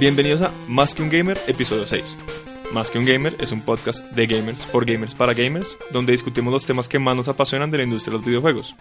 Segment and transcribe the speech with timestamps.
[0.00, 2.16] Bienvenidos a Más que un Gamer, episodio 6.
[2.72, 6.50] Más que un Gamer es un podcast de gamers por gamers para gamers, donde discutimos
[6.50, 8.74] los temas que más nos apasionan de la industria de los videojuegos.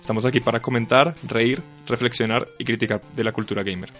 [0.00, 3.90] Estamos aquí para comentar, reír, reflexionar y criticar de la cultura gamer.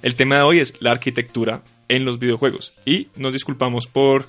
[0.00, 4.26] El tema de hoy es la arquitectura en los videojuegos y nos disculpamos por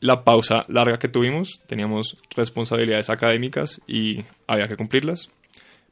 [0.00, 1.60] la pausa larga que tuvimos.
[1.66, 5.28] Teníamos responsabilidades académicas y había que cumplirlas.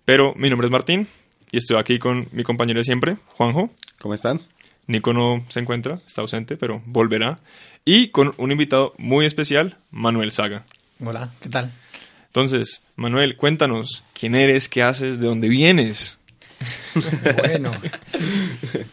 [0.06, 1.06] Pero mi nombre es Martín
[1.52, 3.68] y estoy aquí con mi compañero de siempre, Juanjo.
[3.98, 4.40] ¿Cómo están?
[4.90, 7.38] Nico no se encuentra, está ausente, pero volverá.
[7.84, 10.64] Y con un invitado muy especial, Manuel Saga.
[11.04, 11.72] Hola, ¿qué tal?
[12.26, 14.68] Entonces, Manuel, cuéntanos, ¿quién eres?
[14.68, 15.20] ¿Qué haces?
[15.20, 16.18] ¿De dónde vienes?
[17.38, 17.72] Bueno,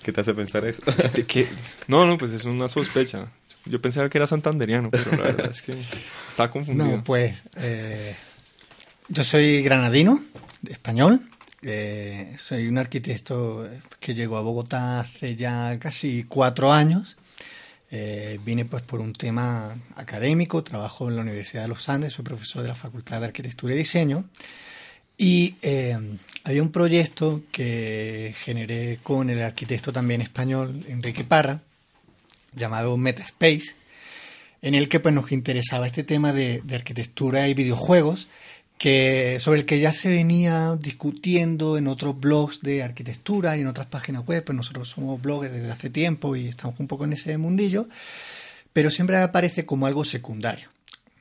[0.01, 0.83] ¿Qué te hace pensar eso?
[1.13, 1.47] ¿De qué?
[1.87, 3.27] No, no, pues es una sospecha.
[3.65, 5.75] Yo pensaba que era santanderiano, pero la verdad es que
[6.29, 6.97] está confundido.
[6.97, 8.15] no, pues eh,
[9.09, 10.23] yo soy granadino,
[10.69, 11.27] español.
[11.67, 17.17] Eh, soy un arquitecto que llegó a Bogotá hace ya casi cuatro años.
[17.89, 22.25] Eh, vine pues por un tema académico, trabajo en la Universidad de los Andes, soy
[22.25, 24.25] profesor de la Facultad de Arquitectura y Diseño.
[25.17, 25.97] Y eh,
[26.43, 31.61] había un proyecto que generé con el arquitecto también español, Enrique Parra,
[32.53, 33.75] llamado Metaspace,
[34.61, 38.27] en el que pues, nos interesaba este tema de, de arquitectura y videojuegos,
[38.77, 43.67] que, sobre el que ya se venía discutiendo en otros blogs de arquitectura y en
[43.67, 44.43] otras páginas web.
[44.43, 47.87] Pues nosotros somos bloggers desde hace tiempo y estamos un poco en ese mundillo,
[48.73, 50.69] pero siempre aparece como algo secundario.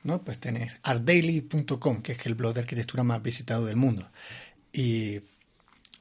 [0.03, 0.21] ¿no?
[0.21, 4.07] Pues tenés artdaily.com, que es el blog de arquitectura más visitado del mundo.
[4.71, 5.19] Y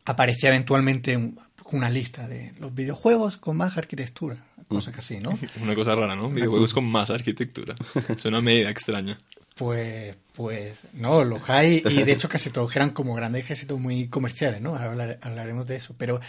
[0.04, 1.40] aparecía eventualmente un-
[1.72, 4.36] una lista de los videojuegos con más arquitectura,
[4.68, 5.30] cosas así, ¿no?
[5.60, 6.28] Una cosa rara, ¿no?
[6.30, 7.74] Videojuegos con más arquitectura.
[8.16, 9.16] Es una medida extraña.
[9.56, 14.06] Pues, pues, no, los hay, y de hecho casi todos eran como grandes ejércitos muy
[14.08, 14.77] comerciales, ¿no?
[14.77, 16.20] Hablar- hablaremos de eso, pero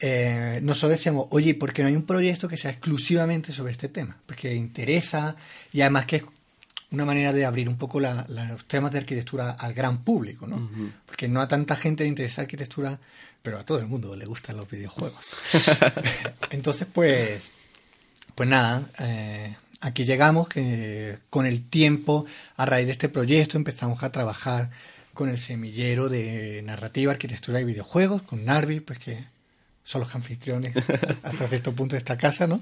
[0.00, 3.88] eh, nosotros decíamos, oye, ¿por qué no hay un proyecto que sea exclusivamente sobre este
[3.88, 4.16] tema?
[4.26, 5.36] Porque interesa
[5.72, 6.22] y además que es
[6.90, 10.46] una manera de abrir un poco la- la- los temas de arquitectura al gran público,
[10.46, 10.68] ¿no?
[11.06, 12.98] Porque no a tanta gente le interesa arquitectura,
[13.42, 15.34] pero a todo el mundo le gustan los videojuegos.
[16.50, 17.52] Entonces, pues,
[18.34, 22.24] pues nada, eh, aquí llegamos, que con el tiempo,
[22.56, 24.70] a raíz de este proyecto, empezamos a trabajar
[25.12, 29.24] con el semillero de narrativa, arquitectura y videojuegos, con Narvi, pues que
[29.84, 30.74] son los anfitriones
[31.22, 32.60] hasta cierto punto de esta casa, ¿no?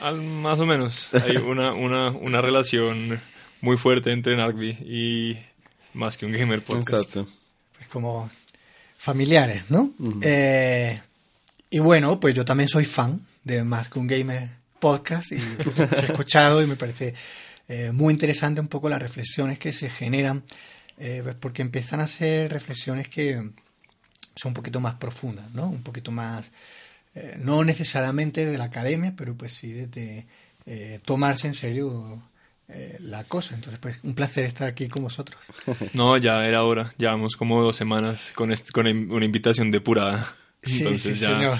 [0.00, 1.12] Al- más o menos.
[1.12, 3.20] Hay una, una, una relación
[3.60, 5.36] muy fuerte entre Narvi y
[5.94, 6.88] más que un gamer podcast.
[7.16, 7.26] Exacto.
[7.76, 8.30] pues como
[8.98, 9.90] familiares, ¿no?
[10.22, 11.00] Eh,
[11.70, 14.48] y bueno, pues yo también soy fan de Más que un Gamer
[14.82, 17.14] podcast y he escuchado y me parece
[17.68, 20.42] eh, muy interesante un poco las reflexiones que se generan,
[20.98, 23.34] eh, porque empiezan a ser reflexiones que
[24.34, 25.68] son un poquito más profundas, ¿no?
[25.68, 26.50] Un poquito más,
[27.14, 32.20] eh, no necesariamente de la academia, pero pues sí eh, tomarse en serio
[33.00, 33.54] la cosa.
[33.54, 35.38] Entonces, pues un placer estar aquí con vosotros.
[35.92, 36.92] No, ya era hora.
[36.96, 40.34] Llevamos como dos semanas con, con una invitación depurada.
[40.62, 41.58] Sí, Entonces sí, ya, señor.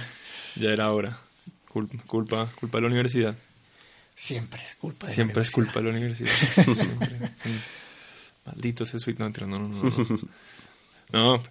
[0.56, 1.21] ya era hora.
[1.72, 3.34] Culpa, culpa, culpa de la universidad.
[4.14, 5.72] Siempre es culpa de la Siempre es universidad.
[5.72, 7.32] culpa de la universidad.
[7.42, 7.50] Sí.
[8.44, 9.18] Maldito ese suite.
[9.20, 10.18] No, mentira, no, no, no, no.
[11.12, 11.42] No,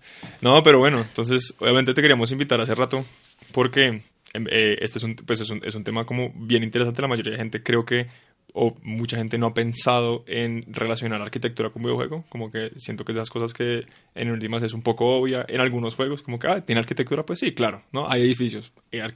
[0.42, 3.06] no, pero bueno, entonces obviamente te queríamos invitar hace rato
[3.52, 4.02] porque
[4.34, 7.02] em, eh, este es un, pues es, un, es un tema como bien interesante.
[7.02, 8.08] La mayoría de gente creo que,
[8.54, 12.26] o mucha gente no ha pensado en relacionar arquitectura con videojuego.
[12.30, 13.86] Como que siento que esas cosas que
[14.16, 16.22] en últimas es un poco obvia en algunos juegos.
[16.22, 17.26] Como que, ah, ¿tiene arquitectura?
[17.26, 18.10] Pues sí, claro, ¿no?
[18.10, 18.72] Hay edificios.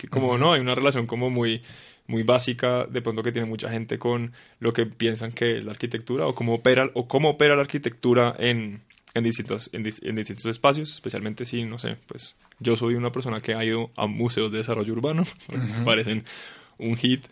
[0.10, 0.54] Como, ¿no?
[0.54, 1.62] Hay una relación como muy
[2.08, 5.72] muy básica, de pronto que tiene mucha gente con lo que piensan que es la
[5.72, 8.84] arquitectura o cómo opera, o cómo opera la arquitectura en,
[9.16, 13.12] en, distintos, en, dis- en distintos espacios, especialmente si, no sé, pues yo soy una
[13.12, 16.24] persona que ha ido a museos de desarrollo urbano, me parecen
[16.78, 17.26] un hit,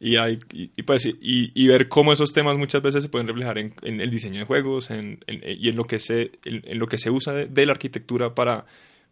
[0.00, 3.26] y, hay, y, y pues, y, y ver cómo esos temas muchas veces se pueden
[3.26, 6.78] reflejar en, en el diseño de juegos en, en- y en lo que se, en,
[6.78, 8.64] lo que se usa de, de la arquitectura para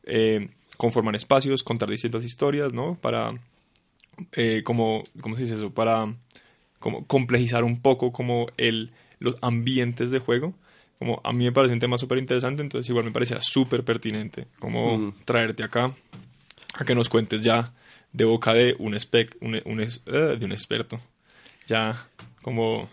[0.05, 2.97] eh, conformar espacios, contar distintas historias, ¿no?
[3.01, 3.35] Para
[4.33, 5.71] eh, como, ¿cómo se dice eso?
[5.71, 6.15] Para
[6.79, 10.55] como complejizar un poco como el, los ambientes de juego.
[10.99, 14.47] Como a mí me parece un tema súper interesante, entonces igual me parecía súper pertinente
[14.59, 15.13] como Mm.
[15.25, 15.93] traerte acá
[16.75, 17.73] a que nos cuentes ya
[18.17, 21.01] de boca de un, spec, un, un es- eh, de un experto,
[21.67, 22.09] ya
[22.43, 22.89] como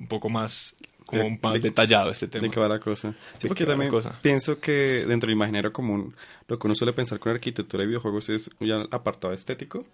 [0.00, 0.74] un poco más,
[1.06, 2.42] como De- un más de- detallado este tema.
[2.42, 3.08] ¿De qué va la cosa?
[3.08, 4.18] ¿De Sí, porque también cosa?
[4.22, 6.14] pienso que dentro del imaginario común,
[6.48, 9.84] lo que uno suele pensar con arquitectura y videojuegos es ya el apartado estético.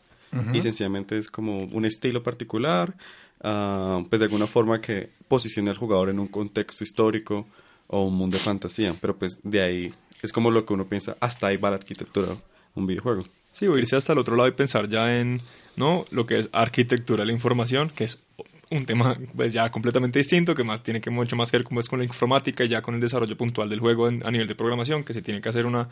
[0.55, 2.95] Y sencillamente es como un estilo particular,
[3.43, 7.49] ah, pues de alguna forma que posicione al jugador en un contexto histórico
[7.89, 8.95] o un mundo de fantasía.
[9.01, 12.29] Pero pues de ahí es como lo que uno piensa, hasta ahí va la arquitectura,
[12.77, 13.25] un videojuego.
[13.53, 15.41] Sí, o irse hasta el otro lado y pensar ya en
[15.77, 18.23] no lo que es arquitectura de la información, que es
[18.71, 21.99] un tema pues ya completamente distinto, que más tiene que mucho más que ver con
[21.99, 25.13] la informática y ya con el desarrollo puntual del juego a nivel de programación, que
[25.13, 25.89] se tiene que hacer una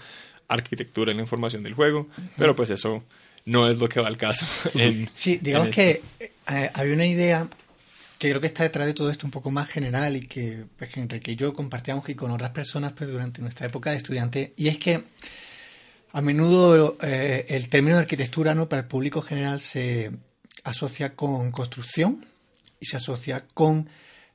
[0.46, 2.06] arquitectura en la información del juego,
[2.37, 3.02] pero pues eso
[3.44, 4.46] no es lo que va al caso.
[5.12, 7.49] sí, digamos que eh, había una idea
[8.19, 10.96] que creo que está detrás de todo esto un poco más general y que, pues,
[10.96, 14.69] Enrique y yo compartíamos y con otras personas pues, durante nuestra época de estudiante, y
[14.69, 15.05] es que
[16.19, 18.69] a menudo eh, el término de arquitectura ¿no?
[18.69, 20.11] para el público general se
[20.65, 22.26] asocia con construcción
[22.81, 23.88] y se asocia con,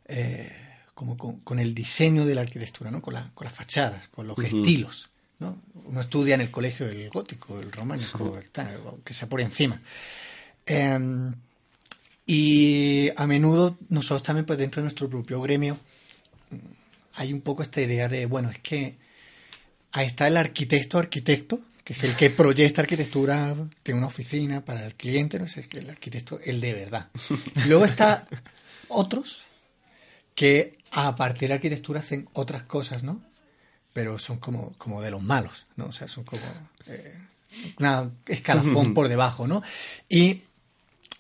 [0.06, 0.50] eh,
[0.94, 3.02] como con, el diseño de la arquitectura, ¿no?
[3.02, 5.10] con, con las fachadas, con los estilos.
[5.40, 5.62] ¿no?
[5.84, 8.40] Uno estudia en el colegio el gótico, el románico,
[9.04, 9.82] que sea por encima.
[10.66, 11.36] Em,
[12.26, 15.78] y a menudo nosotros también, pues dentro de nuestro propio gremio,
[17.16, 18.96] hay un poco esta idea de, bueno, es que
[19.92, 24.86] ahí está el arquitecto arquitecto, que es el que proyecta arquitectura, tiene una oficina para
[24.86, 27.10] el cliente, no sé, el arquitecto, el de verdad.
[27.68, 28.28] luego está
[28.88, 29.44] otros
[30.36, 33.22] que a partir de la arquitectura hacen otras cosas, ¿no?
[33.94, 35.86] Pero son como, como de los malos, ¿no?
[35.86, 36.42] O sea, son como
[36.88, 37.18] eh,
[37.80, 39.62] una escalafón por debajo, ¿no?
[40.10, 40.42] Y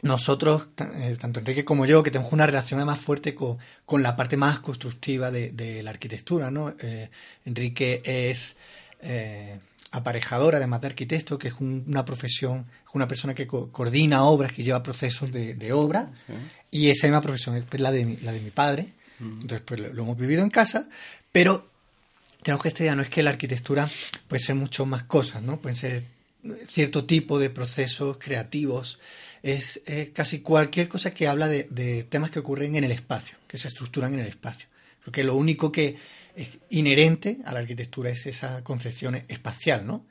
[0.04, 3.57] nosotros, eh, tanto Enrique como yo, que tenemos una relación más fuerte con,
[4.04, 6.74] la parte más constructiva de, la arquitectura, ¿no?
[6.80, 7.10] Eh,
[7.45, 8.56] Enrique es
[9.01, 9.60] eh,
[9.93, 14.63] aparejador, además de arquitecto, que es una profesión, es una persona que coordina obras, que
[14.63, 16.11] lleva procesos de, obra,
[16.71, 18.89] y esa misma profesión es la de mi, la de mi padre.
[19.19, 20.89] Entonces, pues lo, hemos vivido en casa,
[21.31, 21.69] pero
[22.41, 23.89] tenemos que esta idea, no es que la arquitectura
[24.27, 25.61] puede ser mucho más cosas, ¿no?
[25.61, 26.03] Pueden ser
[26.67, 28.99] cierto tipo de procesos creativos,
[29.43, 29.81] es
[30.13, 34.15] casi cualquier cosa que habla de, temas que ocurren en el espacio, que se estructuran
[34.15, 34.67] en el espacio.
[35.05, 35.97] Porque lo único que
[36.69, 40.06] inherente a la arquitectura es esa concepción espacial, ¿no?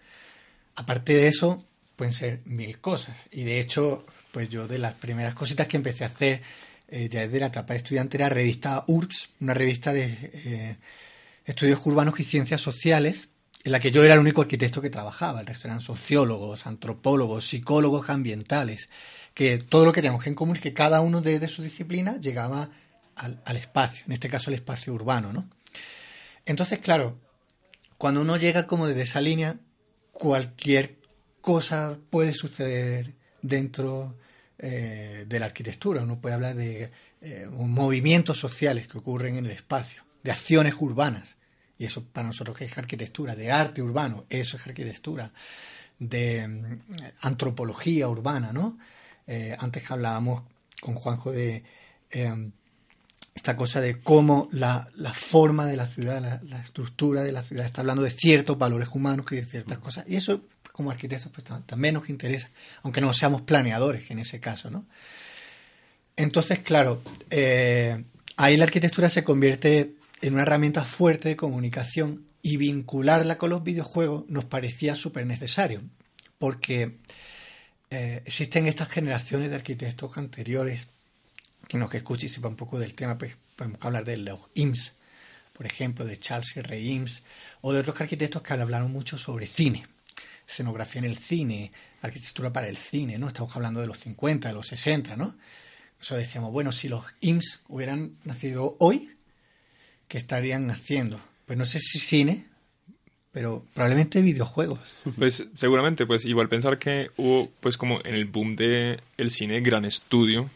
[0.77, 1.65] Aparte de eso,
[1.97, 3.17] pueden ser mil cosas.
[3.31, 6.43] Y de hecho, pues yo de las primeras cositas que empecé a hacer
[6.89, 10.77] eh, ya desde la etapa estudiante era revista URBS, una revista de eh,
[11.45, 13.29] estudios urbanos y ciencias sociales,
[13.65, 15.41] en la que yo era el único arquitecto que trabajaba.
[15.41, 18.89] El resto eran sociólogos, antropólogos, psicólogos ambientales
[19.35, 22.69] que todo lo que tenemos en común es que cada uno de, sus disciplinas llegaba
[23.17, 25.49] al, espacio, en este caso el espacio urbano, ¿no?
[26.47, 27.19] Entonces, claro,
[27.99, 29.59] cuando uno llega como desde esa línea,
[30.12, 30.99] cualquier
[31.41, 34.17] cosa puede suceder dentro
[34.59, 36.03] eh, de la arquitectura.
[36.03, 36.91] Uno puede hablar de
[37.21, 41.37] eh, movimientos sociales que ocurren en el espacio, de acciones urbanas,
[41.79, 45.33] y eso para nosotros es arquitectura, de arte urbano, eso es arquitectura,
[45.99, 46.81] de mm,
[47.23, 48.79] antropología urbana, ¿no?
[49.27, 50.44] Eh, antes hablábamos
[50.81, 51.65] con Juanjo de
[52.11, 52.53] em,
[53.34, 57.81] esta cosa de cómo la, forma de la ciudad, la, estructura de la ciudad está
[57.81, 60.05] hablando de ciertos valores humanos y de ciertas cosas.
[60.06, 60.43] Y eso,
[60.73, 62.50] como arquitectos, pues también nos interesa,
[62.82, 64.87] aunque no seamos planeadores en ese caso, ¿no?
[66.14, 68.05] Entonces, claro, eh,
[68.37, 73.62] ahí la arquitectura se convierte en una herramienta fuerte de comunicación y vincularla con los
[73.62, 75.82] videojuegos nos parecía súper necesario,
[76.38, 76.99] porque
[77.90, 80.89] eh, existen estas generaciones de arquitectos anteriores,
[81.69, 84.93] que nos escuche y sepa un poco del tema, pues podemos hablar de los IMS,
[85.53, 86.81] por ejemplo, de Charles R.
[86.81, 87.23] IMS,
[87.61, 89.87] o de otros arquitectos que hablaron mucho sobre cine,
[90.47, 93.29] escenografía en el cine, arquitectura para el cine, ¿no?
[93.29, 95.37] Estamos hablando de los 50, de los 60, ¿no?
[96.01, 99.11] Eso decíamos, bueno, si los IMS hubieran nacido hoy,
[100.09, 101.21] ¿qué estarían haciendo?
[101.47, 102.47] Pues no sé si cine,
[103.31, 104.81] pero probablemente videojuegos.
[105.17, 109.85] Pues seguramente, pues igual pensar que hubo pues como en el boom de cine gran
[109.85, 110.51] estudio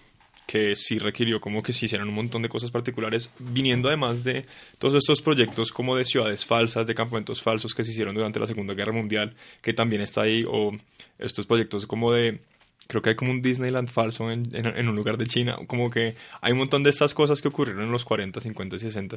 [0.46, 4.46] que sí requirió como que se hicieran un montón de cosas particulares, viniendo además de
[4.78, 8.46] todos estos proyectos como de ciudades falsas, de campamentos falsos que se hicieron durante la
[8.46, 10.70] Segunda Guerra Mundial, que también está ahí, o
[11.18, 12.40] estos proyectos como de
[12.86, 15.58] creo que hay como un Disneyland falso en, en, un lugar de China.
[15.66, 18.78] Como que hay un montón de estas cosas que ocurrieron en los 40, 50 y
[18.78, 19.16] 60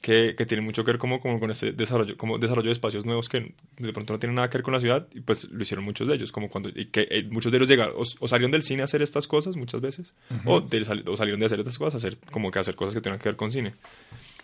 [0.00, 3.06] que, que tienen mucho que ver como, como con este desarrollo, como desarrollo de espacios
[3.06, 5.62] nuevos que de pronto no tienen nada que ver con la ciudad y pues lo
[5.62, 6.32] hicieron muchos de ellos.
[6.32, 9.02] Como cuando, y que eh, muchos de ellos llegaron o, salieron del cine a hacer
[9.02, 10.12] estas cosas muchas veces
[10.44, 10.62] o,
[11.06, 13.28] o salieron de hacer estas cosas a hacer como que hacer cosas que tengan que
[13.28, 13.74] ver con cine.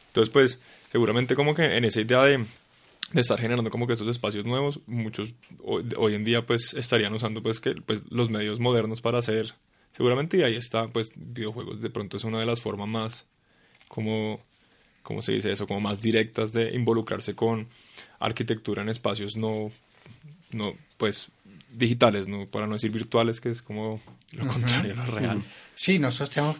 [0.06, 0.60] Entonces pues
[0.90, 2.44] seguramente como que en esa idea de
[3.12, 7.42] de estar generando como que estos espacios nuevos, muchos hoy, en día pues estarían usando
[7.42, 9.54] pues que pues los medios modernos para hacer
[9.92, 13.26] seguramente y ahí está pues videojuegos de pronto es una de las formas más
[13.88, 14.40] como
[15.02, 15.66] ¿cómo se dice eso?
[15.66, 17.68] como más directas de involucrarse con
[18.18, 19.70] arquitectura en espacios no
[20.52, 21.30] no pues
[21.72, 24.00] digitales, no para no decir virtuales, que es como
[24.32, 25.42] lo contrario, lo real.
[25.74, 26.56] Sí, nosotros tenemos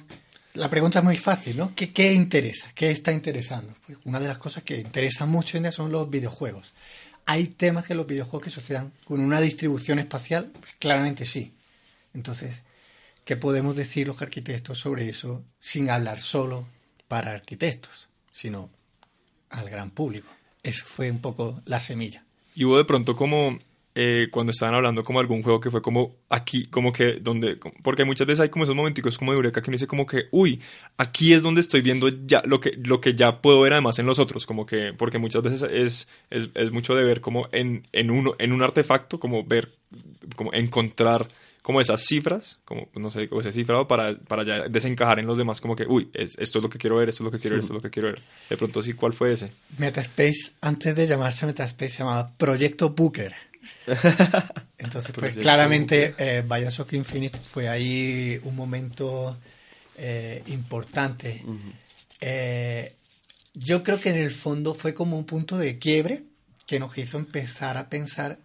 [0.55, 1.75] la pregunta es muy fácil, ¿no?
[1.75, 2.71] ¿Qué, ¿Qué, interesa?
[2.75, 3.75] ¿Qué está interesando?
[3.87, 6.75] Pues una de las cosas que interesa mucho en día son los videojuegos.
[7.27, 10.51] ¿hay temas en los videojuegos que sucedan con una distribución espacial?
[10.59, 11.55] Pues claramente sí.
[12.15, 12.63] Entonces,
[13.25, 16.67] ¿qué podemos decir los arquitectos sobre eso sin hablar solo
[17.09, 18.71] para arquitectos, sino
[19.51, 20.29] al gran público?
[20.63, 22.25] Esa fue un poco la semilla.
[22.55, 23.57] Y hubo de pronto como
[23.95, 28.05] eh, cuando estaban hablando como algún juego que fue como aquí, como que donde, porque
[28.05, 30.61] muchas veces hay como esos momenticos como de eureka que uno dice como que, uy,
[30.97, 34.07] aquí es donde estoy viendo ya lo que, lo que ya puedo ver además en
[34.07, 38.11] los otros, como que, porque muchas veces es, es, mucho de ver como en, en,
[38.11, 39.73] uno, en un artefacto, como ver,
[40.37, 41.29] como encontrar
[41.63, 45.39] como esas cifras, como no sé, como ese cifrado para, para ya desencajar en los
[45.39, 47.39] demás, como que, uy, es, esto es lo que quiero ver, esto es lo que
[47.39, 48.21] quiero ver, esto es lo que quiero ver.
[48.51, 49.53] De pronto sí, ¿cuál fue ese?
[49.79, 53.52] Metaspace, antes de llamarse Metaspace, se llamaba Proyecto Booker.
[54.79, 59.39] Entonces, pues claramente eh, Bioshock Infinite fue ahí un momento
[59.97, 61.45] eh, importante.
[62.21, 62.95] Eh,
[63.55, 66.25] yo creo que en el fondo fue como un punto de quiebre
[66.67, 68.39] que nos hizo empezar a pensar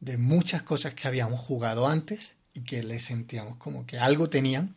[0.00, 4.74] de muchas cosas que habíamos jugado antes y que le sentíamos como que algo tenían,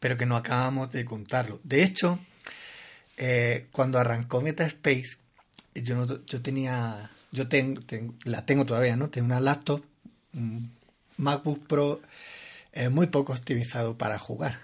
[0.00, 1.60] pero que no acabamos de contarlo.
[1.64, 2.18] De hecho,
[3.16, 5.18] eh, cuando arrancó Metaspace,
[5.74, 7.80] yo, no, yo tenía, yo tengo,
[8.24, 9.10] la tengo todavía, ¿no?
[9.10, 9.82] Tengo una laptop,
[10.34, 10.72] un
[11.16, 12.00] MacBook Pro
[12.72, 14.60] eh, muy poco optimizado para jugar.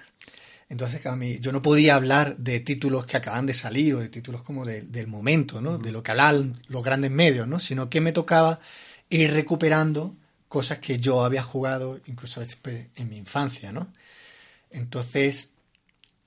[0.68, 4.08] Entonces, a mí, yo no podía hablar de títulos que acaban de salir o de
[4.08, 5.78] títulos como del momento, ¿no?
[5.78, 7.60] De lo que hablan los grandes medios, ¿no?
[7.60, 8.60] Sino que me tocaba
[9.10, 10.16] ir recuperando
[10.48, 13.92] cosas que yo había jugado incluso a veces pues, en mi infancia, ¿no?
[14.70, 15.48] Entonces,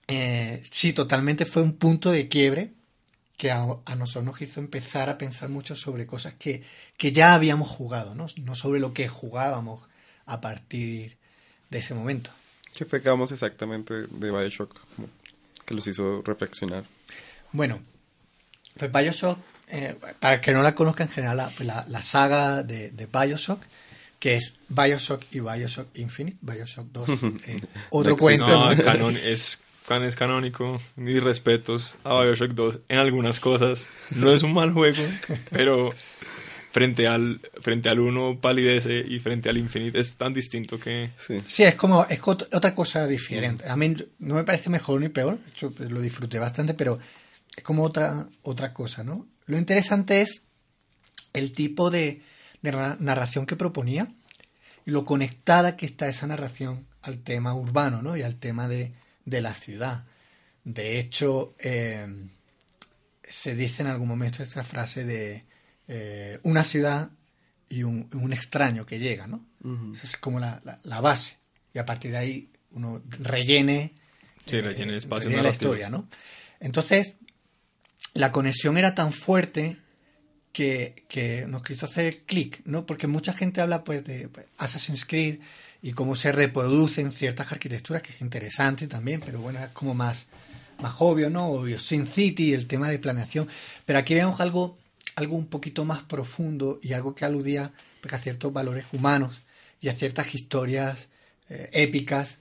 [0.07, 2.76] eh, sí, totalmente fue un punto de quiebre
[3.37, 3.65] que a,
[3.97, 6.63] nosotros nos hizo empezar a pensar mucho sobre cosas que,
[6.97, 8.25] que ya habíamos jugado, ¿no?
[8.37, 9.87] No sobre lo que jugábamos
[10.25, 11.17] a partir
[11.69, 12.31] de ese momento.
[12.75, 14.75] ¿Qué fue que vamos exactamente de Bioshock
[15.65, 16.85] que los hizo reflexionar?
[17.51, 17.79] Bueno,
[18.75, 22.89] pues Bioshock, eh, para que no la conozca en general, la, pues la, saga de,
[22.91, 23.61] de Bioshock
[24.19, 27.09] que es Bioshock y Bioshock Infinite, Bioshock 2.
[27.47, 28.47] Eh, otro cuento.
[28.47, 30.79] No, canon, es, es canónico.
[30.95, 33.87] Mis respetos a Bioshock 2 en algunas cosas.
[34.11, 35.03] No es un mal juego,
[35.51, 35.91] pero
[36.71, 41.11] frente al frente al 1 palidece y frente al Infinite es tan distinto que...
[41.47, 43.67] Sí, es como es otra cosa diferente.
[43.67, 46.99] A mí no me parece mejor ni peor, de hecho pues, lo disfruté bastante, pero
[47.55, 49.27] es como otra, otra cosa, ¿no?
[49.45, 50.43] Lo interesante es
[51.33, 52.21] el tipo de
[52.61, 54.07] de narración que proponía
[54.85, 58.17] y lo conectada que está esa narración al tema urbano ¿no?
[58.17, 58.93] y al tema de,
[59.41, 60.05] la ciudad.
[60.63, 62.07] De hecho, eh,
[63.23, 65.45] se dice en algún momento esta frase de
[65.87, 67.11] eh, una ciudad
[67.69, 69.45] y un, extraño que llega, ¿no?
[69.93, 71.37] Esa es como la, base.
[71.73, 73.93] Y a partir de ahí uno rellene,
[74.45, 76.07] sí, rellene el espacio la historia, ¿no?
[76.59, 77.13] Entonces,
[78.13, 79.77] la conexión era tan fuerte
[80.53, 82.85] que, nos quiso hacer clic, ¿no?
[82.85, 85.39] Porque mucha gente habla pues de Assassin's Creed
[85.81, 90.27] y cómo se reproducen ciertas arquitecturas, que es interesante también, pero bueno, es como más,
[90.81, 91.47] más obvio, ¿no?
[91.47, 93.47] Obvio, Sin City, el tema de planeación.
[93.85, 94.77] Pero aquí vemos algo,
[95.15, 99.41] algo un poquito más profundo y algo que aludía pues, a ciertos valores humanos
[99.79, 101.07] y a ciertas historias
[101.49, 102.37] eh, épicas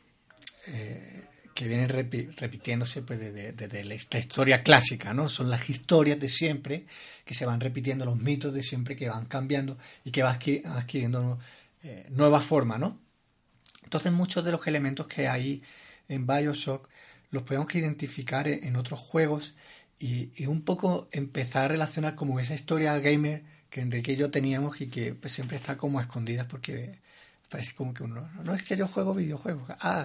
[0.66, 1.24] eh,
[1.54, 5.28] que vienen repitiéndose pues, desde, esta historia clásica, ¿no?
[5.28, 6.84] Son las historias de siempre
[7.24, 11.38] que se van repitiendo, los mitos de siempre que van cambiando y que van adquiriendo
[11.82, 12.98] eh, nueva forma, ¿no?
[13.86, 15.62] Entonces muchos de los elementos que hay
[16.08, 16.88] en Bioshock
[17.30, 19.54] los podemos identificar en otros juegos
[20.00, 24.80] y, un poco empezar a relacionar como esa historia gamer que Enrique y yo teníamos
[24.80, 26.98] y que pues, siempre está como a escondidas porque
[27.48, 30.04] parece como que uno, no es que yo juego videojuegos, ah,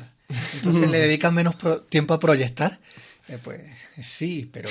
[0.54, 1.56] entonces le dedican menos
[1.90, 2.80] tiempo a proyectar.
[3.28, 3.62] Eh, pues
[4.00, 4.70] sí, pero,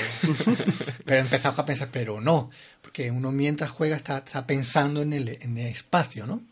[1.05, 2.51] pero empezamos a pensar, pero no,
[2.81, 6.43] porque uno mientras juega está, pensando en el, en el espacio, ¿no?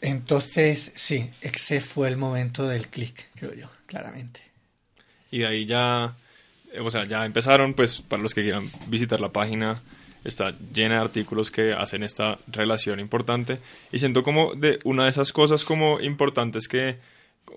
[0.00, 4.40] Entonces, sí, ese fue el momento del clic, creo yo, claramente.
[5.30, 6.16] Y de ahí ya,
[6.80, 9.82] o sea, ya empezaron, pues, para los que quieran visitar la página,
[10.26, 13.60] está llena de artículos que hacen esta relación importante
[13.92, 16.98] y siento como de una de esas cosas como importantes que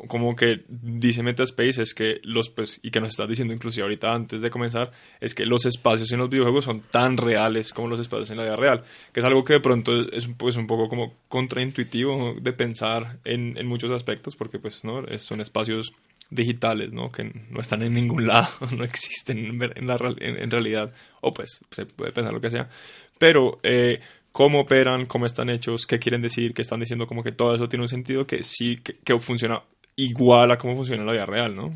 [0.07, 4.13] como que dice Metaspace es que los pues y que nos estás diciendo inclusive ahorita
[4.13, 7.99] antes de comenzar es que los espacios en los videojuegos son tan reales como los
[7.99, 10.87] espacios en la vida real que es algo que de pronto es pues un poco
[10.87, 15.93] como contraintuitivo de pensar en, en muchos aspectos porque pues no son espacios
[16.29, 17.11] digitales, ¿no?
[17.11, 21.85] Que no están en ningún lado, no existen en, la, en, realidad, o pues se
[21.85, 22.69] puede pensar lo que sea,
[23.17, 23.99] pero eh,
[24.31, 27.67] cómo operan, cómo están hechos, qué quieren decir, qué están diciendo, como que todo eso
[27.67, 29.61] tiene un sentido que sí, que, funciona
[29.99, 31.73] igual a cómo funciona la vida real, ¿no?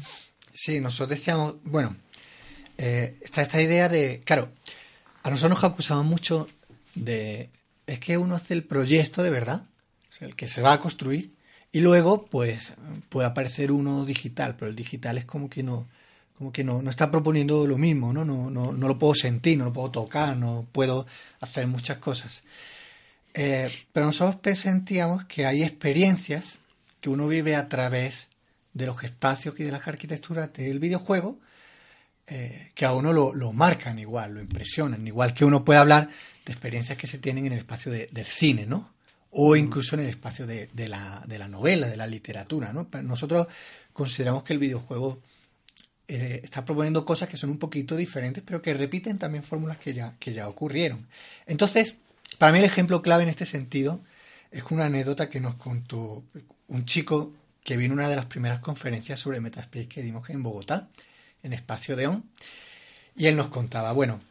[0.53, 1.95] Sí, nosotros decíamos, bueno,
[2.77, 4.49] eh, está esta idea de, claro,
[5.23, 6.47] a nosotros nos acusaban mucho
[6.95, 7.49] de
[7.85, 9.63] es que uno hace el proyecto de verdad,
[10.21, 11.33] el que se va a construir,
[11.71, 12.73] y luego pues
[13.09, 15.87] puede aparecer uno digital, pero el digital es como que no,
[16.37, 18.23] como que no, no está proponiendo lo mismo, ¿no?
[18.23, 18.71] No, ¿no?
[18.71, 21.05] no lo puedo sentir, no lo puedo tocar, no puedo
[21.41, 22.43] hacer muchas cosas.
[23.33, 26.59] Eh, pero nosotros sentíamos que hay experiencias
[27.03, 28.29] que uno vive a través
[28.73, 31.37] de los espacios y de las arquitecturas del videojuego
[32.27, 36.09] eh, que a uno lo, lo, marcan igual, lo impresionan, igual que uno puede hablar
[36.45, 38.93] de experiencias que se tienen en el espacio del cine, ¿no?
[39.31, 39.57] O mm.
[39.57, 42.87] incluso en el espacio de, de, la, de la novela, de la literatura, ¿no?
[42.87, 43.47] Pero nosotros
[43.91, 45.19] consideramos que el videojuego
[46.07, 49.93] eh, está proponiendo cosas que son un poquito diferentes, pero que repiten también fórmulas que
[49.93, 51.05] ya, que ya ocurrieron.
[51.47, 51.95] Entonces,
[52.37, 53.99] para mí el ejemplo clave en este sentido
[54.51, 56.23] es una anécdota que nos contó
[56.67, 60.43] un chico que vino a una de las primeras conferencias sobre Metaspace que dimos en
[60.43, 60.89] Bogotá,
[61.41, 62.23] en Espacio de On,
[63.15, 64.21] y él nos contaba, bueno,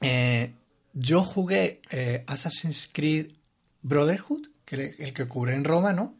[0.00, 0.52] eh,
[0.94, 3.32] yo jugué eh, Assassin's Creed
[3.82, 6.14] Brotherhood, que el que ocurre en Roma, ¿no?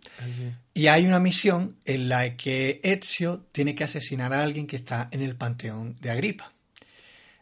[0.72, 5.08] Y hay una misión en la que Ezio tiene que asesinar a alguien que está
[5.10, 6.52] en el panteón de Agripa.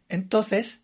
[0.09, 0.81] Entonces,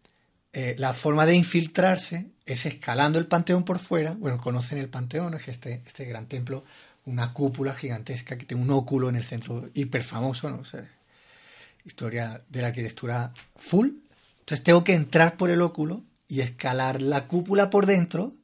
[0.53, 4.15] eh, la forma de infiltrarse es escalando el panteón por fuera.
[4.15, 6.65] Bueno, conocen el panteón, es este, este gran templo,
[7.05, 10.63] una cúpula gigantesca que tiene un óculo en el centro hiper famoso, ¿no?
[11.85, 13.89] historia de la arquitectura full.
[14.41, 18.35] Entonces tengo que entrar por el óculo y escalar la cúpula por dentro,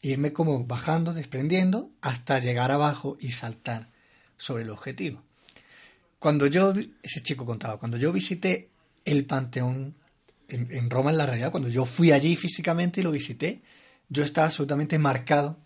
[0.00, 3.88] irme como bajando, desprendiendo, hasta llegar abajo y saltar
[4.36, 5.22] sobre el objetivo.
[6.18, 8.70] Cuando yo, ese chico contaba, cuando yo visité
[9.04, 9.94] el Panteón
[10.48, 13.62] en, Roma, en la realidad, cuando yo fui allí físicamente y lo visité,
[14.08, 15.58] yo estaba absolutamente marcado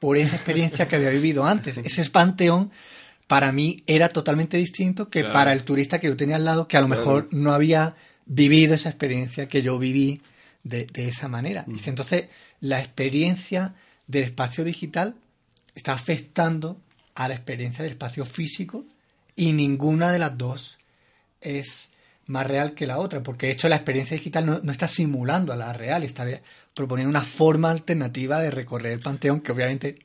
[0.00, 1.78] por esa experiencia que había vivido antes.
[1.84, 2.72] Ese panteón
[3.28, 6.76] para mí era totalmente distinto que para el turista que yo tenía al lado, que
[6.76, 7.94] a lo mejor no había
[8.26, 10.20] vivido esa experiencia que yo viví
[10.64, 11.64] de, esa manera.
[11.64, 11.72] Mm.
[11.72, 12.24] Dice, entonces,
[12.58, 13.74] la experiencia
[14.08, 15.14] del espacio digital
[15.76, 16.80] está afectando
[17.14, 18.84] a la experiencia del espacio físico
[19.36, 20.78] y ninguna de las dos
[21.40, 21.88] es
[22.26, 25.56] más real que la otra, porque de hecho la experiencia digital no, está simulando a
[25.56, 26.26] la real, está
[26.74, 29.98] proponiendo una forma alternativa de recorrer el panteón que obviamente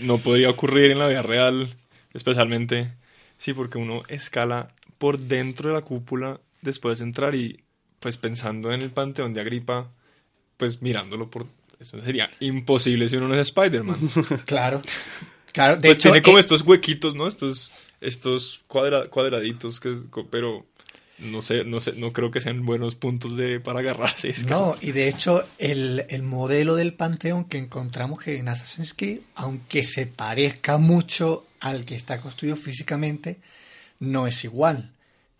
[0.00, 1.76] no podría ocurrir en la vida real,
[2.12, 2.92] especialmente,
[3.36, 7.62] sí, porque uno escala por dentro de la cúpula después de entrar y
[8.00, 9.90] pues pensando en el panteón de Agripa,
[10.56, 11.46] pues mirándolo por...
[11.80, 13.98] Eso sería imposible si uno no es Spider-Man.
[14.46, 14.80] claro.
[15.52, 17.28] Claro, de pues tiene como eh, estos huequitos, ¿no?
[17.28, 19.96] Estos, estos cuadraditos, que,
[20.30, 20.66] pero
[21.18, 24.34] no sé, no sé, no creo que sean buenos puntos de, para agarrarse.
[24.48, 29.82] no, y de hecho el, el, modelo del Panteón que encontramos en Assassin's Creed, aunque
[29.82, 33.38] se parezca mucho al que está construido físicamente,
[34.00, 34.90] no es igual.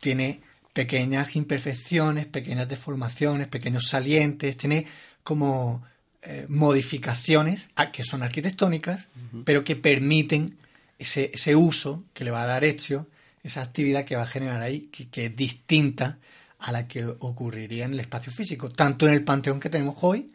[0.01, 0.41] Tiene
[0.73, 4.87] pequeñas imperfecciones, pequeñas deformaciones, pequeños salientes, tiene
[5.23, 5.83] como
[6.23, 9.09] eh, modificaciones que son arquitectónicas,
[9.45, 10.57] pero que permiten
[10.99, 13.07] ese, ese, uso que le va a dar Ezio,
[13.45, 16.19] esa actividad que va a generar ahí, que, es distinta
[16.59, 20.31] a la que ocurriría en el espacio físico, tanto en el panteón que tenemos hoy,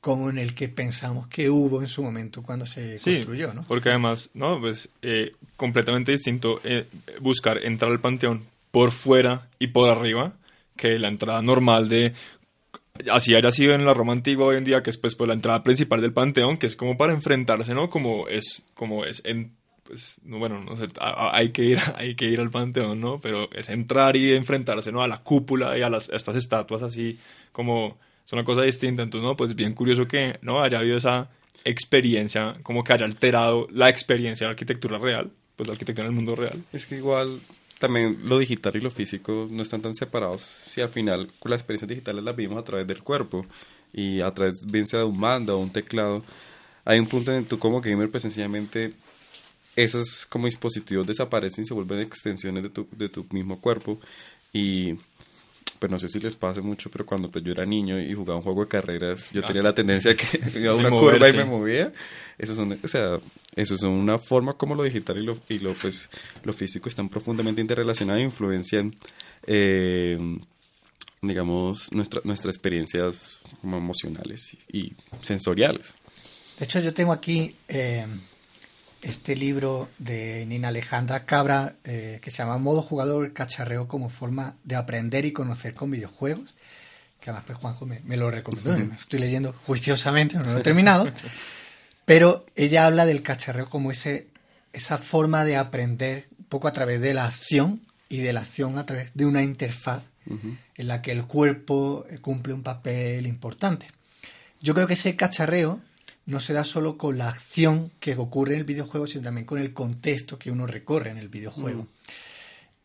[0.00, 3.62] como en el que pensamos que hubo en su momento cuando se construyó, ¿no?
[3.64, 6.86] Porque además, no, pues eh, completamente distinto eh,
[7.20, 10.32] buscar entrar al panteón por fuera y por arriba
[10.76, 12.14] que la entrada normal de
[13.10, 15.34] así haya sido en la Roma antigua hoy en día que es pues, pues la
[15.34, 19.52] entrada principal del panteón que es como para enfrentarse no como es como es en
[19.86, 23.68] pues bueno no sé hay que ir hay que ir al panteón no pero es
[23.70, 27.18] entrar y enfrentarse no a la cúpula y a las estas estatuas así
[27.52, 27.96] como
[28.26, 29.02] es una cosa distinta.
[29.02, 31.30] Entonces no pues bien curioso que no haya habido esa
[31.64, 36.12] experiencia como que haya alterado la experiencia de la arquitectura real pues la arquitectura en
[36.12, 36.62] el mundo real.
[36.72, 37.40] Es que igual
[37.78, 41.60] también lo digital y lo físico no están tan separados si al final con las
[41.60, 43.46] experiencias digitales las vimos a través del cuerpo
[43.92, 46.22] y a través bien sea de un mando o un teclado.
[46.84, 48.92] Hay un punto en que tú como gamer pues sencillamente
[49.76, 54.00] esos como dispositivos desaparecen y se vuelven extensiones de tu, de tu mismo cuerpo
[54.52, 54.94] y
[55.78, 58.38] pues no sé si les pase mucho, pero cuando pues, yo era niño y jugaba
[58.38, 61.34] un juego de carreras, yo tenía la tendencia a que iba a una curva y
[61.34, 61.92] me movía.
[62.38, 63.20] Eso son, o sea,
[63.54, 66.08] eso son una forma como lo digital y lo, y lo, pues,
[66.44, 68.90] lo físico están profundamente interrelacionados e influencian,
[69.46, 70.18] eh,
[71.20, 75.92] digamos, nuestra, nuestras experiencias como emocionales y sensoriales.
[76.58, 77.54] De hecho, yo tengo aquí...
[77.68, 78.06] Eh
[79.06, 84.56] este libro de Nina Alejandra Cabra eh, que se llama Modo jugador cacharreo como forma
[84.64, 86.56] de aprender y conocer con videojuegos,
[87.20, 91.08] que además pues Juanjo me, lo recomendó, me estoy leyendo juiciosamente, no lo he terminado,
[92.04, 94.26] pero ella habla del cacharreo como ese,
[94.72, 98.76] esa forma de aprender un poco a través de la acción y de la acción
[98.76, 103.86] a través de una interfaz en la que el cuerpo cumple un papel importante.
[104.60, 105.80] yo creo que ese cacharreo
[106.26, 109.60] no se da solo con la acción que ocurre en el videojuego, sino también con
[109.60, 111.82] el contexto que uno recorre en el videojuego.
[111.82, 111.88] Mm.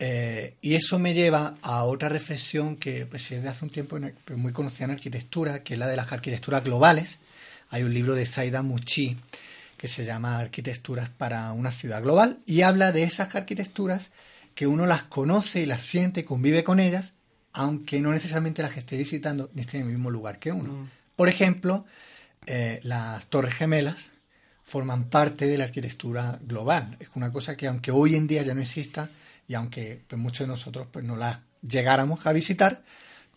[0.04, 4.00] Eh, y eso me lleva a otra reflexión que pues, es de hace un tiempo
[4.26, 7.20] pues, muy conocida en arquitectura, que es la de las arquitecturas globales.
[7.70, 9.18] Hay un libro de Zaida Muchi
[9.78, 14.12] que se llama Arquitecturas para una ciudad global y habla de esas arquitecturas
[14.54, 17.14] que uno las conoce y las siente, convive con ellas,
[17.54, 20.88] aunque no necesariamente las esté visitando ni esté en el mismo lugar que uno.
[21.16, 21.86] Por ejemplo,
[22.46, 24.12] eh, las Torres Gemelas
[24.64, 26.98] forman parte de la arquitectura global.
[27.00, 29.10] Es una cosa que aunque hoy en día ya no exista
[29.48, 32.84] y aunque pues, muchos de nosotros pues, no las llegáramos a visitar,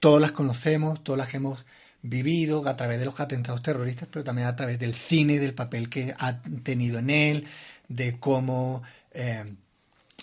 [0.01, 1.65] todos las conocemos, todas las hemos
[2.03, 5.89] vivido a través de los atentados terroristas, pero también a través del cine, del papel
[5.89, 7.47] que ha tenido en él,
[7.89, 9.55] de cómo eh,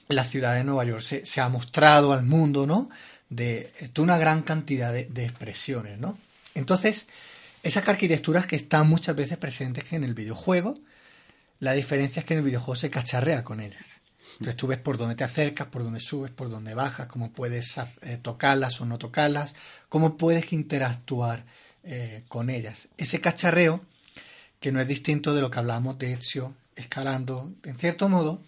[0.08, 2.90] la ciudad de Nueva York se, ha mostrado al mundo, ¿no?
[3.30, 6.18] De, de una gran cantidad de, de expresiones, ¿no?
[6.54, 7.08] Entonces,
[7.64, 10.76] esas arquitecturas que están muchas veces presentes en el videojuego,
[11.60, 14.02] la diferencia es que en el videojuego se cacharrea con ellas.
[14.34, 17.78] Entonces tú ves por dónde te acercas, por dónde subes, por dónde bajas, cómo puedes
[17.78, 19.56] eh, tocarlas o no tocarlas,
[19.90, 21.46] cómo puedes interactuar
[21.84, 22.88] eh, con ellas.
[22.98, 23.82] Ese cacharreo,
[24.60, 28.42] que no es distinto de lo que hablábamos de Ezio escalando, en cierto modo,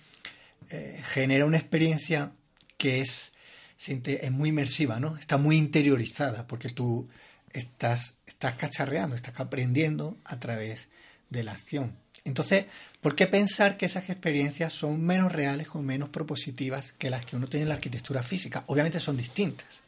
[0.70, 2.32] eh, genera una experiencia
[2.78, 3.34] que es,
[3.86, 5.18] es muy inmersiva, ¿no?
[5.18, 7.08] Está muy interiorizada, porque tú
[7.52, 10.90] estás, estás cacharreando, estás aprendiendo a través
[11.30, 11.96] de la acción.
[12.26, 12.66] Entonces,
[13.02, 17.38] ¿por qué pensar que esas experiencias son menos reales o menos propositivas que las que
[17.38, 18.66] uno tiene en la arquitectura física?
[18.68, 19.82] Obviamente son distintas.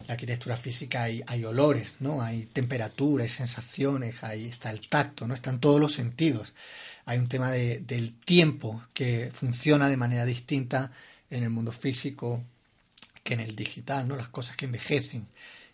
[0.00, 2.20] En la arquitectura física hay, hay olores, ¿no?
[2.22, 5.32] Hay temperatura, hay sensaciones, ahí está el tacto, ¿no?
[5.34, 6.52] Están todos los sentidos.
[7.06, 10.92] Hay un tema de- del tiempo que funciona de manera distinta
[11.30, 12.42] en el mundo físico
[13.24, 14.16] que en el digital, ¿no?
[14.16, 15.26] Las cosas que envejecen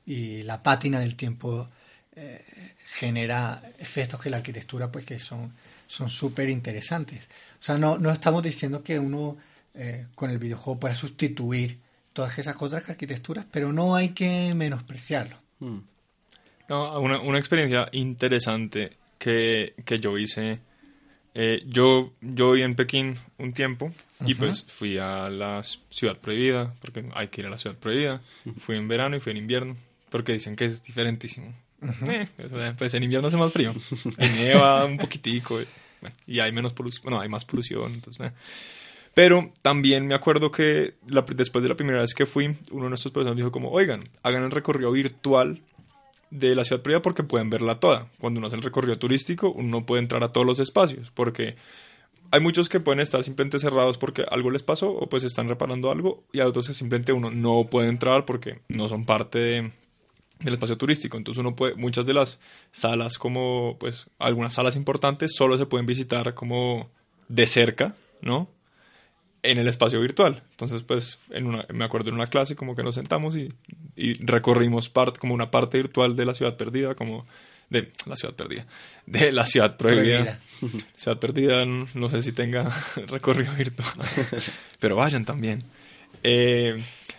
[0.06, 1.68] y la pátina del tiempo
[2.16, 5.52] eh, genera efectos que la arquitectura pues que son
[5.86, 7.24] son súper interesantes.
[7.60, 9.36] O sea, no, no estamos diciendo que uno
[9.74, 11.78] eh, con el videojuego pueda sustituir
[12.12, 15.36] todas esas otras arquitecturas, pero no hay que menospreciarlo.
[15.60, 15.78] Mm.
[16.68, 20.60] No, una, una experiencia interesante que, que yo hice.
[21.34, 23.92] eh, yo, yo viví en Pekín un tiempo
[24.24, 28.22] y pues fui a la ciudad prohibida, porque hay que ir a la ciudad prohibida.
[28.58, 29.76] Fui en verano y fui en invierno,
[30.08, 31.52] porque dicen que es diferentísimo.
[32.06, 33.74] Eh, pues en invierno hace más frío.
[34.36, 35.60] Nieva un poquitico.
[35.60, 35.66] eh,
[36.26, 37.92] y hay menos polución, bueno, hay más polución.
[37.92, 38.32] Entonces, eh.
[39.14, 40.94] Pero también me acuerdo que
[41.36, 44.42] después de la primera vez que fui, uno de nuestros profesores dijo como, oigan, hagan
[44.42, 45.60] el recorrido virtual
[46.30, 48.08] de la ciudad prohibida porque pueden verla toda.
[48.18, 51.54] Cuando uno hace el recorrido turístico, uno no puede entrar a todos los espacios porque
[52.32, 55.92] hay muchos que pueden estar simplemente cerrados porque algo les pasó o pues están reparando
[55.92, 59.72] algo y hay otros que simplemente uno no puede entrar porque no son parte de-
[60.40, 61.16] del espacio turístico.
[61.16, 62.40] Entonces uno puede, muchas de las
[62.72, 66.90] salas como pues algunas salas importantes solo se pueden visitar como
[67.28, 68.48] de cerca, ¿no?
[69.44, 70.42] en el espacio virtual.
[70.52, 73.52] Entonces, pues, en una, me acuerdo en una clase como que nos sentamos y,
[73.94, 77.26] y recorrimos parte, como una parte virtual de la ciudad perdida, como
[77.68, 78.66] de la ciudad perdida,
[79.06, 80.40] de la ciudad prohibida.
[80.96, 82.70] Ciudad perdida, no no sé si tenga
[83.08, 83.92] recorrido virtual,
[84.80, 85.62] pero vayan también.
[86.22, 86.74] Eh,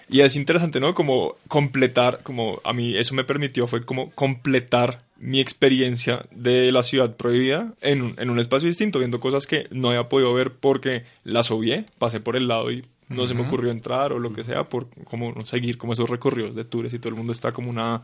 [0.08, 0.94] y es interesante, ¿no?
[0.94, 6.84] Como completar, como a mí eso me permitió fue como completar mi experiencia de la
[6.84, 10.52] ciudad prohibida en un, en un espacio distinto, viendo cosas que no había podido ver
[10.52, 14.34] porque las obvié, pasé por el lado y no se me ocurrió entrar o lo
[14.34, 17.34] que sea, por como no seguir como esos recorridos de tours y todo el mundo
[17.34, 18.04] está como una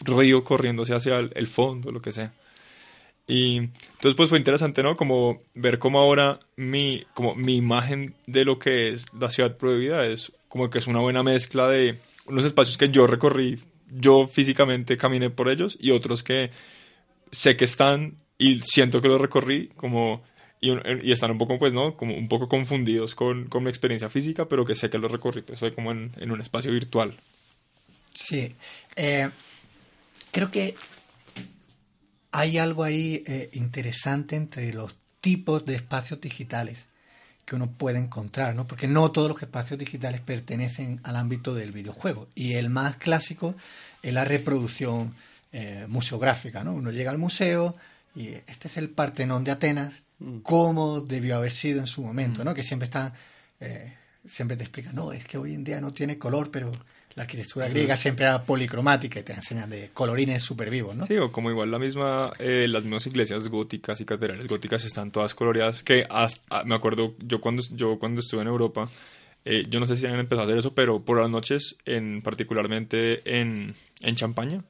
[0.00, 2.32] río corriéndose hacia el, el fondo, lo que sea.
[3.28, 4.96] Y entonces pues fue interesante, ¿no?
[4.96, 10.06] Como ver cómo ahora mi, como mi imagen de lo que es la ciudad prohibida
[10.06, 13.58] es como que es una buena mezcla de unos espacios que yo recorrí,
[13.90, 16.50] yo físicamente caminé por ellos y otros que
[17.30, 20.22] sé que están y siento que los recorrí como
[20.60, 24.48] y, están un poco pues no como un poco confundidos con, con mi experiencia física
[24.48, 27.16] pero que sé que los recorrí pues fue como en, en un espacio virtual
[28.16, 28.56] Sí.
[28.96, 29.28] Eh,
[30.32, 30.74] creo que
[32.32, 36.86] hay algo ahí eh, interesante entre los tipos de espacios digitales
[37.46, 38.66] que uno puede encontrar, ¿no?
[38.66, 42.28] Porque no todos los espacios digitales pertenecen al ámbito del videojuego.
[42.34, 43.54] Y el más clásico
[44.02, 45.14] es la reproducción
[45.52, 46.74] eh, museográfica, ¿no?
[46.74, 47.76] Uno llega al museo
[48.16, 50.02] y este es el Partenón de Atenas,
[50.42, 52.52] cómo debió haber sido en su momento, ¿no?
[52.52, 53.14] Que siempre está,
[53.60, 53.94] eh,
[54.26, 56.72] siempre te explican, no, es que hoy en día no tiene color, pero
[57.16, 61.06] la arquitectura griega siempre era policromática y te enseñan de colorines súper vivos, ¿no?
[61.06, 65.10] Sí, o como igual la misma, eh, las mismas iglesias góticas y catedrales góticas están
[65.10, 68.88] todas coloreadas, que hasta- me acuerdo, yo cuando, yo cuando estuve en Europa,
[69.46, 72.20] eh, yo no sé si han empezado a hacer eso, pero por las noches, en,
[72.22, 74.62] particularmente en, en Champaña,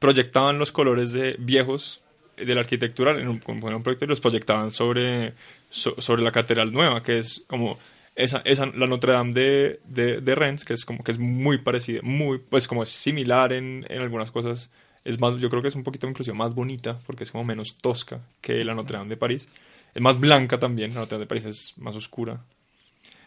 [0.00, 2.00] proyectaban los colores de viejos
[2.36, 5.34] de la arquitectura en un, un proyecto y los proyectaban sobre,
[5.70, 7.78] sobre la catedral nueva, que es como
[8.16, 11.58] esa, esa la Notre Dame de, de, de, Rennes, que es como que es muy
[11.58, 14.70] parecida, muy, pues como es similar en, en algunas cosas.
[15.04, 17.76] Es más, yo creo que es un poquito incluso más bonita, porque es como menos
[17.76, 19.48] tosca que la Notre Dame de París.
[19.94, 22.44] Es más blanca también, la Notre Dame de París es más oscura.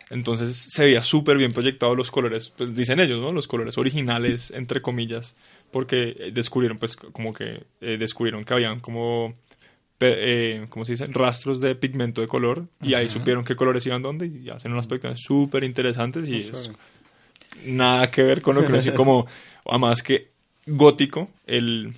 [0.10, 3.34] Entonces se veía súper bien proyectado los colores, pues dicen ellos, ¿no?
[3.34, 5.36] Los colores originales, entre comillas,
[5.72, 9.36] porque descubrieron, pues como que eh, descubrieron que habían como,
[10.00, 11.08] eh, ¿cómo se dice?
[11.08, 14.88] Rastros de pigmento de color y ahí supieron qué colores iban dónde y hacen unas
[14.88, 16.72] proyecciones súper interesantes y es
[17.66, 19.26] nada que ver con lo que decía como,
[19.66, 20.30] además que
[20.66, 21.94] gótico, el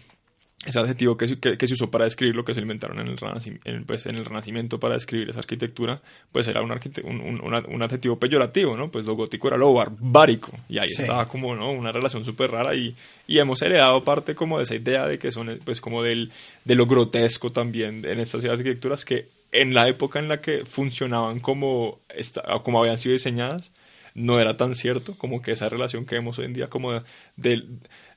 [0.66, 3.18] ese adjetivo que, que, se usó para describir lo que se inventaron en el,
[3.64, 6.02] en, pues, en el Renacimiento para describir esa arquitectura,
[6.34, 8.92] pues era un, un, un, adjetivo peyorativo, ¿no?
[8.92, 11.72] Pues lo gótico era lo barbárico, y ahí estaba como, ¿no?
[11.72, 12.94] Una relación súper rara, y,
[13.26, 16.30] y hemos heredado parte como de esa idea de que son, pues como del,
[16.66, 21.40] de lo grotesco también en estas arquitecturas que en la época en la que funcionaban
[21.40, 23.72] como, esta, como habían sido diseñadas,
[24.14, 27.02] no era tan cierto, como que esa relación que vemos hoy en día como de,
[27.38, 27.64] de,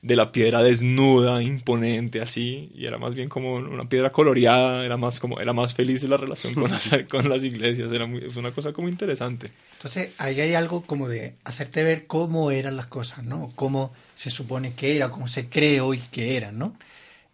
[0.03, 5.19] la piedra desnuda, imponente, así, y era más bien como una piedra coloreada, era más
[5.19, 8.51] como, era más feliz la relación con las, con las iglesias, era muy, es una
[8.51, 9.51] cosa como interesante.
[9.77, 13.51] Entonces, ahí hay algo como de hacerte ver cómo eran las cosas, ¿no?
[13.55, 16.75] Cómo se supone que era, cómo se cree hoy que eran, ¿no?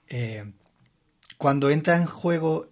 [0.08, 0.46] Eh,
[1.38, 2.70] cuando entra en juego,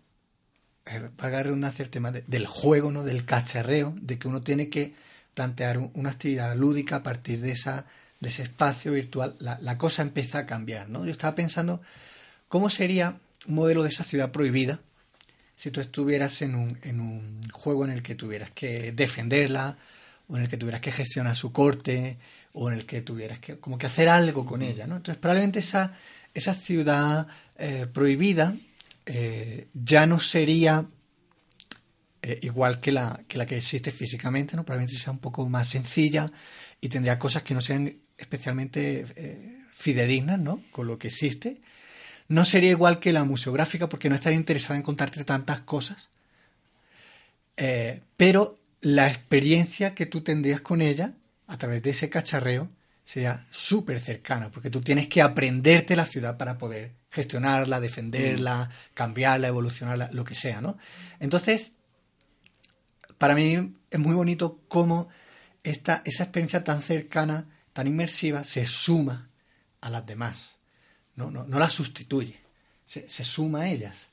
[0.86, 3.04] eh, para redundancia el tema del juego, ¿no?
[3.04, 4.94] Del cacharreo, de que uno tiene que
[5.34, 7.86] plantear una actividad lúdica a partir de, esa,
[8.20, 10.90] de ese espacio virtual, la, cosa empieza a cambiar.
[10.90, 11.06] ¿no?
[11.06, 11.82] Yo estaba pensando
[12.48, 14.80] cómo sería un modelo de esa ciudad prohibida
[15.56, 19.78] si tú estuvieras en un, en un juego en el que tuvieras que defenderla,
[20.28, 22.18] o en el que tuvieras que gestionar su corte,
[22.54, 24.86] o en el que tuvieras que como que hacer algo con ella.
[24.86, 24.98] ¿no?
[24.98, 25.98] Entonces probablemente esa,
[26.34, 27.28] esa ciudad
[27.58, 28.56] eh, prohibida
[29.06, 30.86] eh, ya no sería
[32.22, 34.66] eh, igual que la, que la que existe físicamente, ¿no?
[34.66, 36.28] Probablemente sea un poco más sencilla
[36.82, 40.62] y tendría cosas que no sean especialmente eh, fidedignas, ¿no?
[40.72, 41.62] Con lo que existe.
[42.28, 46.10] No sería igual que la museográfica porque no estaría interesada en contarte tantas cosas.
[47.56, 51.14] Eh, pero la experiencia que tú tendrías con ella
[51.48, 52.70] a través de ese cacharreo
[53.04, 58.94] sería súper cercana, porque tú tienes que aprenderte la ciudad para poder gestionarla, defenderla, mm.
[58.94, 60.78] cambiarla, evolucionarla, lo que sea, ¿no?
[61.20, 61.72] Entonces,
[63.18, 65.08] para mí es muy bonito cómo
[65.64, 67.48] esta, esa experiencia tan cercana,
[67.78, 69.30] tan inmersiva, se suma
[69.82, 70.56] a las demás.
[71.16, 72.36] No, no, no la sustituye,
[72.88, 74.08] se, suma a ellas.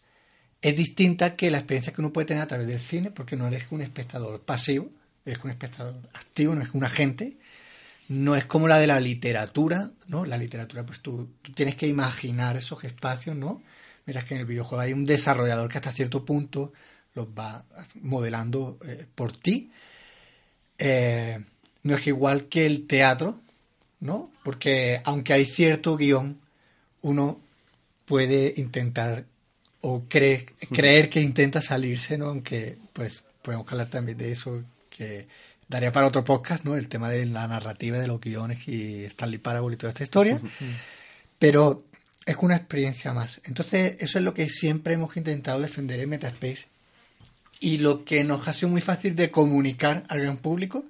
[0.61, 3.47] Es distinta que la experiencia que uno puede tener a través del cine, porque no
[3.47, 4.91] eres un espectador pasivo,
[5.25, 7.39] eres un espectador activo, no es un agente.
[8.09, 10.27] No es como la de la literatura, ¿no?
[10.27, 13.63] La literatura, pues tú, tú tienes que imaginar esos espacios, ¿no?
[14.05, 16.75] Miras que en el videojuego hay un desarrollador que hasta cierto punto
[17.15, 17.65] los va
[18.03, 19.73] modelando eh, por ti.
[20.77, 21.43] Eh,
[21.83, 23.41] no es igual que el teatro,
[24.05, 24.31] ¿no?
[24.43, 26.39] Porque aunque hay cierto guion,
[27.01, 27.41] uno
[28.05, 29.25] puede intentar
[29.81, 32.27] o cree, creer que intenta salirse, ¿no?
[32.27, 35.27] Aunque, pues, podemos hablar también de eso, que
[35.69, 36.77] daría para otro podcast, ¿no?
[36.77, 40.39] El tema de la narrativa de los guiones y Stanley Parable y toda esta historia.
[41.39, 41.85] Pero
[42.27, 43.41] es una experiencia más.
[43.45, 46.67] Entonces, eso es lo que siempre hemos intentado defender en Metaspace
[47.59, 50.85] y lo que nos ha sido muy fácil de comunicar al gran público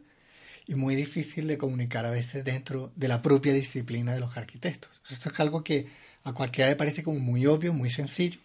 [0.66, 4.90] y muy difícil de comunicar a veces dentro de la propia disciplina de los arquitectos.
[5.08, 5.86] Esto es algo que
[6.24, 8.38] a cualquiera le parece como muy obvio, muy sencillo,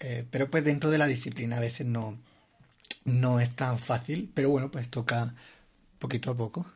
[0.00, 2.18] eh, pero pues dentro de la disciplina a veces no,
[3.04, 5.34] no es tan fácil, pero bueno, pues toca
[5.98, 6.66] poquito a poco.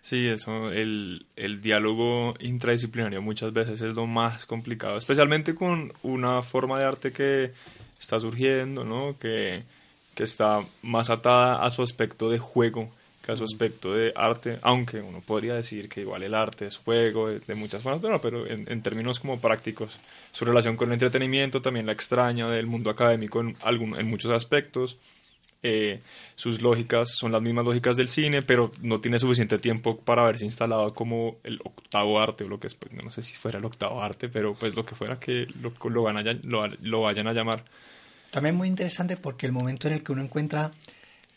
[0.00, 6.42] Sí, eso, el, el diálogo intradisciplinario muchas veces es lo más complicado, especialmente con una
[6.42, 7.52] forma de arte que
[8.00, 9.18] está surgiendo, ¿no?
[9.18, 9.64] Que,
[10.14, 12.90] que está más atada a su aspecto de juego
[13.36, 17.54] su aspecto de arte, aunque uno podría decir que igual el arte es juego de,
[17.54, 19.98] muchas formas, pero, pero en, términos como prácticos,
[20.32, 24.30] su relación con el entretenimiento también la extraña del mundo académico en, algún, en muchos
[24.32, 24.98] aspectos.
[25.62, 26.00] Eh,
[26.36, 30.44] sus lógicas son las mismas lógicas del cine, pero no tiene suficiente tiempo para haberse
[30.44, 33.64] instalado como el octavo arte, o lo que es, pues, no sé si fuera el
[33.64, 37.26] octavo arte, pero pues lo que fuera que lo, lo, van a, lo, lo vayan
[37.26, 37.64] a llamar.
[38.30, 40.70] También muy interesante porque el momento en el que uno encuentra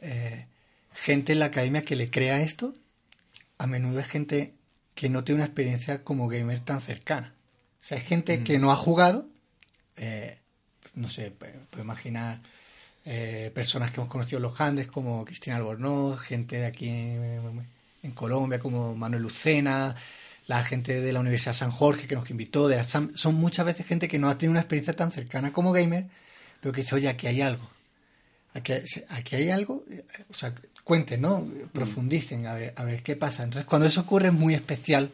[0.01, 0.45] eh,
[0.93, 2.73] gente en la academia que le crea esto,
[3.57, 4.53] a menudo es gente
[4.95, 7.33] que no tiene una experiencia como gamer tan cercana.
[7.79, 9.27] O sea, es gente que no ha jugado,
[9.97, 10.37] eh,
[10.93, 12.41] no sé, puedo imaginar
[13.05, 17.65] eh, personas que hemos conocido en los Andes como Cristina Albornoz, gente de aquí en,
[18.03, 19.95] en Colombia como Manuel Lucena,
[20.47, 23.65] la gente de la Universidad San Jorge que nos invitó, de la Sam- son muchas
[23.65, 26.07] veces gente que no ha tenido una experiencia tan cercana como gamer,
[26.59, 27.67] pero que dice, oye, aquí hay algo.
[28.53, 31.47] Aquí, hay- aquí hay algo, eh, o sea, cuenten, ¿no?
[31.73, 33.43] Profundicen, a ver, a ver qué pasa.
[33.43, 35.11] Entonces, cuando eso ocurre es muy especial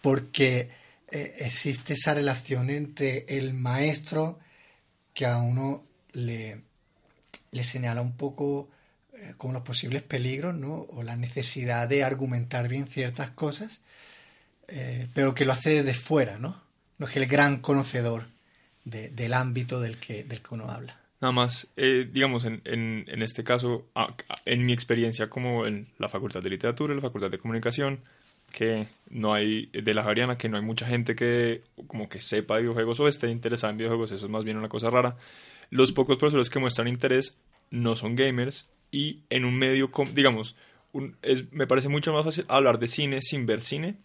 [0.00, 0.68] porque
[1.10, 4.38] eh, existe esa relación entre el maestro
[5.14, 6.60] que a uno le,
[7.62, 8.68] señala un poco
[9.14, 10.86] eh, como los posibles peligros, ¿no?
[10.90, 13.80] O la necesidad de argumentar bien ciertas cosas,
[14.68, 16.62] eh, pero que lo hace desde fuera, ¿no?
[16.98, 18.26] No es el gran conocedor
[18.84, 21.00] de- del ámbito del que, del que uno habla.
[21.20, 23.88] Nada más, eh, digamos, en, en, en este caso,
[24.44, 28.00] en mi experiencia como en la Facultad de Literatura, la Facultad de Comunicación,
[28.52, 32.56] que no hay, de la Javeriana, que no hay mucha gente que como que sepa
[32.56, 35.16] de videojuegos o esté interesada en videojuegos, eso es más bien una cosa rara.
[35.70, 37.36] Los pocos profesores que muestran interés
[37.70, 40.56] no son gamers y en un medio, digamos,
[41.50, 43.96] me parece mucho más fácil hablar de cine sin ver cine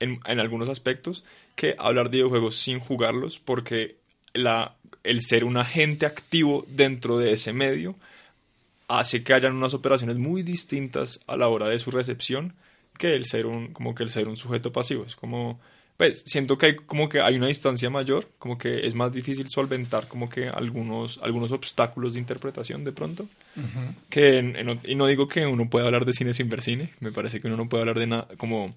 [0.00, 1.24] en, en algunos aspectos
[1.56, 3.97] que hablar de videojuegos sin jugarlos porque
[4.34, 7.96] la, el ser un agente activo dentro de ese medio
[8.88, 12.54] hace que hayan unas operaciones muy distintas a la hora de su recepción
[12.98, 15.04] que el ser un como que el ser un sujeto pasivo.
[15.04, 15.60] Es como
[15.96, 19.46] pues siento que hay como que hay una distancia mayor como que es más difícil
[19.48, 23.26] solventar como que algunos algunos obstáculos de interpretación de pronto
[24.08, 26.92] que en- en- y no digo que uno pueda hablar de cine sin ver cine
[27.00, 28.74] me parece que uno no puede hablar de nada como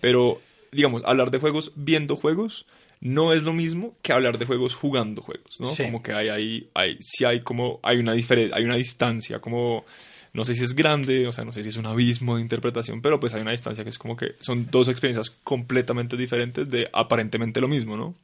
[0.00, 0.40] pero
[0.72, 2.66] digamos hablar de juegos viendo juegos
[3.04, 5.84] no es lo mismo que hablar de juegos jugando juegos no Sí.
[5.84, 9.84] como que hay hay hay sí hay como hay una diferencia hay una distancia como
[10.32, 13.00] no sé si es grande, o sea, no sé si es un abismo de interpretación,
[13.00, 16.88] pero pues hay una distancia que es como que son dos experiencias completamente diferentes de
[16.92, 18.16] aparentemente lo mismo, ¿no?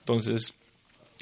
[0.00, 0.54] Entonces,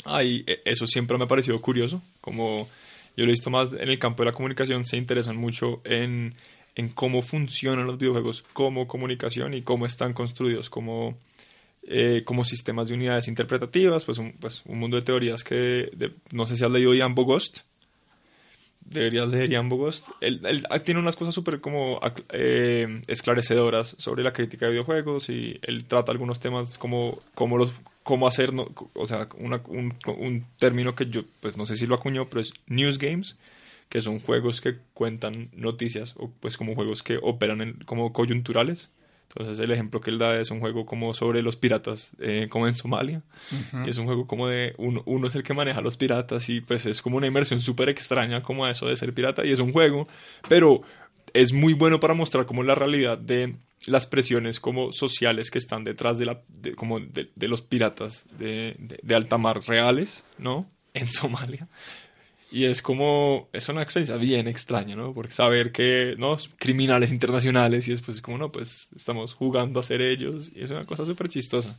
[0.07, 2.66] ahí e- eso siempre me ha parecido curioso, como
[3.14, 6.35] yo lo he visto más en el campo de la comunicación, se interesan mucho en,
[6.77, 11.16] en cómo funcionan los videojuegos como comunicación y cómo están construidos como,
[11.87, 15.90] eh, como sistemas de unidades interpretativas, pues un, pues un mundo de teorías que
[16.33, 17.61] no sé si has leído Ian Ghost
[18.88, 20.11] deberías leer Ian Bogost.
[20.20, 25.59] Él, él tiene unas cosas súper como eh, esclarecedoras sobre la crítica de videojuegos y
[25.62, 27.72] él trata algunos temas como cómo los
[28.03, 28.53] cómo hacer
[28.94, 29.61] o sea un,
[30.07, 33.37] un término que yo pues no sé si lo acuñó pero es news games
[33.88, 38.90] que son juegos que cuentan noticias o pues como juegos que operan como coyunturales
[39.28, 42.66] entonces el ejemplo que él da es un juego como sobre los piratas eh, como
[42.66, 43.22] en Somalia
[43.84, 46.48] y es un juego como de uno, uno es el que maneja a los piratas
[46.48, 49.52] y pues es como una inmersión súper extraña como a eso de ser pirata y
[49.52, 50.08] es un juego,
[50.48, 50.82] pero
[51.32, 55.84] es muy bueno para mostrar como la realidad de las presiones como sociales que están
[55.84, 60.24] detrás de la de, como de, de los piratas de, de, de alta mar reales,
[60.38, 60.66] ¿no?
[60.94, 61.68] En Somalia.
[62.50, 65.12] Y es como, es una experiencia bien extraña, ¿no?
[65.12, 66.37] Porque saber que, ¿no?
[66.59, 70.70] Criminales internacionales y después es como, no, pues estamos jugando a ser ellos y es
[70.70, 71.76] una cosa súper chistosa.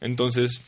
[0.00, 0.60] Entonces,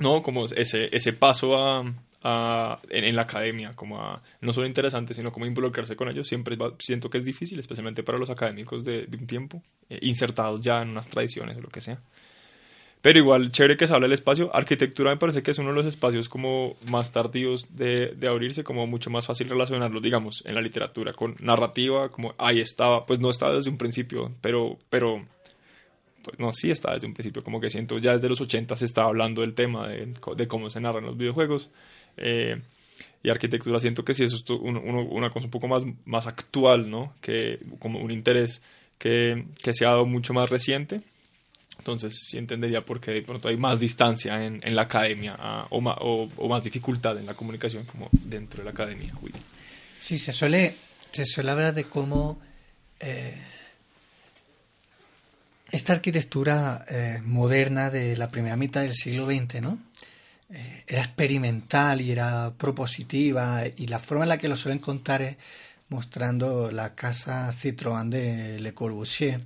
[0.00, 1.84] no, como ese, ese paso a,
[2.22, 6.28] a- en, en la academia, como a no solo interesante, sino como involucrarse con ellos,
[6.28, 9.98] siempre va- siento que es difícil, especialmente para los académicos de, de un tiempo, eh,
[10.02, 12.00] insertados ya en unas tradiciones o lo que sea.
[13.04, 14.48] Pero igual, chévere que se habla del espacio.
[14.56, 18.64] Arquitectura me parece que es uno de los espacios como más tardíos de, de abrirse,
[18.64, 23.20] como mucho más fácil relacionarlo, digamos, en la literatura, con narrativa, como ahí estaba, pues
[23.20, 25.22] no estaba desde un principio, pero, pero
[26.22, 28.86] pues no, sí está desde un principio, como que siento, ya desde los 80 se
[28.86, 31.68] estaba hablando del tema de, de cómo se narran los videojuegos.
[32.16, 32.58] eh,
[33.22, 37.12] y arquitectura siento que sí eso es una cosa un poco más, más actual, ¿no?
[37.20, 38.62] Que como un interés
[38.96, 41.02] que, que se ha dado mucho más reciente.
[41.78, 45.66] Entonces sí entendería por qué de pronto hay más distancia en, en la academia ah,
[45.70, 49.12] o, ma- o- o más dificultad en la comunicación como dentro de la academia.
[49.98, 50.74] Sí, se suele,
[51.12, 52.40] se suele hablar de cómo
[53.00, 53.34] eh,
[55.70, 59.78] esta arquitectura eh, moderna de la primera mitad del siglo XX, ¿no?
[60.50, 65.22] Eh, era experimental y era propositiva y la forma en la que lo suelen contar
[65.22, 65.36] es
[65.88, 69.40] mostrando la casa Citroën de Le Corbusier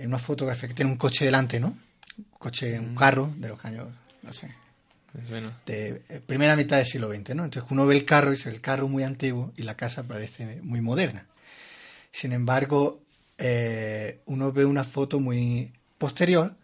[0.00, 1.68] en una fotografía que tiene un coche delante, ¿no?
[2.16, 3.88] Un coche, un carro de los años,
[4.22, 4.54] no sé,
[5.26, 5.60] suena.
[5.66, 7.44] de eh, primera mitad del siglo XX, ¿no?
[7.44, 10.60] Entonces uno ve el carro y es el carro muy antiguo y la casa parece
[10.62, 11.26] muy moderna.
[12.12, 13.02] Sin embargo,
[13.38, 16.56] eh, uno ve una foto muy posterior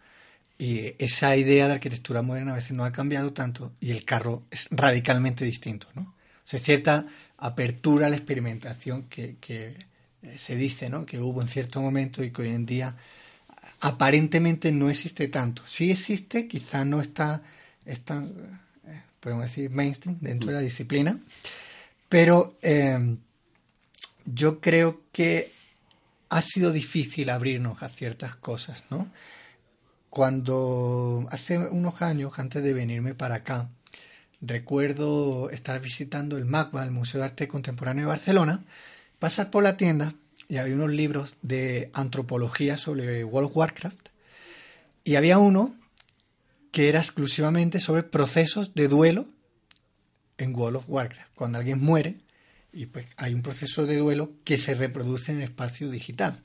[0.57, 4.43] y esa idea de arquitectura moderna a veces no ha cambiado tanto y el carro
[4.51, 6.01] es radicalmente distinto, ¿no?
[6.01, 7.05] O sea, cierta
[7.37, 9.75] apertura a la experimentación que, que,
[10.23, 11.05] eh, se dice, ¿no?
[11.05, 12.95] Que hubo en cierto momento y que hoy en día
[13.81, 15.61] aparentemente no existe tanto.
[15.65, 17.43] Sí existe, quizá no está,
[17.85, 18.23] está
[18.87, 21.19] eh, podemos decir, mainstream dentro de la disciplina,
[22.09, 23.17] pero eh,
[24.25, 25.51] yo creo que
[26.29, 29.09] ha sido difícil abrirnos a ciertas cosas, ¿no?
[30.09, 33.69] Cuando hace unos años, antes de venirme para acá,
[34.41, 38.65] recuerdo estar visitando el MACBA, el Museo de Arte Contemporáneo de Barcelona,
[39.19, 40.15] pasar por la tienda
[40.47, 44.09] y había unos libros de antropología sobre World of Warcraft
[45.03, 45.75] y había uno
[46.71, 49.27] que era exclusivamente sobre procesos de duelo
[50.37, 51.31] en World of Warcraft.
[51.35, 52.17] Cuando alguien muere,
[52.71, 56.43] y pues hay un proceso de duelo que se reproduce en el espacio digital.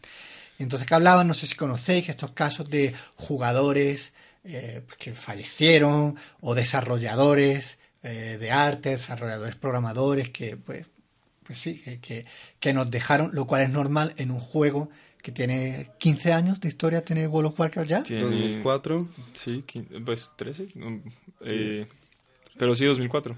[0.59, 4.13] Entonces, que hablaban, no sé si conocéis, estos casos de jugadores
[4.45, 10.87] eh, pues, que fallecieron o desarrolladores eh, de arte, desarrolladores programadores que, pues,
[11.47, 12.25] pues sí, que,
[12.61, 14.91] que, nos dejaron, lo cual es normal en un juego
[15.23, 18.03] que tiene 15 años de historia, tiene World of Warcraft ya.
[18.03, 19.09] Tiene- 2004.
[19.33, 19.65] Sí,
[20.05, 20.69] pues 13.
[20.75, 20.97] mm,
[21.47, 21.87] eh,
[22.59, 23.37] pero sí, 2004.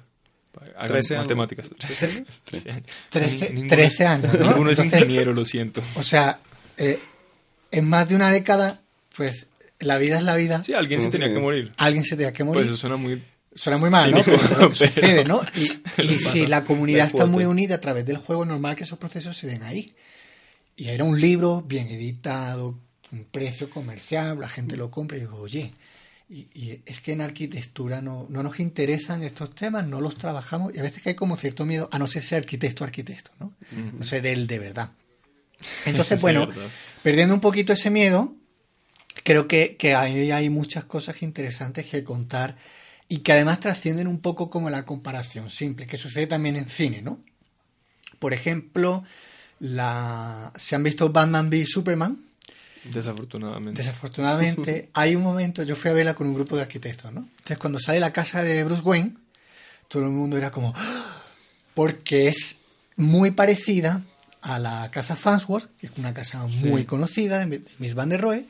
[0.76, 1.24] Hagan 13 años.
[1.24, 1.66] matemáticas.
[1.88, 2.24] Sí.
[2.44, 2.86] 13 años.
[3.10, 4.46] 13, Ninguno- 13 años, ¿no?
[4.46, 5.82] Ninguno es Entonces, ingeniero, lo siento.
[5.96, 6.38] O sea,
[6.76, 7.00] eh,
[7.72, 8.80] en más de una década,
[9.16, 9.48] pues
[9.80, 10.62] la vida es la vida.
[10.64, 11.12] Sí, alguien se Sí.
[11.12, 11.72] tenía que morir.
[11.78, 12.62] Alguien se tenía que morir.
[12.62, 13.20] Pues eso suena muy...
[13.56, 14.22] Suena muy mal, ¿no?
[14.22, 15.40] Cínico, Pero pero- sucede, ¿no?
[15.56, 15.70] Y,
[16.02, 18.98] y si la comunidad está muy unida a través del juego, es normal que esos
[18.98, 19.94] procesos se den ahí.
[20.76, 22.78] Y era un libro bien editado,
[23.12, 25.72] un precio comercial, la gente lo compra y digo, oye,
[26.28, 30.74] y, y es que en arquitectura no, no nos interesan estos temas, no los trabajamos
[30.74, 33.52] y a veces que hay como cierto miedo a no ser ser arquitecto arquitecto, ¿no?
[33.96, 34.90] No sé, del de verdad.
[35.86, 36.48] Entonces, bueno,
[37.02, 38.34] perdiendo un poquito ese miedo,
[39.22, 42.56] creo que, que ahí hay muchas cosas interesantes que contar
[43.14, 47.00] y que además trascienden un poco como la comparación simple, que sucede también en cine,
[47.00, 47.20] ¿no?
[48.18, 49.04] Por ejemplo,
[49.60, 50.52] la...
[50.56, 52.24] ¿se han visto Batman v Superman?
[52.82, 53.80] Desafortunadamente.
[53.80, 57.20] Desafortunadamente, hay un momento, yo fui a verla con un grupo de arquitectos, ¿no?
[57.20, 59.14] Entonces, cuando sale la casa de Bruce Wayne,
[59.86, 61.22] todo el mundo era como, ¡Ah!
[61.72, 62.56] porque es
[62.96, 64.02] muy parecida
[64.42, 68.22] a la casa Farnsworth, que es una casa muy conocida de de Miss Van der
[68.22, 68.48] Rohe,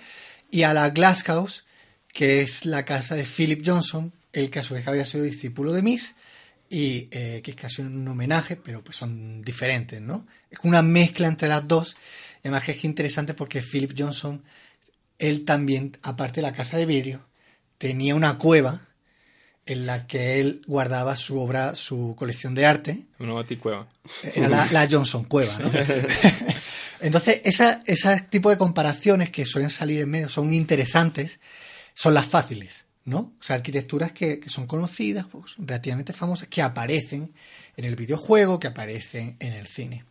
[0.51, 1.67] y a la Glass House,
[2.15, 5.73] que es la casa de Philip Johnson, el que a su vez había sido discípulo
[5.73, 6.15] de Miss,
[6.69, 10.27] y eh, que es casi un homenaje, pero pues son diferentes, ¿no?
[10.51, 11.97] Es una mezcla entre las dos.
[12.41, 14.43] Además es que interesante porque Philip Johnson,
[15.19, 17.27] él también, aparte de la casa de vidrio,
[17.79, 18.89] tenía una cueva
[19.67, 23.03] en la que él guardaba su obra, su colección de arte.
[23.19, 23.89] Una baticueva.
[24.35, 25.71] Era la, la Johnson Cueva, ¿no?
[27.01, 31.39] Entonces, esa, ese tipo de comparaciones que suelen salir en medio son interesantes,
[31.95, 33.19] son las fáciles, ¿no?
[33.39, 37.33] O sea, arquitecturas que, son conocidas, pues, relativamente famosas, que aparecen
[37.77, 40.05] en el videojuego, que aparecen en el cine.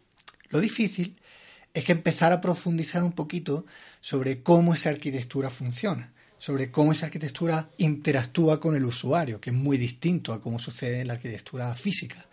[0.49, 1.17] Lo difícil
[1.73, 3.65] es que empezar a profundizar un poquito
[3.99, 9.55] sobre cómo esa arquitectura funciona, sobre cómo esa arquitectura interactúa con el usuario, que es
[9.55, 12.27] muy distinto a cómo sucede en la arquitectura física,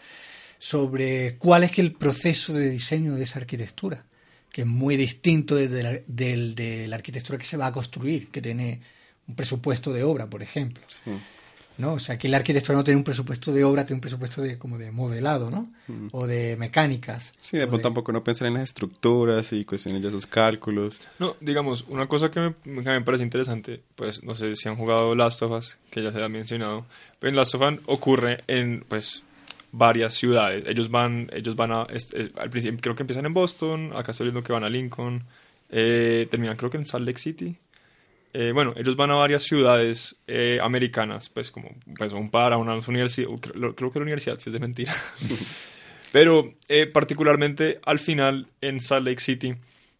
[0.59, 4.05] sobre cuál es el proceso de diseño de esa arquitectura,
[4.53, 8.43] que es muy distinto desde del, de la arquitectura que se va a construir, que
[8.43, 8.83] tiene
[9.31, 10.83] un presupuesto de obra, por ejemplo.
[11.05, 11.11] Sí.
[11.79, 11.95] ¿no?
[11.95, 14.59] O sea, aquí la arquitectura no tiene un presupuesto de obra, tiene un presupuesto de
[14.59, 15.71] como de modelado, ¿no?
[16.13, 17.33] O de mecánicas.
[17.41, 21.01] Sí, de tampoco no pensar en las estructuras y cuestiones de esos cálculos.
[21.19, 24.77] No, digamos, una cosa que me, que me parece interesante, pues no sé si han
[24.77, 26.85] jugado Last of Us, que ya se ha mencionado.
[27.19, 29.23] Pero en Last of Us ocurre en, pues,
[29.73, 30.65] varias ciudades.
[30.67, 34.13] Ellos van, ellos van a, es- es- al principio creo que empiezan en Boston, acá
[34.13, 35.25] estoy viendo que van a Lincoln,
[35.71, 37.57] eh, terminan creo que en Salt Lake City.
[38.33, 42.59] Eh, bueno, ellos van a varias ciudades eh, americanas, pues como pues, un par, a
[42.59, 44.93] una universidad, creo, creo que la universidad, si es de mentira.
[46.13, 49.55] Pero eh, particularmente al final en Salt Lake City,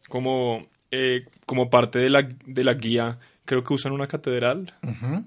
[0.09, 5.25] como, eh, como parte de la, de la guía, creo que usan una catedral Ujú.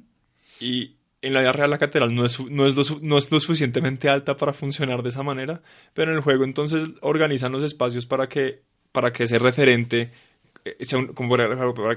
[0.60, 3.40] y en la vida real la catedral no es, no, es lo, no es lo
[3.40, 5.62] suficientemente alta para funcionar de esa manera,
[5.94, 10.12] pero en el juego entonces organizan los espacios para que, para que ese referente,
[10.94, 11.36] un- como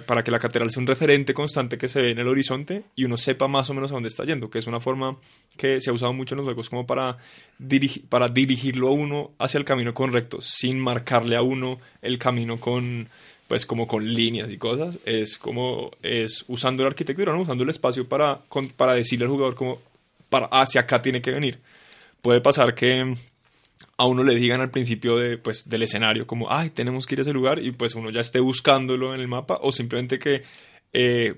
[0.06, 3.04] para, que la catedral sea un referente constante que se ve en el horizonte y
[3.04, 5.16] uno sepa más o menos a dónde está yendo, que es una forma
[5.56, 7.18] que se ha usado mucho en los juegos como para,
[7.60, 12.58] dirigi- para dirigirlo a uno hacia el camino correcto, sin marcarle a uno el camino
[12.58, 13.08] con
[13.48, 17.42] pues como con líneas y cosas, es como es usando la arquitectura, ¿no?
[17.42, 18.40] usando el espacio para,
[18.76, 19.78] para decirle al jugador como
[20.28, 21.60] para hacia acá tiene que venir.
[22.22, 23.14] Puede pasar que
[23.96, 27.20] a uno le digan al principio de, pues, del escenario como, ay, tenemos que ir
[27.20, 30.42] a ese lugar y pues uno ya esté buscándolo en el mapa o simplemente que
[30.92, 31.34] eh,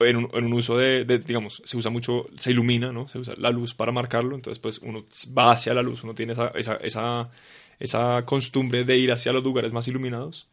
[0.00, 3.06] en, un, en un uso de, digamos, se usa mucho, se ilumina, ¿no?
[3.06, 5.04] Se usa la luz para marcarlo, entonces pues uno
[5.36, 7.30] va hacia la luz, uno tiene esa, esa, esa,
[7.78, 10.48] esa costumbre de ir hacia los lugares más iluminados.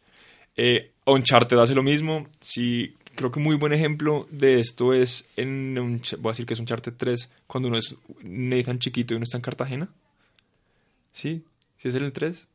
[0.55, 2.27] Eh, Uncharted hace lo mismo.
[2.41, 6.59] Sí, creo que muy buen ejemplo de esto es en, voy a decir que es
[6.59, 9.89] Uncharted 3, cuando uno es Nathan chiquito y uno está en Cartagena.
[11.17, 11.43] ¿Sí?
[11.77, 12.47] ¿Sí es en el 3?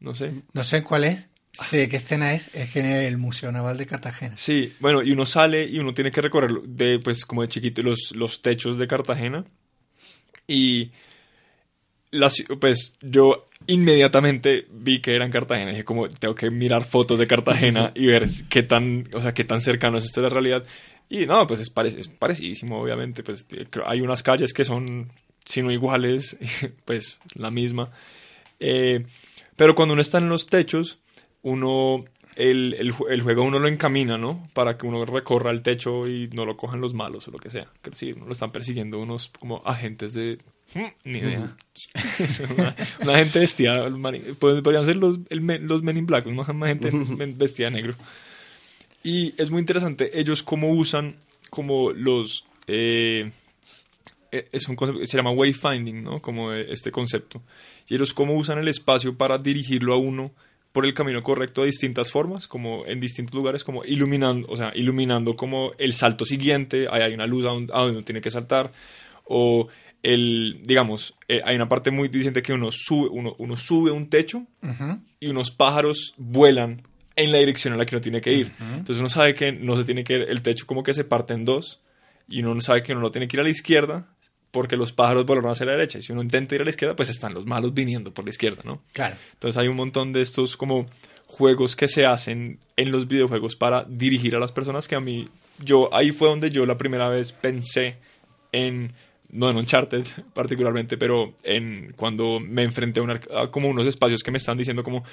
[0.00, 0.42] No sé.
[0.52, 1.30] No sé cuál es.
[1.50, 2.54] Sí, ¿qué escena es?
[2.54, 4.36] Es que en el Museo Naval de Cartagena.
[4.36, 7.80] Sí, bueno, y uno sale y uno tiene que recorrer de, pues, como de chiquito
[7.82, 9.46] los, los techos de Cartagena.
[10.46, 10.92] Y
[12.10, 15.70] las, pues yo inmediatamente vi que era en Cartagena.
[15.70, 19.44] Dije, como, tengo que mirar fotos de Cartagena y ver qué tan, o sea, qué
[19.44, 20.66] tan cercano es esto de la realidad.
[21.08, 23.22] Y no, pues es, parec es parecidísimo, obviamente.
[23.22, 23.46] Pues
[23.86, 25.10] hay unas calles que son,
[25.44, 26.36] si no iguales,
[26.84, 27.90] pues la misma.
[28.60, 29.04] Eh,
[29.56, 30.98] pero cuando uno está en los techos,
[31.42, 32.04] uno
[32.36, 34.48] el, el, el, juego uno lo encamina, ¿no?
[34.54, 37.50] Para que uno recorra el techo y no lo cojan los malos o lo que
[37.50, 37.68] sea.
[37.82, 40.38] Que sí, uno lo están persiguiendo unos como agentes de
[40.74, 41.56] Mm, ni idea.
[43.04, 43.84] una, gente vestida,
[44.38, 46.90] podrían ser los, los Men in Black, una gente
[47.36, 47.94] vestida de negro.
[49.02, 51.16] Y es muy interesante ellos cómo usan
[51.50, 52.46] como los...
[52.68, 53.32] Eh,
[54.32, 56.20] es un concepto, se llama wayfinding, ¿no?
[56.20, 57.42] Como este concepto.
[57.88, 60.32] Y ellos cómo usan el espacio para dirigirlo a uno
[60.72, 64.72] por el camino correcto de distintas formas, como en distintos lugares, como iluminando, o sea,
[64.74, 68.72] iluminando como el salto siguiente, ahí hay una luz a donde uno tiene que saltar,
[69.24, 69.68] o
[70.02, 74.08] el, digamos, eh, hay una parte muy diciente que uno sube, uno, uno sube un
[74.08, 74.46] techo
[75.20, 76.82] y unos pájaros vuelan
[77.14, 78.50] en la dirección a la que uno tiene que ir.
[78.58, 81.34] Entonces uno sabe que no se tiene que ir, el techo como que se parte
[81.34, 81.80] en dos
[82.28, 84.08] y uno sabe que uno no tiene que ir a la izquierda
[84.52, 85.98] porque los pájaros vuelan hacia la derecha.
[85.98, 88.30] Y si uno intenta ir a la izquierda, pues están los malos viniendo por la
[88.30, 88.82] izquierda, ¿no?
[88.92, 89.16] Claro.
[89.32, 90.86] Entonces hay un montón de estos como
[91.26, 95.24] juegos que se hacen en los videojuegos para dirigir a las personas que a mí,
[95.58, 97.96] yo, ahí fue donde yo la primera vez pensé
[98.52, 98.92] en
[99.30, 103.00] no en Uncharted particularmente, pero en cuando me enfrenté
[103.34, 105.04] a, como unos espacios que me están diciendo como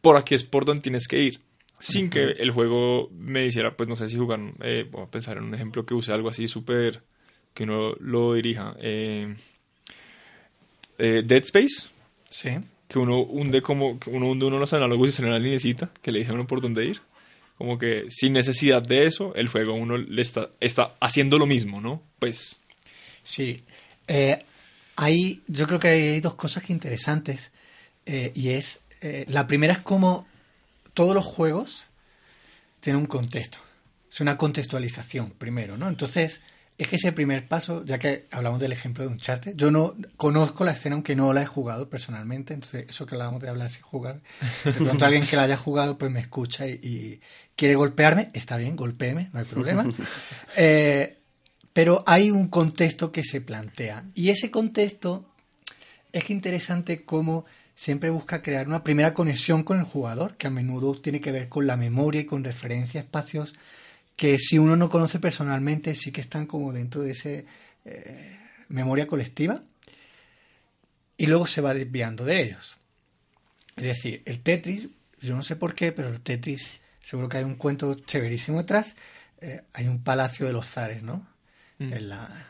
[0.00, 1.40] por aquí es por donde tienes que ir,
[1.78, 5.36] sin que el juego me hiciera, pues no sé si jugar, eh, voy a pensar
[5.36, 7.02] en un ejemplo que use algo así súper,
[7.56, 8.76] que uno lo dirija.
[8.80, 9.34] Eh,
[10.98, 11.88] eh, Dead Space.
[12.28, 12.50] Sí.
[12.86, 16.12] Que uno hunde como, que uno hunde uno los análogos y sale una linecita que
[16.12, 17.00] le dice a uno por dónde ir.
[17.56, 21.46] Como que sin necesidad de eso, el juego a uno le está, está haciendo lo
[21.46, 22.02] mismo, ¿no?
[22.18, 22.56] Pues
[23.22, 23.64] Sí.
[24.06, 24.44] Eh,
[24.96, 27.52] hay, yo creo que hay dos cosas que interesantes.
[28.04, 28.80] Eh, y es,
[29.28, 30.26] la primera es como
[30.92, 31.86] todos los juegos
[32.80, 33.58] tienen un contexto.
[34.10, 35.88] Es una contextualización primero, ¿no?
[35.88, 36.40] Entonces,
[36.78, 39.96] es que ese primer paso, ya que hablamos del ejemplo de un charter, yo no
[40.16, 43.70] conozco la escena aunque no la he jugado personalmente, entonces eso que hablamos de hablar
[43.70, 44.20] sin jugar,
[44.64, 47.20] de pronto alguien que la haya jugado pues me escucha y, y
[47.56, 49.86] quiere golpearme, está bien, golpéeme, no hay problema.
[50.58, 51.18] Eh,
[51.72, 54.04] pero hay un contexto que se plantea.
[54.14, 55.26] Y ese contexto
[56.10, 60.94] es interesante cómo siempre busca crear una primera conexión con el jugador, que a menudo
[60.94, 63.54] tiene que ver con la memoria y con referencia a espacios
[64.16, 67.30] que si uno no conoce personalmente sí que están como dentro de esa
[67.84, 68.38] eh,
[68.68, 69.62] memoria colectiva
[71.18, 72.78] y luego se va desviando de ellos.
[73.76, 74.88] Es decir, el Tetris,
[75.20, 78.96] yo no sé por qué, pero el Tetris, seguro que hay un cuento chéverísimo detrás,
[79.40, 81.26] eh, hay un palacio de los zares, ¿no?
[81.78, 81.92] Mm.
[81.92, 82.46] en, la,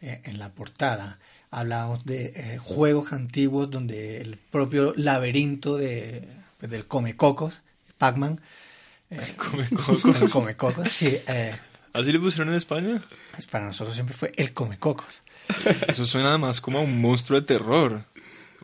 [0.00, 1.18] eh, en la portada.
[1.50, 6.26] Hablamos de juegos antiguos donde el propio laberinto de,
[6.58, 7.60] pues, del Come Cocos,
[7.98, 8.40] Pac-Man.
[9.12, 10.22] Eh, come Cocos.
[10.22, 11.18] El Come Cocos, sí.
[11.92, 13.02] ¿Así le pusieron en España?
[13.32, 15.22] Pues para nosotros siempre fue el Come Cocos.
[15.88, 18.04] Eso suena más como a un monstruo de terror.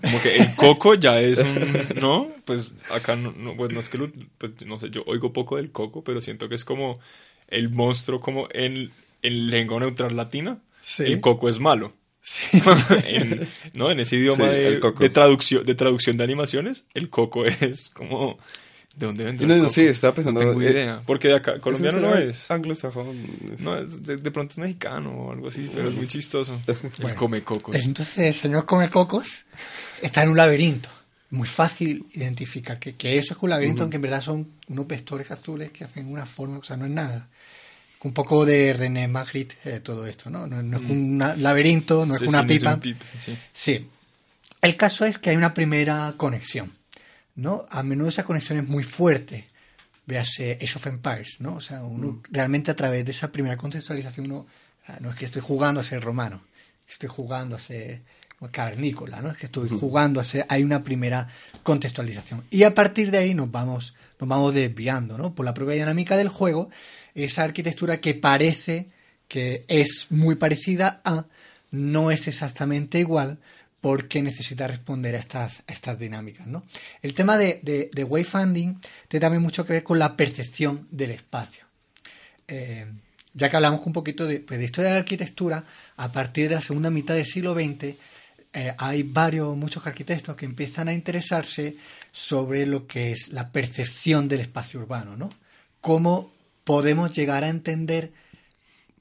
[0.00, 1.88] Como que el coco ya es un...
[2.00, 2.28] ¿No?
[2.44, 3.98] Pues acá no, no, pues no es que...
[4.38, 6.98] pues no sé, yo oigo poco del coco, pero siento que es como
[7.48, 8.92] el monstruo como en
[9.22, 10.58] en lengua neutral latina,
[10.98, 11.94] el coco es malo.
[13.06, 13.90] en, ¿no?
[13.90, 14.78] en ese idioma de,
[15.10, 18.38] traducción, de traducción de animaciones, el coco es como...
[18.98, 20.42] ¿De dónde vende no, no, sí, estaba pensando...
[20.42, 21.02] No tengo eh, idea.
[21.06, 22.50] Porque de acá, colombiano no es.
[22.50, 23.16] Anglosajón.
[23.58, 26.60] No, es, de, pronto es mexicano o algo así, pero es muy chistoso.
[26.98, 27.76] el come cocos.
[27.76, 29.28] Entonces el señor come cocos
[30.02, 30.88] está en un laberinto.
[31.30, 35.30] Muy fácil identificar que, que eso es un laberinto, aunque en verdad son unos pestores
[35.30, 37.28] azules que hacen una forma, o sea, no es nada
[38.02, 40.46] un poco de René Magritte eh, todo esto, ¿no?
[40.46, 40.90] No, es mm.
[40.90, 42.78] un laberinto, no es una pipa.
[43.52, 43.88] sí.
[44.60, 46.72] El caso es que hay una primera conexión,
[47.38, 47.64] ¿no?
[47.70, 49.46] A menudo esa conexión es muy fuerte.
[50.06, 51.54] Véase Age of Empires, ¿no?
[51.54, 52.22] O sea, uno mm.
[52.30, 54.46] realmente a través de esa primera contextualización uno
[54.88, 56.42] ah, no es que estoy jugando a ser romano,
[56.88, 58.02] estoy jugando a ser
[58.50, 59.30] carnícola, ¿no?
[59.30, 61.28] Es que estoy jugando a ser hay una primera
[61.62, 62.44] contextualización.
[62.50, 65.34] Y a partir de ahí nos vamos nos vamos desviando, ¿no?
[65.34, 66.70] Por la propia dinámica del juego
[67.14, 68.88] esa arquitectura que parece
[69.28, 71.26] que es muy parecida a,
[71.70, 73.38] no es exactamente igual
[73.88, 76.46] porque necesita responder a estas, estas dinámicas.
[76.46, 76.62] ¿no?
[77.00, 77.58] El tema de,
[77.90, 81.64] de, wayfinding tiene también mucho que ver con la percepción del espacio.
[82.46, 82.84] Eh,
[83.32, 85.64] ya que hablamos un poquito de, pues, de historia de la arquitectura,
[85.96, 87.94] a partir de la segunda mitad del siglo XX,
[88.52, 91.78] eh, hay varios, muchos arquitectos que empiezan a interesarse
[92.12, 95.30] sobre lo que es la percepción del espacio urbano, ¿no?
[95.80, 96.30] Cómo
[96.64, 98.12] podemos llegar a entender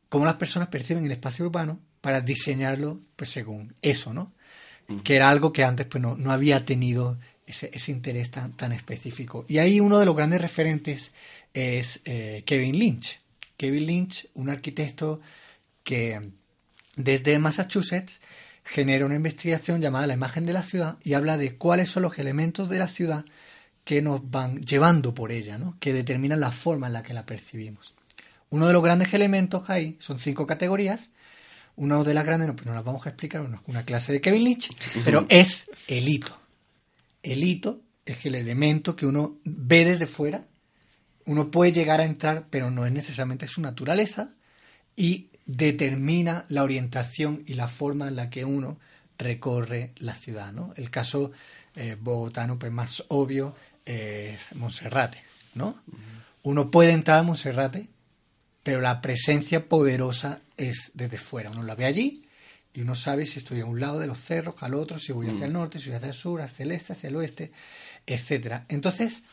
[0.08, 4.32] cómo las personas perciben el espacio urbano para diseñarlo pues según eso, ¿no?
[5.04, 8.72] Que era algo que antes pues no, no había tenido ese, ese interés tan, tan,
[8.72, 9.46] específico.
[9.48, 11.12] Y ahí uno de los grandes referentes
[11.54, 13.20] es eh, Kevin Lynch.
[13.58, 15.20] Kevin Lynch, un arquitecto
[15.84, 16.32] que
[16.96, 18.22] desde Massachusetts
[18.64, 22.20] genera una investigación llamada La imagen de la ciudad y habla de cuáles son los
[22.20, 23.26] elementos de la ciudad
[23.86, 25.78] que nos van llevando por ella, ¿no?
[25.80, 27.96] que determinan la forma en la que la percibimos.
[28.50, 31.10] Uno de los grandes elementos ahí son cinco categorías.
[31.78, 34.44] Una de las grandes, no, pues no las vamos a explicar, una clase de Kevin
[34.44, 34.70] Lynch,
[35.06, 36.38] pero es el hito.
[37.24, 40.46] El hito es el elemento que uno ve desde fuera,
[41.26, 44.32] uno puede llegar a entrar, pero no es necesariamente su naturaleza,
[44.96, 48.80] y determina la orientación y la forma en la que uno
[49.18, 50.52] recorre la ciudad.
[50.54, 50.74] ¿no?
[50.76, 51.32] El caso
[51.76, 53.56] eh, bogotano pues, más obvio
[53.86, 55.24] es Monserrate.
[55.56, 55.82] ¿no?
[56.44, 57.88] Uno puede entrar a Monserrate,
[58.68, 61.52] pero la presencia poderosa es desde fuera.
[61.52, 62.26] Uno la ve allí
[62.74, 65.30] y uno sabe si estoy a un lado de los cerros, al otro, si voy
[65.30, 67.54] hacia el norte, si voy hacia el sur, hacia el este, hacia el oeste,
[68.06, 68.66] etcétera.
[68.68, 69.24] Entonces,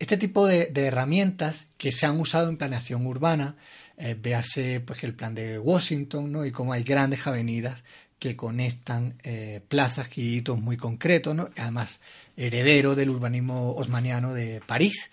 [0.00, 3.54] este tipo de, de herramientas que se han usado en planeación urbana,
[3.98, 6.44] eh, véase pues, el plan de Washington, ¿no?
[6.44, 7.84] Y cómo hay grandes avenidas
[8.18, 11.50] que conectan eh, plazas y hitos muy concretos, ¿no?
[11.56, 12.00] Además,
[12.36, 15.08] heredero del urbanismo osmaniano de París.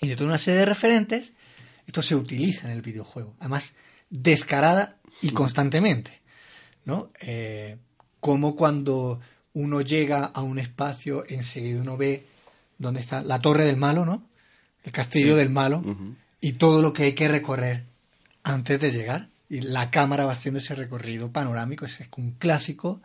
[0.00, 1.32] Y de toda una serie de referentes,
[1.86, 3.34] esto se utiliza en el videojuego.
[3.40, 3.72] Además,
[4.10, 6.20] descarada y constantemente,
[6.84, 7.10] ¿no?
[7.20, 7.76] Eh,
[8.20, 9.20] como cuando
[9.54, 12.26] uno llega a un espacio, enseguida uno ve
[12.78, 14.26] dónde está la torre del malo, ¿no?
[14.84, 15.38] El castillo Sí.
[15.38, 15.84] del malo
[16.40, 17.84] y todo lo que hay que recorrer
[18.42, 19.28] antes de llegar.
[19.48, 23.02] Y la cámara va haciendo ese recorrido panorámico, ese es un clásico.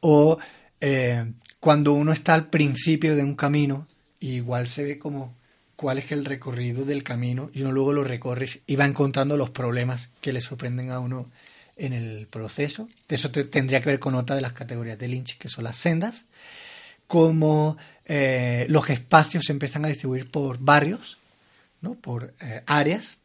[0.00, 0.38] O
[0.80, 3.86] eh, cuando uno está al principio de un camino,
[4.20, 5.34] igual se ve como
[5.80, 9.48] cuál es el recorrido del camino y uno luego lo recorre y va encontrando los
[9.48, 11.30] problemas que le sorprenden a uno
[11.78, 12.90] en el proceso.
[13.08, 15.78] Eso te- tendría que ver con otra de las categorías de Lynch, que son las
[15.78, 16.26] sendas.
[17.06, 21.16] Como eh, los espacios se empiezan a distribuir por barrios,
[21.80, 21.94] ¿no?
[21.94, 23.16] por eh, áreas.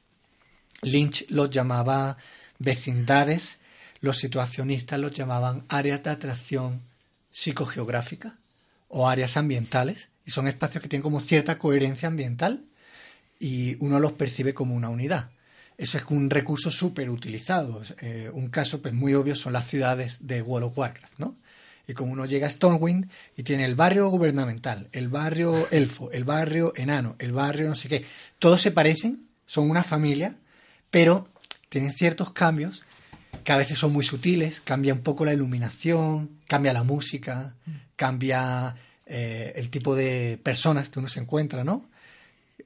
[0.82, 2.16] Lynch los llamaba
[2.58, 3.58] vecindades,
[4.00, 6.84] los situacionistas los llamaban áreas de atracción
[7.32, 8.38] psicogeográfica
[8.88, 12.66] o áreas ambientales, y son espacios que tienen como cierta coherencia ambiental
[13.40, 15.30] y uno los percibe como una unidad.
[15.78, 17.82] Eso es un recurso súper utilizado.
[18.02, 21.36] Eh, un caso pues, muy obvio son las ciudades de World of Warcraft, ¿no?
[21.88, 26.24] Y como uno llega a Stormwind y tiene el barrio gubernamental, el barrio elfo, el
[26.24, 28.06] barrio enano, el barrio no sé qué,
[28.40, 30.36] todos se parecen, son una familia,
[30.90, 31.30] pero
[31.70, 32.82] tienen ciertos cambios
[33.44, 37.54] que a veces son muy sutiles, cambia un poco la iluminación, cambia la música,
[37.96, 41.90] cambia eh, el tipo de personas que uno se encuentra, ¿no?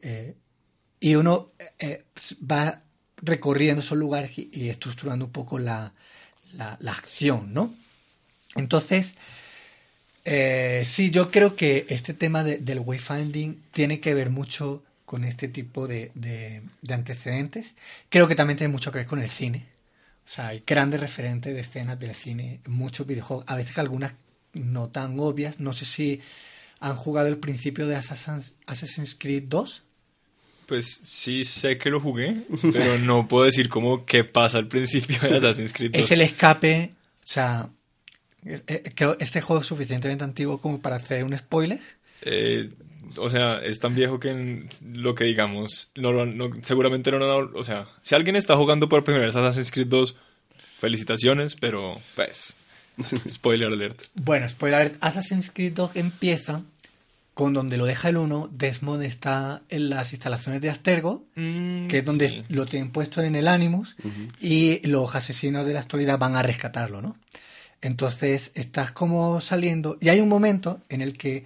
[0.01, 0.35] Eh,
[0.99, 2.03] y uno eh,
[2.49, 2.81] va
[3.21, 5.93] recorriendo esos lugares y, estructurando un poco la,
[6.53, 7.73] la, acción, ¿no?
[8.55, 9.15] Entonces,
[10.25, 15.23] eh, sí, yo creo que este tema de- del wayfinding tiene que ver mucho con
[15.23, 17.73] este tipo de, de- de antecedentes.
[18.09, 19.65] Creo que también tiene mucho que ver con el cine.
[20.25, 24.13] O sea, hay grandes referentes de escenas del cine, muchos videojuegos, a veces algunas
[24.53, 25.59] no tan obvias.
[25.59, 26.21] No sé si
[26.79, 29.83] han jugado el principio de Assassin's, Assassin's Creed 2.
[30.65, 35.19] Pues sí sé que lo jugué, pero no puedo decir cómo qué pasa al principio
[35.19, 35.99] de Assassin's Creed 2.
[36.05, 36.91] Es el escape,
[37.23, 37.69] o sea,
[38.45, 41.79] es- eh, creo este juego es suficientemente antiguo como para hacer un spoiler.
[42.21, 42.69] Eh,
[43.17, 47.17] o sea, es tan viejo que en lo que digamos, no, lo- no- seguramente no
[47.17, 50.15] lo O sea, si alguien está jugando por primera vez Assassin's Creed 2,
[50.77, 52.53] felicitaciones, pero pues,
[53.27, 54.01] spoiler alert.
[54.15, 56.63] Bueno, spoiler alert, Assassin's Creed 2 empieza
[57.33, 62.03] con donde lo deja el 1, Desmond está en las instalaciones de Astergo, que es
[62.03, 62.43] donde Sí.
[62.49, 63.95] lo tienen puesto en el Animus,
[64.41, 67.15] y los asesinos de la actualidad van a rescatarlo, ¿no?
[67.81, 71.45] Entonces estás como saliendo, y hay un momento en el que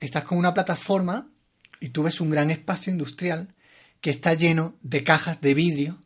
[0.00, 1.28] estás con una plataforma
[1.78, 3.54] y tú ves un gran espacio industrial
[4.00, 5.98] que está lleno de cajas de vidrio,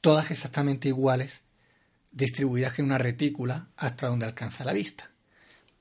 [0.00, 1.40] todas exactamente iguales,
[2.16, 5.10] distribuidas en una retícula hasta donde alcanza la vista.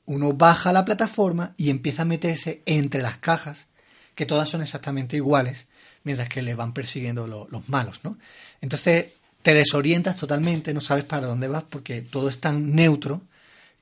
[0.05, 3.67] Uno baja la plataforma y empieza a meterse entre las cajas,
[4.13, 5.67] que todas son exactamente iguales,
[6.03, 8.17] mientras que le van persiguiendo lo- los malos, ¿no?
[8.61, 9.07] Entonces
[9.41, 13.21] te desorientas totalmente, no sabes para dónde vas porque todo es tan neutro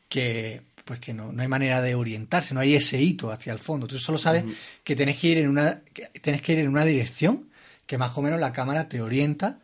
[0.10, 3.60] que pues que no, no hay manera de orientarse, no hay ese hito hacia el
[3.60, 3.88] fondo.
[3.88, 4.43] Tú solo sabes
[4.84, 7.49] que tienes que ir en una que tienes que ir en una dirección
[7.86, 9.60] que más o menos la cámara te orienta,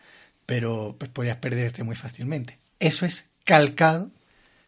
[0.45, 2.57] pero pues podías perderte muy fácilmente.
[2.79, 4.11] Eso es calcado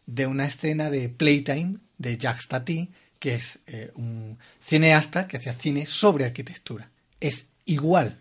[0.06, 5.54] de una escena de Playtime de Jacques Tati, que es eh, un cineasta que hacía
[5.54, 6.90] cine sobre arquitectura.
[7.20, 8.18] Es igual,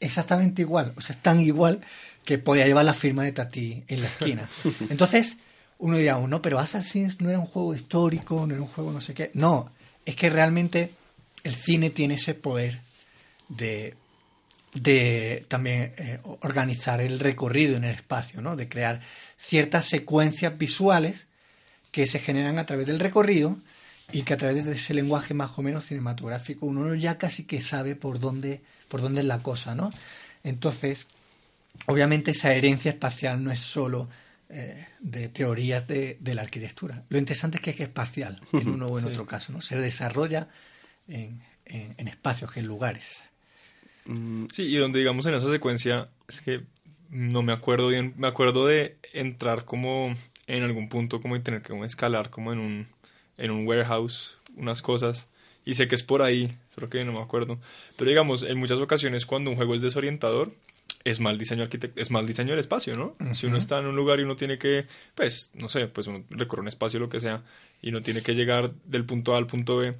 [0.00, 1.80] exactamente igual, o sea, es tan igual
[2.24, 4.48] que podía llevar la firma de Tati en la esquina.
[4.90, 5.38] Entonces,
[5.78, 8.92] uno dirá, oh, no, pero Assassin's no era un juego histórico, no era un juego
[8.92, 9.30] no sé qué.
[9.34, 9.72] No,
[10.04, 10.92] es que realmente
[11.42, 12.80] el cine tiene ese poder
[13.48, 13.94] de,
[14.82, 18.56] de también eh, organizar el recorrido en el espacio, ¿no?
[18.56, 19.00] De crear
[19.36, 21.26] ciertas secuencias visuales
[21.90, 23.58] que se generan a través del recorrido
[24.12, 27.60] y que a través de ese lenguaje más o menos cinematográfico uno ya casi que
[27.60, 29.90] sabe por dónde, por dónde es la cosa, ¿no?
[30.44, 31.06] Entonces,
[31.86, 34.08] obviamente esa herencia espacial no es solo
[34.48, 37.04] eh, de teorías de, la arquitectura.
[37.08, 39.60] Lo interesante es que es espacial, en uno o en otro caso, ¿no?
[39.60, 40.48] Se desarrolla
[41.06, 43.22] en, en, espacios, en lugares.
[44.52, 46.62] Sí, y donde digamos en esa secuencia, es que
[47.10, 50.14] no me acuerdo bien, me acuerdo de entrar como
[50.46, 52.86] en algún punto como y tener que escalar como en un,
[53.36, 55.26] en un warehouse unas cosas
[55.64, 57.58] y sé que es por ahí, solo que no me acuerdo.
[57.96, 60.52] Pero digamos, en muchas ocasiones cuando un juego es desorientador,
[61.04, 63.34] es mal diseño es mal diseño del espacio, ¿no?
[63.34, 66.24] Si uno está en un lugar y uno tiene que, pues, no sé, pues uno
[66.30, 67.44] recorre un espacio lo que sea
[67.82, 69.94] y no tiene que llegar del punto A al punto B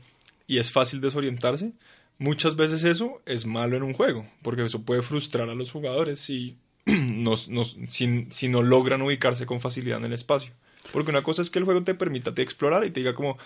[0.47, 1.73] y es fácil desorientarse,
[2.19, 6.21] muchas veces eso es malo en un juego, porque eso puede frustrar a los jugadores
[6.21, 6.57] si
[6.87, 10.53] no, si, no logran ubicarse con facilidad en el espacio.
[10.93, 13.37] Porque una cosa es que el juego te permita te explorar y te diga como,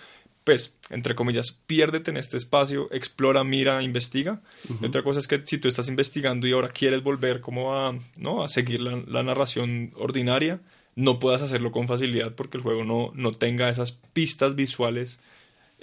[0.43, 4.41] pues, entre comillas, piérdete en este espacio, explora, mira, investiga.
[4.81, 7.97] y otra cosa es que si tú estás investigando y ahora quieres volver como a,
[8.17, 8.43] ¿no?
[8.43, 10.61] a seguir la, narración ordinaria,
[10.95, 15.19] no puedas hacerlo con facilidad porque el juego no, no tenga esas pistas visuales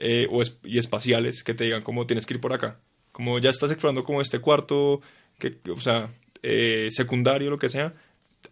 [0.03, 2.81] eh, o y espaciales que te digan como tienes que ir por acá.
[3.13, 5.03] Como ya estás explorando como este cuarto,
[5.39, 6.11] que, o sea,
[6.43, 7.93] eh, secundario, lo que sea,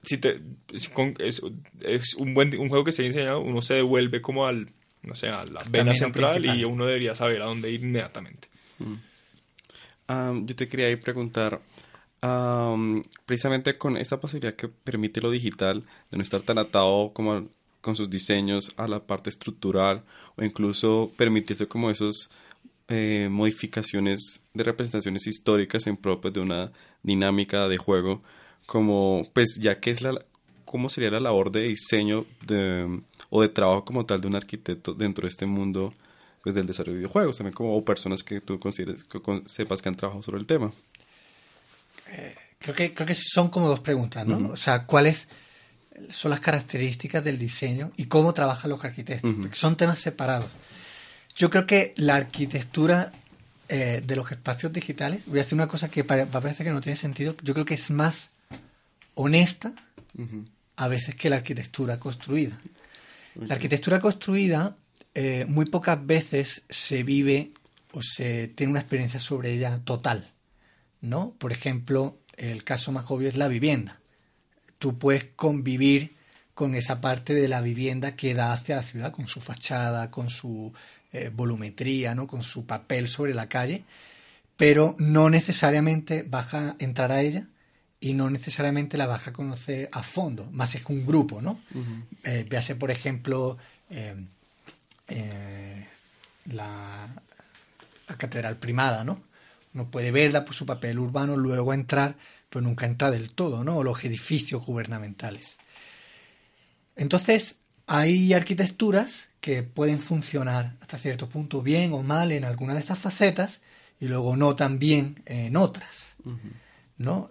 [0.02, 4.46] si te, es, un buen un juego que se ha enseñado, uno se devuelve como
[4.46, 4.68] al,
[5.02, 8.48] no sé, a la vena central y uno debería saber a dónde ir inmediatamente.
[8.78, 10.44] Mm.
[10.44, 11.60] yo te quería preguntar,
[13.24, 17.48] precisamente con esta posibilidad que permite lo digital, de no estar tan atado como
[17.80, 20.02] con sus diseños a la parte estructural
[20.36, 22.30] o incluso permitirse como esos
[22.88, 26.72] eh, modificaciones de representaciones históricas en propias de una
[27.02, 28.22] dinámica de juego
[28.66, 30.24] como pues ya que es la
[30.64, 33.00] cómo sería la labor de diseño de,
[33.30, 35.94] o de trabajo como tal de un arquitecto dentro de este mundo
[36.42, 39.88] pues, del desarrollo de videojuegos también como o personas que tú consideres que sepas que
[39.88, 40.72] han trabajado sobre el tema
[42.10, 45.28] eh, creo que creo que son como dos preguntas no o sea cuáles
[46.10, 50.50] son las características del diseño y cómo trabajan los arquitectos porque son temas separados
[51.38, 53.12] yo creo que la arquitectura
[53.68, 56.96] eh, de los espacios digitales, voy a decir una cosa que parece que no tiene
[56.96, 58.30] sentido, yo creo que es más
[59.14, 59.72] honesta
[60.76, 62.60] a veces que la arquitectura construida.
[63.36, 64.76] La arquitectura construida
[65.14, 67.52] eh, muy pocas veces se vive
[67.92, 70.32] o se tiene una experiencia sobre ella total,
[71.00, 71.34] ¿no?
[71.38, 74.00] Por ejemplo, el caso más obvio es la vivienda.
[74.78, 76.16] Tú puedes convivir
[76.54, 80.28] con esa parte de la vivienda que da hacia la ciudad, con su fachada, con
[80.28, 80.72] su
[81.12, 82.26] eh, volumetría, ¿no?
[82.26, 83.84] con su papel sobre la calle,
[84.56, 87.46] pero no necesariamente vas a entrar a ella
[88.00, 91.60] y no necesariamente la vas a conocer a fondo, más es que un grupo, ¿no?
[91.74, 93.56] Uh véase, por ejemplo,
[93.88, 95.86] eh,
[96.52, 97.08] la,
[98.06, 99.22] la, Catedral Primada, ¿no?
[99.74, 102.16] Uno puede verla por su papel urbano, luego entrar,
[102.50, 103.76] pero nunca entra del todo, ¿no?
[103.76, 105.58] O los edificios gubernamentales.
[106.96, 112.80] Entonces, hay arquitecturas que pueden funcionar hasta cierto punto bien o mal en alguna de
[112.80, 113.60] estas facetas
[114.00, 116.16] y luego no tan bien en otras,
[116.96, 117.30] ¿no?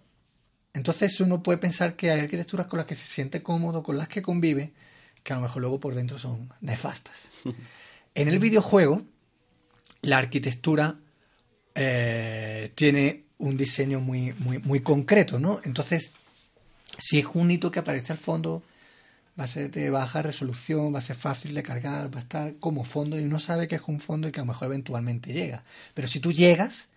[0.74, 4.08] Entonces uno puede pensar que hay arquitecturas con las que se siente cómodo, con las
[4.08, 4.74] que convive,
[5.24, 7.16] que a lo mejor luego por dentro son nefastas.
[8.16, 9.04] en el videojuego,
[10.02, 11.00] la arquitectura
[11.76, 15.60] eh, tiene un diseño muy, muy, muy concreto, ¿no?
[15.64, 16.12] Entonces,
[16.98, 18.64] si es un hito que aparece al fondo,
[19.40, 22.56] va a ser de baja resolución, va a ser fácil de cargar, va a estar
[22.60, 25.32] como fondo y uno sabe que es un fondo y que a lo mejor eventualmente
[25.32, 25.64] llega.
[25.94, 26.88] Pero si tú llegas,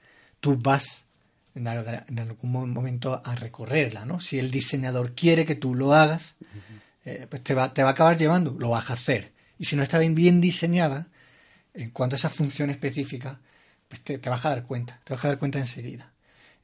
[0.40, 1.04] tú vas
[1.54, 4.20] en algún momento a recorrerla, ¿no?
[4.20, 6.34] Si el diseñador quiere que tú lo hagas,
[7.04, 9.32] eh, pues te va, te va a acabar llevando, lo vas a hacer.
[9.58, 11.08] Y si no está bien, diseñada,
[11.74, 13.40] en cuanto a esa función específica,
[13.88, 16.12] pues te vas a dar cuenta, te vas a dar cuenta enseguida.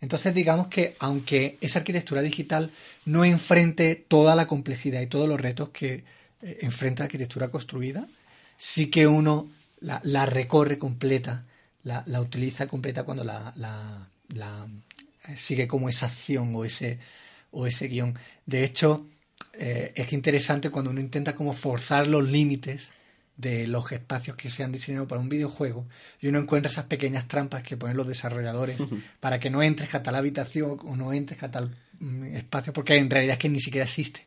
[0.00, 2.70] Entonces digamos que aunque esa arquitectura digital
[3.04, 6.04] no enfrente toda la complejidad y todos los retos que
[6.42, 8.06] eh, enfrenta la arquitectura construida,
[8.58, 9.48] sí que uno
[9.80, 11.44] la, recorre completa,
[11.82, 14.08] la, utiliza completa cuando la,
[15.28, 16.98] eh, sigue como esa acción o ese,
[17.52, 18.18] o ese guion.
[18.44, 19.06] De hecho,
[19.54, 22.90] eh, es interesante cuando uno intenta como forzar los límites
[23.36, 25.86] de los espacios que se han diseñado para un videojuego
[26.20, 28.78] y uno encuentra esas pequeñas trampas que ponen los desarrolladores
[29.20, 32.96] para que no entres a tal habitación o no entres a tal mm, espacio porque
[32.96, 34.26] en realidad es que ni siquiera existe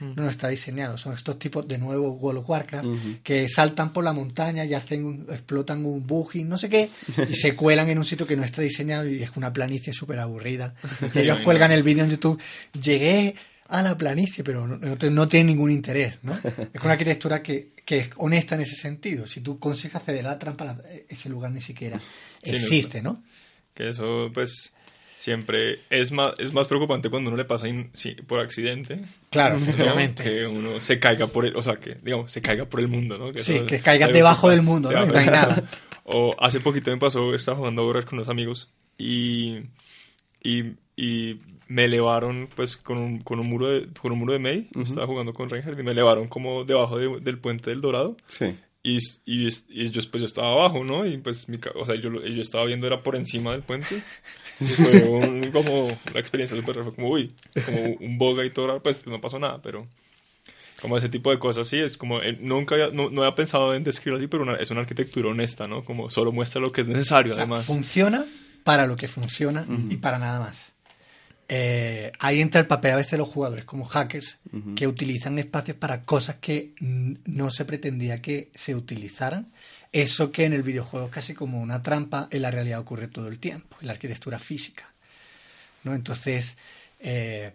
[0.00, 0.98] no está diseñado.
[0.98, 2.88] Son estos tipos de nuevo World of Warcraft
[3.22, 6.90] que saltan por la montaña y hacen explotan un buggy, no sé qué,
[7.28, 10.18] y se cuelan en un sitio que no está diseñado y es una planicie súper
[10.18, 10.74] aburrida.
[11.14, 12.40] Ellos cuelgan el vídeo en YouTube.
[12.80, 13.34] Llegué
[13.74, 16.32] a la planicie, pero no, tiene ningún interés, ¿no?
[16.72, 19.26] Es una arquitectura que, es honesta en ese sentido.
[19.26, 20.76] Si tú consigues acceder a la trampa,
[21.08, 21.98] ese lugar ni siquiera
[22.42, 23.24] existe, ¿no?
[23.74, 24.72] Que eso, pues,
[25.18, 27.66] siempre es más, es más preocupante cuando uno le pasa
[28.28, 29.00] por accidente.
[29.30, 30.22] Claro, efectivamente.
[30.22, 33.18] Que uno se caiga por el, o sea, que, digamos, se caiga por el mundo,
[33.18, 33.34] ¿no?
[33.34, 35.04] sí, que caiga debajo del mundo, ¿no?
[35.04, 35.64] no hay nada.
[36.04, 39.62] O hace poquito me pasó, estaba jugando a borrar con unos amigos y,
[40.42, 41.40] y, y
[41.74, 45.08] me elevaron pues con un, con un muro de con un muro de May, estaba
[45.08, 48.16] jugando con Ranger y me elevaron como debajo del puente del Dorado.
[48.26, 48.56] Sí.
[48.84, 51.06] Y, y, y, yo, pues, yo estaba abajo, ¿no?
[51.06, 54.02] Y pues, mi, o sea, yo, yo estaba viendo era por encima del puente.
[54.60, 58.80] Y fue un, como una experiencia súper fue como, uy, como un boga y todo,
[58.80, 59.88] pues no pasó nada, pero
[60.80, 63.74] como ese tipo de cosas, sí, es como, eh, nunca había, no, no, había pensado
[63.74, 65.82] en describirlo así, pero es una arquitectura honesta, ¿no?
[65.82, 67.64] Como solo muestra lo que es necesario, además.
[67.64, 68.26] Funciona
[68.64, 70.73] para lo que funciona y para nada más.
[71.48, 74.38] Eh, ahí entra el papel a veces de los jugadores como hackers
[74.74, 79.46] que utilizan espacios para cosas que no se pretendía que se utilizaran.
[79.92, 83.28] Eso que en el videojuego es casi como una trampa, en la realidad ocurre todo
[83.28, 84.92] el tiempo, en la arquitectura física.
[85.84, 85.94] ¿no?
[85.94, 86.56] Entonces,
[87.00, 87.52] eh,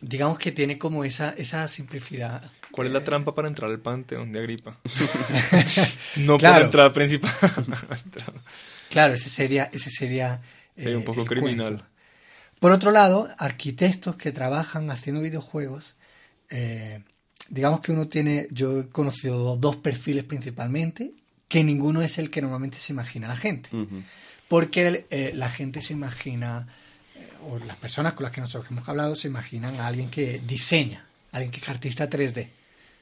[0.00, 2.50] digamos que tiene como esa, esa simplicidad.
[2.70, 4.78] ¿Cuál es la trampa para entrar al panteón de Agripa?
[6.16, 7.32] no para la entrada principal.
[8.90, 10.40] claro, ese sería, ese sería
[10.76, 11.84] un eh, poco criminal.
[12.60, 15.94] Por otro lado, arquitectos que trabajan haciendo videojuegos,
[16.50, 17.02] eh,
[17.48, 21.12] digamos que uno tiene, yo he conocido dos perfiles principalmente,
[21.48, 23.70] que ninguno es el que normalmente se imagina la gente.
[24.46, 26.68] Porque eh, la gente se imagina,
[27.16, 30.40] eh, o las personas con las que nosotros hemos hablado, se imaginan a alguien que
[30.46, 32.46] diseña, alguien que es artista 3D.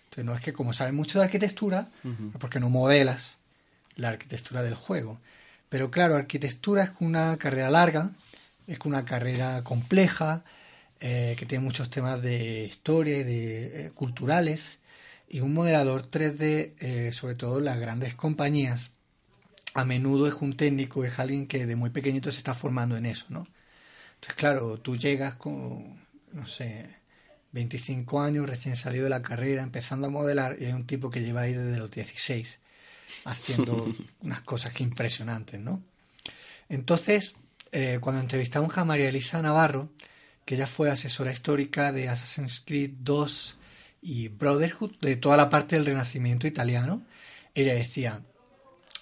[0.05, 1.89] Entonces no es que como saben mucho de arquitectura,
[2.39, 3.37] porque no modelas
[3.97, 5.19] la arquitectura del juego.
[5.69, 8.13] Pero claro, arquitectura es una carrera larga,
[8.69, 10.45] es una carrera compleja,
[11.01, 14.79] eh, que tiene muchos temas de historia y de eh, culturales.
[15.29, 18.91] Y un modelador 3D, eh, sobre todo las grandes compañías,
[19.75, 23.07] a menudo es un técnico, es alguien que de muy pequeñito se está formando en
[23.07, 23.47] eso, ¿no?
[24.15, 26.01] Entonces, claro, tú llegas con,
[26.33, 26.89] no sé,
[27.53, 31.21] 25 años, recién salido de la carrera, empezando a modelar, y hay un tipo que
[31.21, 32.59] lleva ahí desde los 16,
[33.25, 35.83] haciendo unas cosas que impresionantes, ¿no?
[36.69, 37.37] Entonces,
[37.73, 39.91] eh, cuando entrevistamos a María Elisa Navarro,
[40.45, 43.57] que ella fue asesora histórica de Assassin's Creed 2
[44.03, 47.03] y Brotherhood, de toda la parte del Renacimiento italiano,
[47.55, 48.23] ella decía,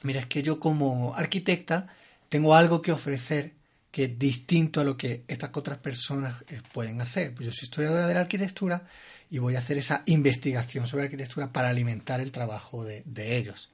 [0.03, 1.89] mira, es que yo como arquitecta
[2.29, 3.53] tengo algo que ofrecer
[3.91, 7.33] que es distinto a lo que estas otras personas eh, pueden hacer.
[7.35, 8.87] Pues yo soy historiadora de la arquitectura
[9.31, 13.71] y voy a hacer esa investigación sobre arquitectura para alimentar el trabajo de, ellos.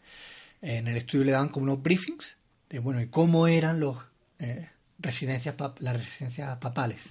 [0.61, 2.37] En el estudio le daban como unos briefings
[2.71, 3.99] de, bueno, y cómo eran los,
[4.39, 4.69] eh,
[5.03, 7.03] residencias las residencias papales,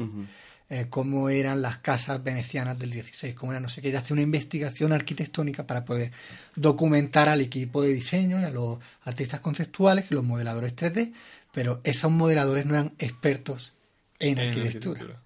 [0.73, 4.13] eh, cómo eran las casas venecianas del 16, cómo era no sé qué, ella hace
[4.13, 6.13] una investigación arquitectónica para poder
[6.55, 11.11] documentar al equipo de diseño y a los artistas conceptuales, los modeladores 3D,
[11.51, 13.73] pero esos modeladores no eran expertos
[14.17, 15.21] en, arquitectura,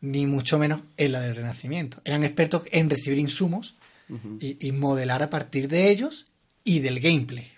[0.00, 3.74] ni mucho menos en la del Renacimiento, eran expertos en recibir insumos
[4.38, 6.26] y modelar a partir de ellos
[6.62, 7.50] y del gameplay.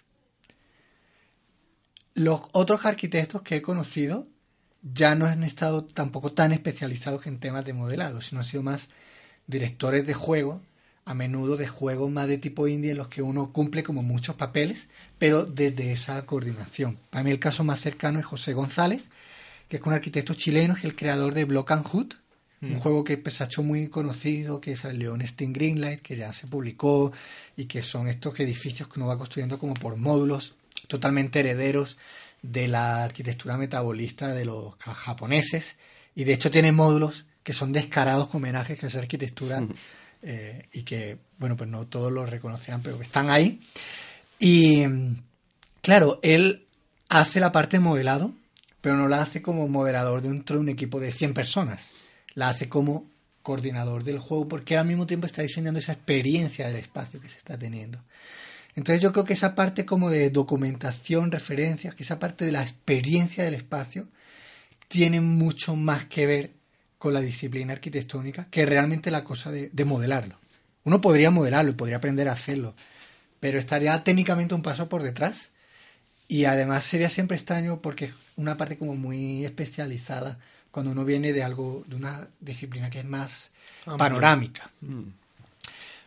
[2.15, 4.27] Los otros arquitectos que he conocido
[4.83, 8.89] ya no han estado tampoco tan especializados en temas de modelado, sino han sido más
[9.47, 10.63] directores de juego,
[11.05, 14.37] a menudo de juegos más de tipo indie en los que uno cumple como muchos
[14.37, 14.87] papeles,
[15.19, 16.99] pero desde esa coordinación.
[17.11, 19.03] Para mí el caso más cercano es José González,
[19.69, 22.15] que es un arquitecto chileno, que es el creador de Block and Hood,
[22.63, 22.79] un mm.
[22.79, 26.33] juego que pues, ha hecho muy conocido, que es el León Steam Greenlight, que ya
[26.33, 27.13] se publicó,
[27.57, 30.55] y que son estos edificios que uno va construyendo como por módulos
[30.87, 31.97] totalmente herederos
[32.43, 35.77] de la arquitectura metabolista de los japoneses
[36.15, 39.67] y de hecho tiene módulos que son descarados homenajes a esa arquitectura
[40.23, 43.61] eh, y que, bueno, pues no todos lo reconocerán, pero que están ahí.
[44.39, 44.85] Y
[45.81, 46.67] claro, él
[47.09, 48.33] hace la parte modelado,
[48.81, 51.93] pero no la hace como modelador dentro de un equipo de 100 personas,
[52.35, 53.11] la hace como
[53.43, 57.39] coordinador del juego porque al mismo tiempo está diseñando esa experiencia del espacio que se
[57.39, 58.03] está teniendo.
[58.81, 62.63] Entonces yo creo que esa parte como de documentación, referencias, que esa parte de la
[62.63, 64.09] experiencia del espacio,
[64.89, 66.53] tiene mucho más que ver
[66.97, 70.39] con la disciplina arquitectónica que realmente la cosa de, de modelarlo.
[70.85, 72.75] Uno podría modelarlo y podría aprender a hacerlo,
[73.39, 75.51] pero estaría técnicamente un paso por detrás
[76.27, 80.39] y además sería siempre extraño porque es una parte como muy especializada
[80.71, 83.51] cuando uno viene de algo, de una disciplina que es más
[83.99, 84.71] panorámica.
[84.81, 85.11] Mm.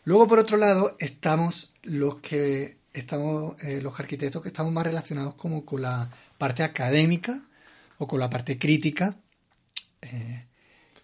[0.06, 5.36] Luego, por otro lado, estamos los que estamos, eh, los arquitectos que estamos más relacionados
[5.36, 7.42] como con la parte académica
[7.98, 9.18] o con la parte crítica,
[10.02, 10.46] eh,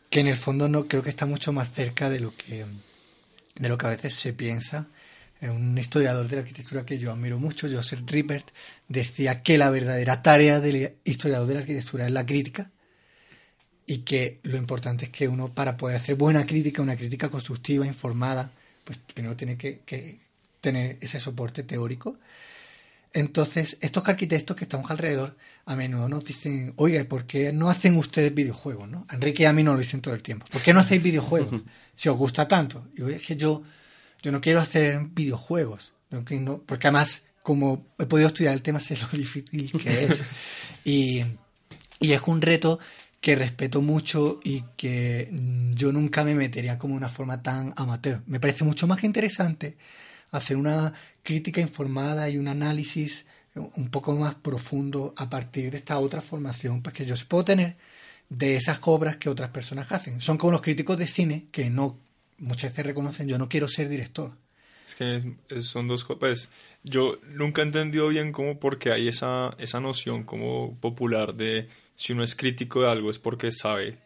[0.09, 2.65] que en el fondo no creo que está mucho más cerca de lo que
[3.55, 4.87] de lo que a veces se piensa.
[5.41, 8.49] Un historiador de la arquitectura que yo admiro mucho, Joseph Rippert,
[8.89, 12.71] decía que la verdadera tarea del historiador de la arquitectura es la crítica
[13.85, 17.85] y que lo importante es que uno, para poder hacer buena crítica, una crítica constructiva,
[17.85, 18.51] informada,
[18.83, 19.79] pues primero tiene que
[20.61, 22.17] tener ese soporte teórico.
[23.13, 25.35] Entonces, estos arquitectos que estamos alrededor
[25.65, 28.87] a menudo nos dicen, oiga, ¿por qué no hacen ustedes videojuegos?
[28.87, 29.07] ¿no?
[29.11, 30.45] Enrique y a mí nos lo dicen todo el tiempo.
[30.51, 31.61] ¿Por qué no hacéis videojuegos?
[31.95, 32.87] Si os gusta tanto.
[32.93, 33.63] Y digo, es que yo,
[34.21, 35.93] yo no quiero hacer videojuegos.
[36.11, 40.23] no porque además, como he podido estudiar el tema, sé lo difícil que es.
[40.85, 41.23] y,
[41.99, 42.79] y es un reto
[43.21, 45.29] que respeto mucho y que
[45.73, 48.21] yo nunca me metería como de una forma tan amateur.
[48.27, 49.77] Me parece mucho más interesante
[50.31, 53.25] hacer una crítica informada y un análisis
[53.55, 57.45] un poco más profundo a partir de esta otra formación pues, que yo sí puedo
[57.45, 57.77] tener
[58.29, 60.21] de esas obras que otras personas hacen.
[60.21, 61.97] Son como los críticos de cine que no
[62.37, 64.31] muchas veces reconocen yo no quiero ser director.
[64.87, 66.19] Es que son dos cosas.
[66.19, 66.49] Pues
[66.83, 72.13] yo nunca he entendido bien cómo porque hay esa, esa noción como popular de si
[72.13, 73.97] uno es crítico de algo es porque sabe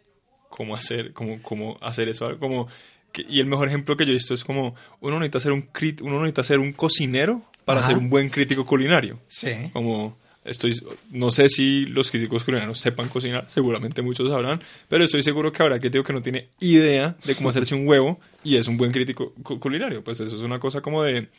[0.49, 2.38] cómo hacer, cómo, cómo hacer eso.
[2.39, 2.67] Como
[3.14, 5.72] que- y el mejor ejemplo que yo he visto es como uno necesita ser un
[5.72, 7.89] crit- uno necesita ser un cocinero para Ajá.
[7.89, 9.20] ser un buen crítico culinario.
[9.30, 9.51] Sí.
[9.72, 10.78] Como estoy,
[11.11, 14.59] no sé si los críticos culinarios sepan cocinar, seguramente muchos sabrán,
[14.89, 18.20] pero estoy seguro que habrá crítico que no tiene idea de cómo hacerse un huevo
[18.43, 20.03] y es un buen crítico cu- culinario.
[20.03, 21.30] Pues eso es una cosa como de,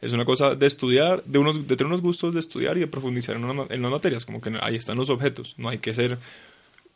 [0.00, 2.86] es una cosa de estudiar, de unos, de tener unos gustos de estudiar y de
[2.86, 5.78] profundizar en, una ma- en las materias, como que ahí están los objetos, no hay
[5.78, 6.18] que ser,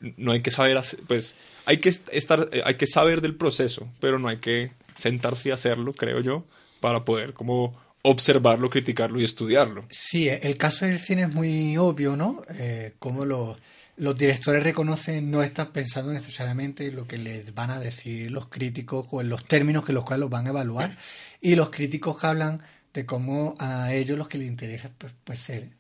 [0.01, 1.35] no hay que saber, pues
[1.65, 5.51] hay que est- estar, eh, hay que saber del proceso, pero no hay que sentarse
[5.51, 6.45] a hacerlo, creo yo,
[6.81, 9.85] para poder como observarlo, criticarlo y estudiarlo.
[9.91, 12.43] Sí, el caso del cine es muy obvio, ¿no?
[12.51, 13.57] Eh, como los,
[14.17, 19.07] directores reconocen no están pensando necesariamente en lo que les van a decir los críticos
[19.11, 20.97] o en los términos que los cuales los van a evaluar.
[21.41, 22.63] Y los críticos hablan
[22.95, 25.71] de cómo a ellos los que les interesa pues, pues ser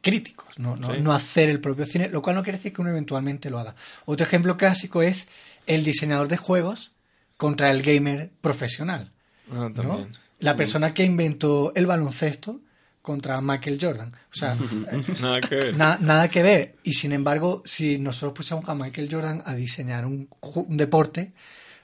[0.00, 1.00] críticos, no, no, Sí.
[1.00, 3.74] no hacer el propio cine, lo cual no quiere decir que uno eventualmente lo haga.
[4.04, 5.28] Otro ejemplo clásico es
[5.66, 6.92] el diseñador de juegos
[7.36, 9.12] contra el gamer profesional.
[9.52, 9.70] Ah.
[10.40, 12.60] La persona que inventó el baloncesto
[13.02, 14.12] contra Michael Jordan.
[14.12, 14.56] O sea,
[15.20, 15.76] Nada que ver.
[15.76, 16.76] na- nada que ver.
[16.82, 20.28] Y sin embargo, si nosotros pusiéramos a Michael Jordan a diseñar un,
[20.68, 21.32] deporte,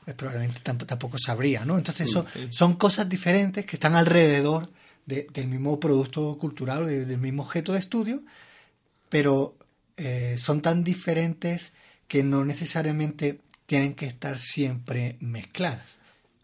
[0.05, 1.77] pues probablemente tamp- tampoco sabría, ¿no?
[1.79, 2.49] Entonces, eso, sí.
[2.51, 4.69] son cosas diferentes que están alrededor
[5.07, 8.23] de- del mismo producto cultural del mismo objeto de estudio,
[9.09, 9.57] pero
[9.97, 11.73] eh, son tan diferentes
[12.09, 15.97] que no necesariamente tienen que estar siempre mezcladas.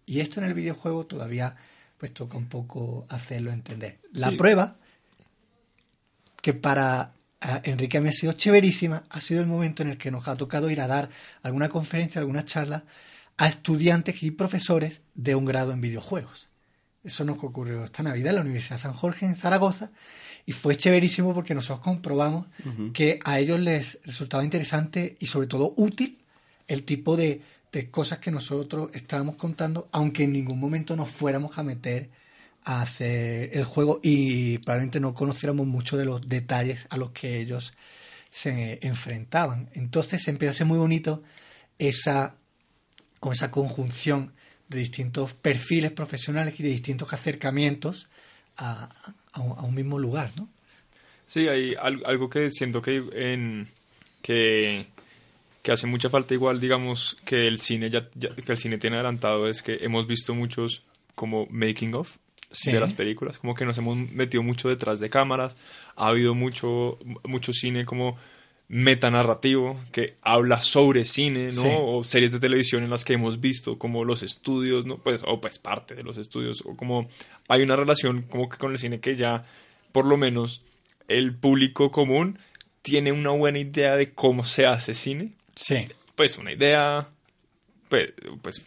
[0.06, 1.56] Y esto en el videojuego todavía
[1.98, 4.00] pues toca un poco hacerlo entender.
[4.12, 4.36] La Sí.
[4.36, 4.76] prueba,
[6.40, 7.12] que para
[7.64, 10.70] Enrique me ha sido chéverísima, ha sido el momento en el que nos ha tocado
[10.70, 11.10] ir a dar
[11.42, 12.84] alguna conferencia, alguna charla
[13.36, 16.48] a estudiantes y profesores de un grado en videojuegos.
[17.04, 19.90] Eso nos ocurrió esta Navidad en la Universidad San Jorge en Zaragoza
[20.46, 22.46] y fue chéverísimo porque nosotros comprobamos
[22.92, 26.18] que a ellos les resultaba interesante y sobre todo útil
[26.68, 27.42] el tipo de,
[27.72, 32.10] de cosas que nosotros estábamos contando, aunque en ningún momento nos fuéramos a meter
[32.64, 37.40] a hacer el juego y probablemente no conociéramos mucho de los detalles a los que
[37.40, 37.74] ellos
[38.30, 39.68] se enfrentaban.
[39.72, 41.22] Entonces empieza a ser muy bonito
[41.78, 42.36] esa,
[43.18, 44.32] con esa conjunción
[44.72, 48.08] de distintos perfiles profesionales y de distintos acercamientos
[48.56, 48.88] a,
[49.32, 50.48] a un, a un mismo lugar, ¿no?
[51.26, 53.68] Sí, hay al- algo que siento que en
[54.20, 54.86] que,
[55.62, 58.96] que hace mucha falta igual, digamos, que el cine ya, ya- que el cine tiene
[58.96, 60.82] adelantado es que hemos visto muchos
[61.14, 62.16] como making of
[62.50, 62.70] Sí.
[62.70, 65.56] de las películas, como que nos hemos metido mucho detrás de cámaras,
[65.96, 68.18] ha habido mucho mucho cine como
[68.68, 71.62] metanarrativo que habla sobre cine, ¿no?
[71.62, 71.68] Sí.
[71.78, 74.98] O series de televisión en las que hemos visto como los estudios, ¿no?
[74.98, 77.08] Pues o pues parte de los estudios o como
[77.48, 79.44] hay una relación como que con el cine que ya
[79.92, 80.62] por lo menos
[81.08, 82.38] el público común
[82.80, 85.32] tiene una buena idea de cómo se hace cine.
[85.54, 85.86] Sí.
[86.14, 87.08] Pues una idea
[87.92, 88.64] pues, pues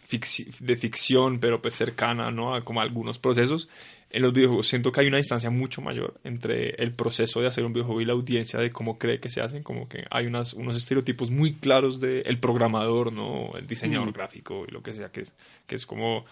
[0.60, 2.54] de ficción, pero pues cercana, ¿no?
[2.54, 3.68] A como a algunos procesos.
[4.10, 7.64] En los videojuegos siento que hay una distancia mucho mayor entre el proceso de hacer
[7.64, 10.54] un videojuego y la audiencia de cómo cree que se hacen, como que hay unas,
[10.54, 13.56] unos estereotipos muy claros del el programador, ¿no?
[13.56, 15.24] El diseñador gráfico y lo que sea, que,
[15.66, 16.24] que es como...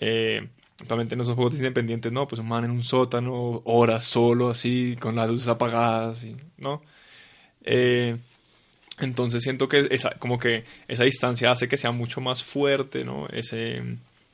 [0.00, 0.48] Eh,
[0.80, 4.96] Actualmente en esos juegos independientes, no, pues un man en un sótano, horas solo, así,
[4.98, 6.82] con las luces apagadas, y, ¿no?
[7.62, 8.16] Eh,
[8.98, 13.28] entonces siento que esa, como que esa distancia hace que sea mucho más fuerte, ¿no?
[13.28, 13.82] Ese,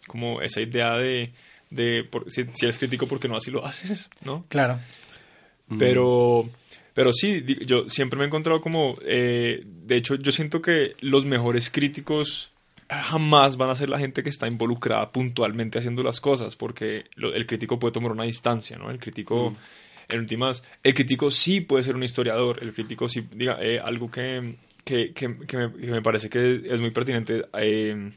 [0.06, 1.32] como esa idea de,
[1.70, 4.10] de si, eres crítico, ¿por qué no así lo haces?
[4.24, 4.44] ¿No?
[4.48, 4.78] Claro.
[5.78, 6.50] Pero,
[6.94, 11.24] pero sí, yo siempre me he encontrado como, eh, de hecho, yo siento que los
[11.24, 12.50] mejores críticos
[12.88, 17.46] jamás van a ser la gente que está involucrada puntualmente haciendo las cosas, porque el
[17.46, 18.90] crítico puede tomar una distancia, ¿no?
[18.90, 20.12] El crítico, mm.
[20.12, 24.10] en últimas, el crítico sí puede ser un historiador, el crítico sí, diga, eh, algo
[24.10, 27.44] que, que, que, me, parece que es muy pertinente.
[27.58, 28.10] Eh,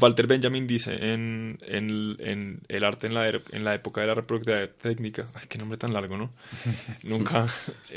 [0.00, 4.14] Walter Benjamin dice en, en, El arte en la, er, en la época de la
[4.14, 6.32] reproductividad técnica, ay, qué nombre tan largo, ¿no?
[7.02, 7.46] Nunca,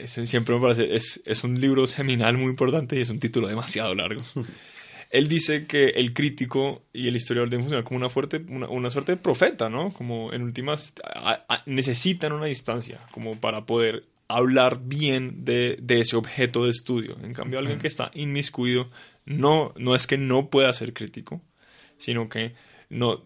[0.06, 3.96] siempre me parece, es, es un libro seminal muy importante y es un título demasiado
[3.96, 4.24] largo.
[5.10, 9.14] Él dice que el crítico y el historiador deben funcionar como una, fuerte, una, suerte
[9.14, 9.92] de profeta, ¿no?
[9.92, 10.94] Como en últimas
[11.66, 17.18] necesitan una distancia como para poder hablar bien de, ese objeto de estudio.
[17.24, 18.90] En cambio, alguien que está inmiscuido
[19.26, 21.42] no, no es que no pueda ser crítico,
[22.00, 22.56] sino que
[22.90, 23.22] no,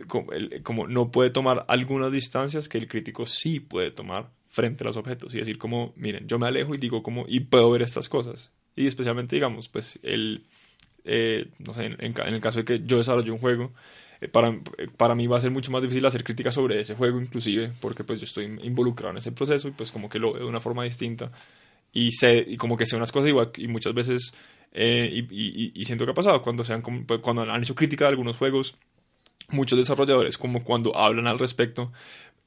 [0.63, 4.97] como, no puede tomar algunas distancias que el crítico sí puede tomar frente a los
[4.97, 8.09] objetos y decir como, miren, yo me alejo y digo como, y puedo ver estas
[8.09, 8.51] cosas.
[8.75, 10.43] Y especialmente, digamos, pues el,
[11.05, 13.71] eh, no sé, en, el caso de que yo desarrolle un juego,
[14.21, 14.59] eh, para,
[14.97, 18.03] para mí va a ser mucho más difícil hacer críticas sobre ese juego inclusive, porque
[18.03, 20.59] pues yo estoy involucrado en ese proceso y pues como que lo veo de una
[20.59, 21.31] forma distinta
[21.93, 24.33] y sé, y como que sé unas cosas igual y muchas veces,
[24.73, 28.09] eh, y, y, siento que ha pasado, cuando, sean, pues, cuando han hecho crítica de
[28.09, 28.75] algunos juegos,
[29.49, 31.91] muchos desarrolladores como cuando hablan al respecto,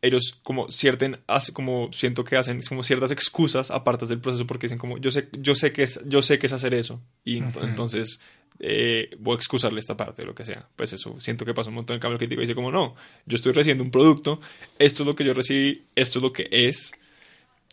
[0.03, 1.18] ellos como cierten,
[1.53, 5.29] como siento que hacen como ciertas excusas aparte del proceso porque dicen como yo sé
[5.33, 8.20] yo sé que es yo sé que es hacer eso y entonces
[8.59, 10.66] eh, voy a excusarle esta parte o lo que sea.
[10.77, 12.95] Pues eso, siento que pasa un montón en cambio crítico y dice como no,
[13.27, 14.41] yo estoy recibiendo un producto,
[14.79, 16.93] esto es lo que yo recibí, esto es lo que es,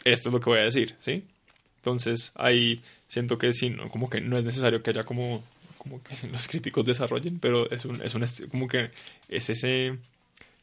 [0.04, 1.26] esto es lo que voy a decir, ¿sí?
[1.78, 2.82] Entonces ahí
[3.14, 5.44] siento que sí, no, como que no es necesario que haya como,
[5.78, 8.92] como que los críticos desarrollen, pero es un, es un, como que
[9.30, 9.98] es ese,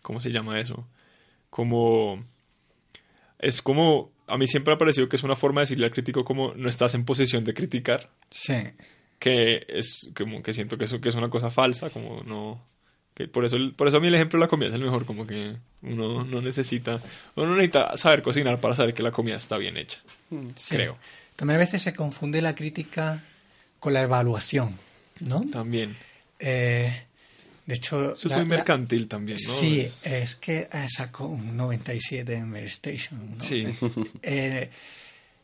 [0.02, 0.86] ¿cómo se llama eso?
[1.48, 2.24] Como,
[3.38, 6.24] es como, a mí siempre ha parecido que es una forma de decirle al crítico
[6.24, 8.10] como no estás en posición de criticar.
[8.30, 8.54] Sí
[9.20, 12.60] que es como que siento que eso que es una cosa falsa, como no
[13.32, 15.26] por eso por eso a mí el ejemplo de la comida es el mejor, como
[15.26, 17.02] que uno no necesita
[17.36, 20.00] uno necesita saber cocinar para saber que la comida está bien hecha.
[20.30, 20.96] Mm, creo.
[21.40, 23.24] También a veces se confunde la crítica
[23.78, 24.76] con la evaluación,
[25.20, 25.40] ¿no?
[25.50, 25.96] También.
[26.38, 27.04] Eh,
[27.64, 29.50] de hecho, eso es muy mercantil también, ¿no?
[29.54, 33.38] Sí, es que sacó un 97 en Mary Station.
[33.38, 33.42] ¿no?
[33.42, 33.64] Sí.
[34.22, 34.68] Eh,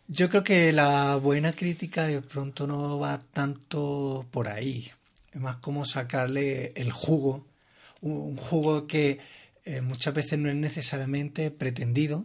[0.06, 4.90] yo creo que la buena crítica de pronto no va tanto por ahí.
[5.32, 7.46] Es más como sacarle el jugo,
[8.02, 9.18] un jugo que
[9.64, 12.22] eh, muchas veces no es necesariamente pretendido,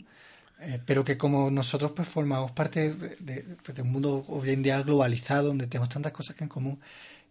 [0.61, 4.81] eh, pero que como nosotros pues formamos parte de, pues, un mundo hoy en día
[4.83, 6.79] globalizado, donde tenemos tantas cosas que en común,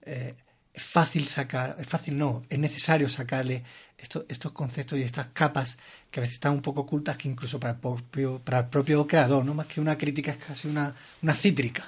[0.03, 0.35] eh,
[0.73, 3.63] es fácil sacar, es fácil no, es necesario sacarle
[3.99, 5.79] estos, estos conceptos y estas capas
[6.11, 9.07] que a veces están un poco ocultas que incluso para el propio, para el propio
[9.07, 11.85] creador, no más que una crítica es casi una, una cítrica.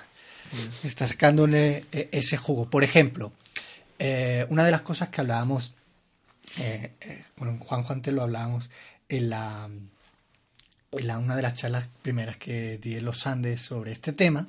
[0.52, 0.86] Mm.
[0.86, 2.68] Está sacándole eh, ese jugo.
[2.68, 3.32] Por ejemplo,
[3.98, 5.74] eh, una de las cosas que hablábamos,
[6.58, 6.92] eh,
[7.36, 8.70] bueno, Juan Juan te lo hablábamos
[9.08, 9.68] en la,
[11.00, 14.48] la, una de las charlas primeras que di en los Andes sobre este tema,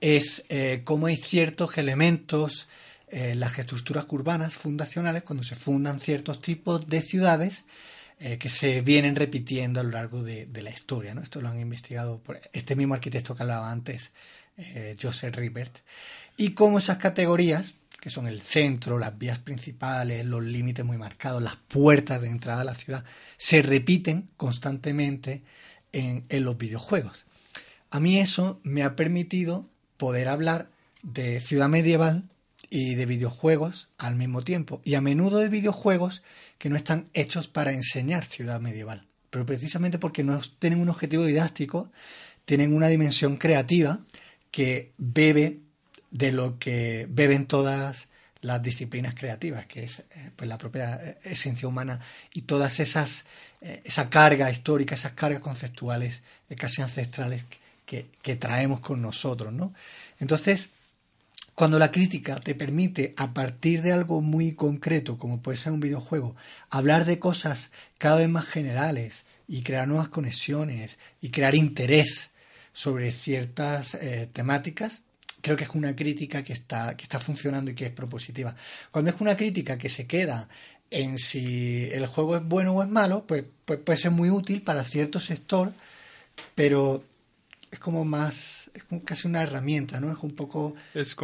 [0.00, 0.44] es
[0.84, 2.68] cómo hay ciertos elementos
[3.08, 7.64] eh, las estructuras urbanas fundacionales cuando se fundan ciertos tipos de ciudades
[8.18, 11.14] eh, que se vienen repitiendo a lo largo de, la historia.
[11.14, 11.22] ¿no?
[11.22, 14.10] Esto lo han investigado por este mismo arquitecto que hablaba antes,
[14.56, 15.78] eh, Joseph Ribert.
[16.36, 21.40] Y cómo esas categorías, que son el centro, las vías principales, los límites muy marcados,
[21.40, 23.04] las puertas de entrada a la ciudad,
[23.36, 25.42] se repiten constantemente
[25.92, 27.26] en, los videojuegos.
[27.90, 30.70] A mí eso me ha permitido poder hablar
[31.02, 32.24] de ciudad medieval
[32.68, 34.80] y de videojuegos al mismo tiempo.
[34.84, 36.22] Y a menudo de videojuegos
[36.58, 39.06] que no están hechos para enseñar ciudad medieval.
[39.30, 41.90] Pero precisamente porque no tienen un objetivo didáctico,
[42.44, 44.00] tienen una dimensión creativa
[44.50, 45.60] que bebe
[46.10, 48.08] de lo que beben todas
[48.42, 52.00] las disciplinas creativas, que es eh, pues, la propia eh, esencia humana
[52.32, 53.24] y todas esas,
[53.60, 56.22] eh, esa carga histórica, esas cargas conceptuales
[56.56, 57.44] casi ancestrales
[57.84, 59.72] que, traemos con nosotros, ¿no?
[60.18, 60.70] Entonces,
[61.54, 65.80] cuando la crítica te permite, a partir de algo muy concreto, como puede ser un
[65.80, 66.36] videojuego,
[66.70, 72.30] hablar de cosas cada vez más generales, y crear nuevas conexiones y crear interés
[72.72, 73.96] sobre ciertas
[74.32, 75.02] temáticas,
[75.46, 78.56] creo que es una crítica que está, que está funcionando y que es propositiva.
[78.90, 80.48] Cuando es una crítica que se queda
[80.90, 84.60] en si el juego es bueno o es malo, pues, pues puede ser muy útil
[84.62, 85.72] para cierto sector,
[86.56, 87.04] pero
[87.70, 90.10] es como más, es como casi una herramienta, ¿no?
[90.10, 90.74] Es un poco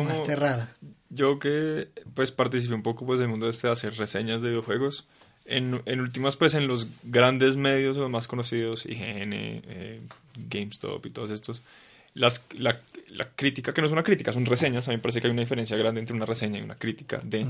[0.04, 0.72] más cerrada.
[1.10, 5.04] Yo que pues participé un poco pues del mundo este de hacer reseñas de videojuegos,
[5.46, 10.00] en, en últimas pues en los grandes medios o más conocidos, IGN, eh,
[10.48, 11.60] GameStop y todos estos,
[12.14, 12.80] las, la,
[13.14, 15.32] la, crítica, que no es una crítica, son reseñas, a mí me parece que hay
[15.32, 17.46] una diferencia grande entre una reseña y una crítica de...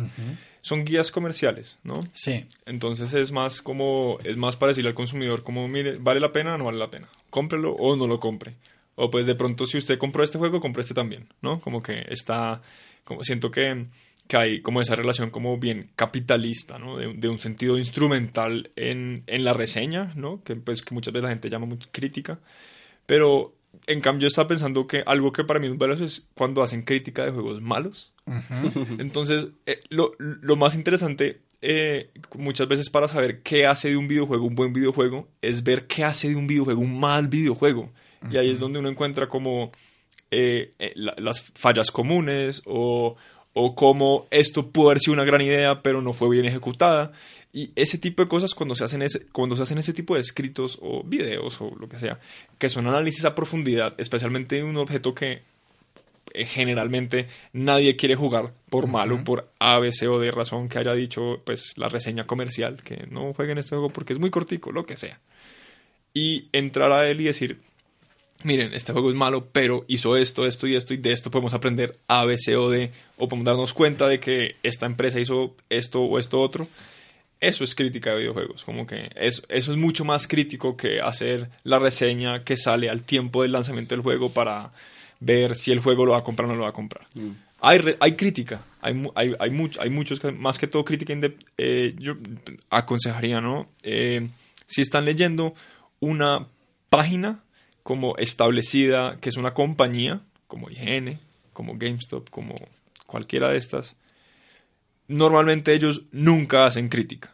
[0.60, 2.00] Son guías comerciales, ¿no?
[2.14, 2.46] Sí.
[2.66, 6.54] Entonces es más como, es más para decirle al consumidor como, mire, ¿vale la pena
[6.54, 7.08] o no vale la pena?
[7.30, 8.56] Cómprelo o no lo compre.
[8.94, 11.60] O pues de pronto si usted compró este juego, compre este también, ¿no?
[11.60, 12.60] Como que está,
[13.04, 13.86] como siento que,
[14.28, 16.96] que hay como esa relación como bien capitalista, ¿no?
[16.96, 20.42] De, de un sentido instrumental en, en, la reseña, ¿no?
[20.44, 22.38] Que pues que muchas veces la gente llama muy crítica.
[23.06, 23.54] Pero
[23.86, 27.24] en cambio estaba pensando que algo que para mí es valioso es cuando hacen crítica
[27.24, 28.12] de juegos malos.
[28.98, 34.06] Entonces, eh, lo, lo, más interesante eh, muchas veces para saber qué hace de un
[34.06, 37.90] videojuego un buen videojuego es ver qué hace de un videojuego un mal videojuego.
[38.30, 39.72] Y ahí es donde uno encuentra como
[40.30, 43.16] eh, las fallas comunes o,
[43.54, 47.12] o cómo esto pudo haber sido una gran idea pero no fue bien ejecutada.
[47.54, 50.22] Y ese tipo de cosas cuando se hacen ese, cuando se hacen ese tipo de
[50.22, 52.18] escritos o videos o lo que sea,
[52.58, 55.42] que son análisis a profundidad, especialmente de un objeto que
[56.32, 60.78] eh, generalmente nadie quiere jugar por malo, por A, B, C o D razón que
[60.78, 64.72] haya dicho pues la reseña comercial, que no jueguen este juego porque es muy cortico,
[64.72, 65.20] lo que sea.
[66.14, 67.60] Y entrar a él y decir,
[68.44, 71.54] miren, este juego es malo, pero hizo esto, esto y esto, y de esto podemos
[71.54, 75.56] aprender A, B, C o D, o podemos darnos cuenta de que esta empresa hizo
[75.68, 76.68] esto o esto otro
[77.42, 78.64] eso es crítica de videojuegos.
[78.64, 83.02] Como que eso, eso es mucho más crítico que hacer la reseña que sale al
[83.02, 84.70] tiempo del lanzamiento del juego para
[85.18, 87.04] ver si el juego lo va a comprar o no lo va a comprar.
[87.14, 87.30] Mm.
[87.60, 91.14] Hay, hay crítica, hay, hay, hay, hay muchos, más que todo crítica.
[91.58, 92.14] Eh, yo
[92.70, 93.68] aconsejaría, ¿no?
[93.82, 94.28] Eh,
[94.66, 95.54] si están leyendo
[95.98, 96.46] una
[96.90, 97.42] página
[97.82, 101.18] como establecida, que es una compañía, como IGN,
[101.52, 102.54] como GameStop, como
[103.06, 103.96] cualquiera de estas,
[105.08, 107.32] normalmente ellos nunca hacen crítica,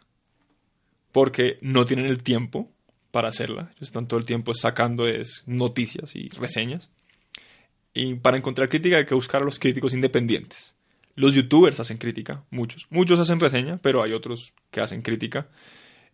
[1.11, 2.69] porque no tienen el tiempo
[3.11, 3.71] para hacerla.
[3.71, 6.89] Ellos están todo el tiempo sacando es, noticias y reseñas.
[7.93, 10.73] Y para encontrar crítica hay que buscar a los críticos independientes.
[11.15, 12.87] Los youtubers hacen crítica, muchos.
[12.89, 15.47] Muchos hacen reseña, pero hay otros que hacen crítica.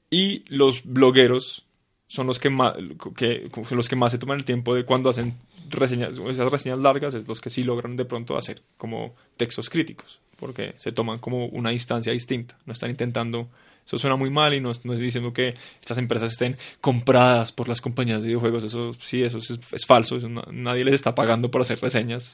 [0.10, 1.65] Y los blogueros
[2.08, 2.74] son los que más,
[3.16, 5.34] que, los que más se toman el tiempo de cuando hacen
[5.70, 10.20] reseñas, esas reseñas largas, es los que sí logran de pronto hacer como textos críticos
[10.36, 12.58] porque se toman como una instancia distinta.
[12.66, 13.50] No están intentando,
[13.86, 17.68] eso suena muy mal y no, no estoy diciendo que estas empresas estén compradas por
[17.68, 20.18] las compañías de videojuegos, eso sí, eso es, falso,
[20.52, 22.34] nadie les está pagando por hacer reseñas,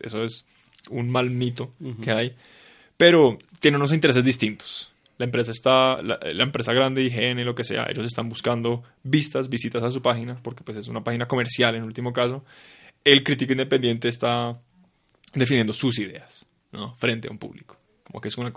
[0.00, 0.44] eso, es
[0.90, 2.34] un mal mito que hay,
[2.96, 4.90] pero tienen unos intereses distintos.
[5.16, 9.82] La empresa está, la, empresa grande, IGN, lo que sea, ellos están buscando vistas, visitas
[9.82, 12.44] a su página, porque pues es una página comercial en último caso.
[13.04, 14.58] El crítico independiente está
[15.34, 16.46] definiendo sus ideas.
[16.74, 16.94] ¿no?
[16.96, 17.78] frente a un público.
[18.04, 18.52] Como que es una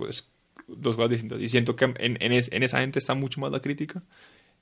[0.68, 1.40] dos cosas distintas.
[1.40, 4.04] Y siento que en, en, esa gente está mucho más la crítica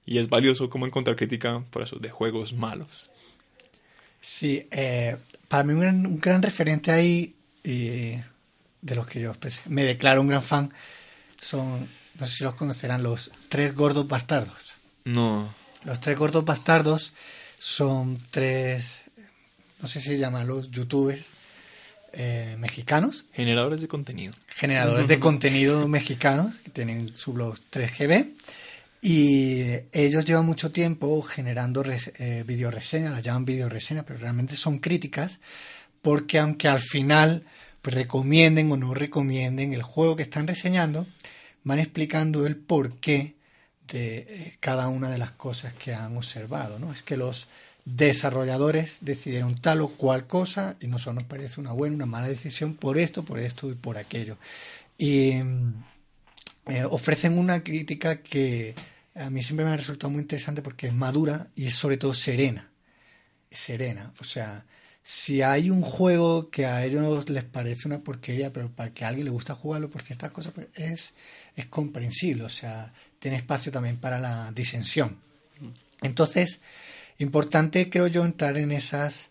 [0.05, 3.09] y es valioso como encontrar crítica por eso de juegos malos.
[4.21, 5.17] Sí, eh,
[5.47, 10.43] para mí un gran, referente ahí de los que yo pues, me declaro un gran
[10.43, 10.71] fan
[11.45, 11.87] son,
[12.19, 14.73] no sé si los conocerán, los tres gordos bastardos.
[15.05, 15.53] No.
[15.83, 17.13] Los tres gordos bastardos
[17.59, 18.97] son tres,
[19.79, 21.25] no sé si se llaman los youtubers
[22.13, 23.25] eh, mexicanos.
[23.33, 24.33] Generadores de contenido.
[24.47, 28.33] Generadores de contenido mexicanos que tienen su blog 3GB.
[29.01, 35.39] Y ellos llevan mucho tiempo generando eh, videoreseñas, las llaman videoreseñas, pero realmente son críticas,
[36.01, 37.43] porque aunque al final
[37.83, 41.05] pues, recomienden o no recomienden el juego que están reseñando,
[41.65, 43.35] van explicando el porqué
[43.87, 46.79] de eh, cada una de las cosas que han observado.
[46.79, 46.93] ¿no?
[46.93, 47.47] Es que los
[47.83, 52.75] desarrolladores decidieron tal o cual cosa y nosotros nos parece una buena, una mala decisión
[52.75, 54.37] por esto, por esto y por aquello.
[54.97, 55.83] Y mm,
[56.67, 58.73] eh, ofrecen una crítica que
[59.15, 62.13] a mí siempre me ha resultado muy interesante porque es madura y es sobre todo
[62.13, 62.71] serena.
[63.51, 64.13] Serena.
[64.19, 64.65] O sea,
[65.07, 69.09] si hay un juego que a ellos les parece una porquería, pero para que a
[69.09, 71.13] alguien le gusta jugarlo por ciertas cosas, pues es,
[71.55, 72.43] es comprensible.
[72.43, 75.17] O sea, tiene espacio también para la disensión.
[76.01, 76.59] Entonces,
[77.17, 79.29] Importante, creo yo, entrar en esas,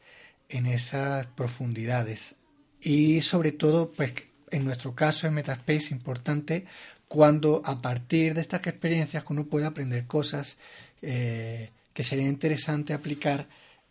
[0.48, 2.34] en esas profundidades.
[2.80, 4.14] Y sobre todo, pues
[4.50, 6.64] en nuestro caso en Metaspace, importante
[7.08, 10.56] cuando a partir de estas experiencias uno puede aprender cosas
[11.02, 13.46] eh, que sería interesante aplicar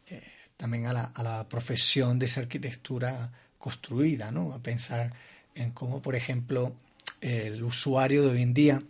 [0.08, 0.22] eh,
[0.58, 4.54] también a la, a la, profesión de esa arquitectura construida, ¿no?
[4.54, 5.14] A pensar
[5.54, 6.76] en cómo, por ejemplo,
[7.24, 8.84] el usuario de hoy en día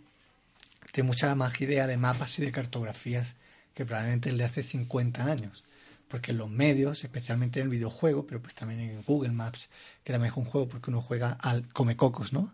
[0.92, 3.36] tiene mucha más idea de mapas y de cartografías
[3.74, 5.64] que probablemente el de hace 50 años.
[6.08, 9.68] Porque en los medios, especialmente en el videojuego, pero pues también en Google Maps,
[10.04, 12.52] que también es un juego porque uno juega al come cocos, ¿no?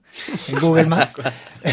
[0.48, 1.14] En Google Maps.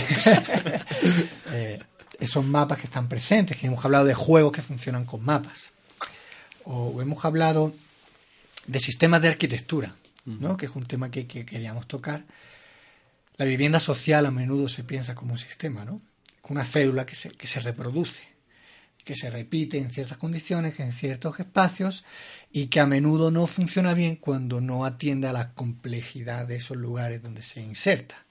[1.52, 1.80] eh,
[2.20, 5.70] esos mapas que están presentes, que hemos hablado de juegos que funcionan con mapas.
[6.64, 7.74] O hemos hablado
[8.66, 10.58] de sistemas de arquitectura, ¿no?
[10.58, 12.24] que es un tema que, que, queríamos tocar.
[13.38, 16.02] La vivienda social a menudo se piensa como un sistema, ¿no?
[16.50, 18.22] una cédula que se, que se reproduce,
[19.04, 22.04] que se repite en ciertas condiciones, en ciertos espacios
[22.52, 26.78] y que a menudo no funciona bien cuando no atiende a la complejidad de esos
[26.78, 28.26] lugares donde se inserta.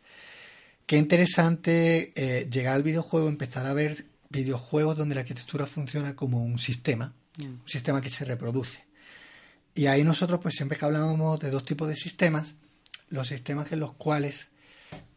[0.87, 6.45] Qué interesante eh, llegar al videojuego, empezar a ver videojuegos donde la arquitectura funciona como
[6.45, 7.45] un sistema, mm.
[7.45, 8.85] un sistema que se reproduce.
[9.75, 12.55] Y ahí nosotros pues siempre que hablábamos de dos tipos de sistemas,
[13.09, 14.51] los sistemas en los cuales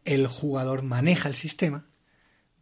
[0.10, 1.86] el jugador maneja el sistema,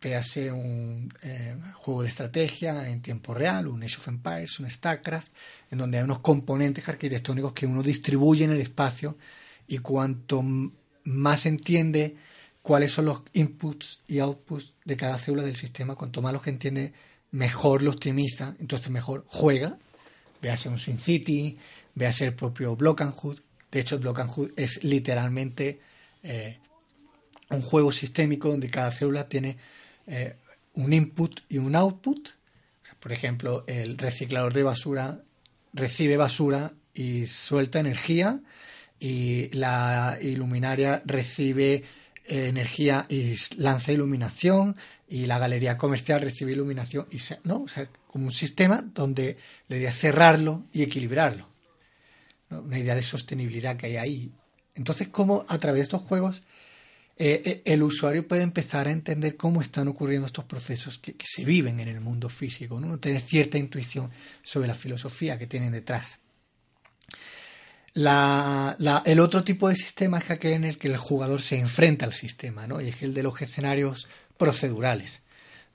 [0.02, 5.32] véase un eh, juego de estrategia en tiempo real, un Age of Empires, un StarCraft,
[5.72, 9.18] en donde hay unos componentes arquitectónicos que uno distribuye en el espacio
[9.66, 10.44] y cuanto
[11.06, 12.18] más entiende
[12.62, 15.96] cuáles son los inputs y outputs de cada célula del sistema.
[15.96, 16.92] Cuanto más los entiende,
[17.32, 19.78] mejor lo optimiza, entonces mejor juega.
[20.42, 21.58] Véase un SimCity,
[21.96, 23.40] véase el propio Block and Hood.
[23.72, 25.80] De hecho, el Block and Hood es literalmente
[26.24, 26.60] eh,
[27.50, 29.58] un juego sistémico donde cada célula tiene
[30.08, 30.36] eh,
[30.74, 32.30] un input y un output.
[33.00, 35.22] Por ejemplo, el reciclador de basura
[35.74, 38.40] recibe basura y suelta energía
[39.00, 41.84] y la iluminaria recibe
[42.26, 44.76] energía y lanza iluminación
[45.08, 49.38] y la galería comercial recibe iluminación y no o sea como un sistema donde
[49.70, 51.48] la idea es cerrarlo y equilibrarlo
[52.50, 54.32] una idea de sostenibilidad que hay ahí.
[54.76, 56.44] Entonces cómo a través de estos juegos
[57.20, 61.44] eh, eh, el usuario puede empezar a entender cómo están ocurriendo estos procesos que, se
[61.44, 63.00] viven en el mundo físico ¿no?
[63.00, 64.12] tener cierta intuición
[64.44, 66.20] sobre la filosofía que tienen detrás
[67.94, 72.06] la, el otro tipo de sistema es aquel en el que el jugador se enfrenta
[72.06, 72.80] al sistema, ¿no?
[72.80, 74.08] Y es el de los escenarios
[74.38, 75.22] procedurales,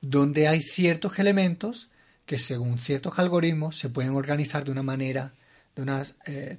[0.01, 1.91] donde hay ciertos elementos
[2.25, 5.35] que según ciertos algoritmos se pueden organizar de una manera,
[5.75, 6.59] de unas, eh,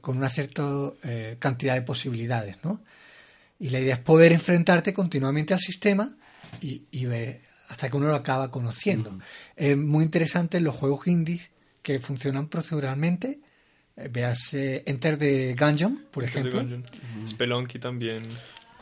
[0.00, 0.68] con una cierta
[1.38, 2.80] cantidad de posibilidades, ¿no?
[3.64, 6.14] Y la idea es poder enfrentarte continuamente al sistema
[6.60, 9.18] y, ver hasta que uno lo acaba conociendo.
[9.56, 11.50] Es muy interesante en los juegos indies
[11.80, 13.40] que funcionan proceduralmente
[13.96, 16.62] eh, veas Enter the Gungeon, por ejemplo.
[17.26, 18.20] Spelunky también.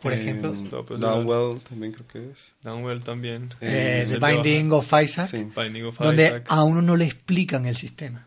[0.01, 0.53] Por ejemplo.
[0.85, 2.53] Pues, Downwell también creo que es.
[2.65, 3.55] Downwell también.
[3.61, 5.31] Eh, the Binding of Isaac.
[6.01, 8.27] donde a uno no le explican el sistema.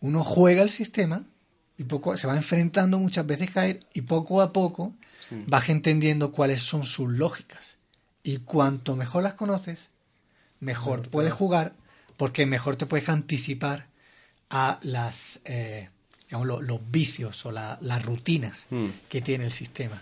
[0.00, 1.26] Uno juega el sistema
[1.76, 4.94] y poco se va enfrentando muchas veces a caer y poco a poco
[5.46, 7.78] vas entendiendo cuáles son sus lógicas.
[8.22, 9.88] Y cuanto mejor las conoces,
[10.60, 11.74] mejor puedes jugar
[12.16, 13.88] porque mejor te puedes anticipar
[14.50, 15.88] a las eh,
[16.30, 18.86] los vicios o las rutinas hmm.
[19.08, 20.00] que tiene el sistema.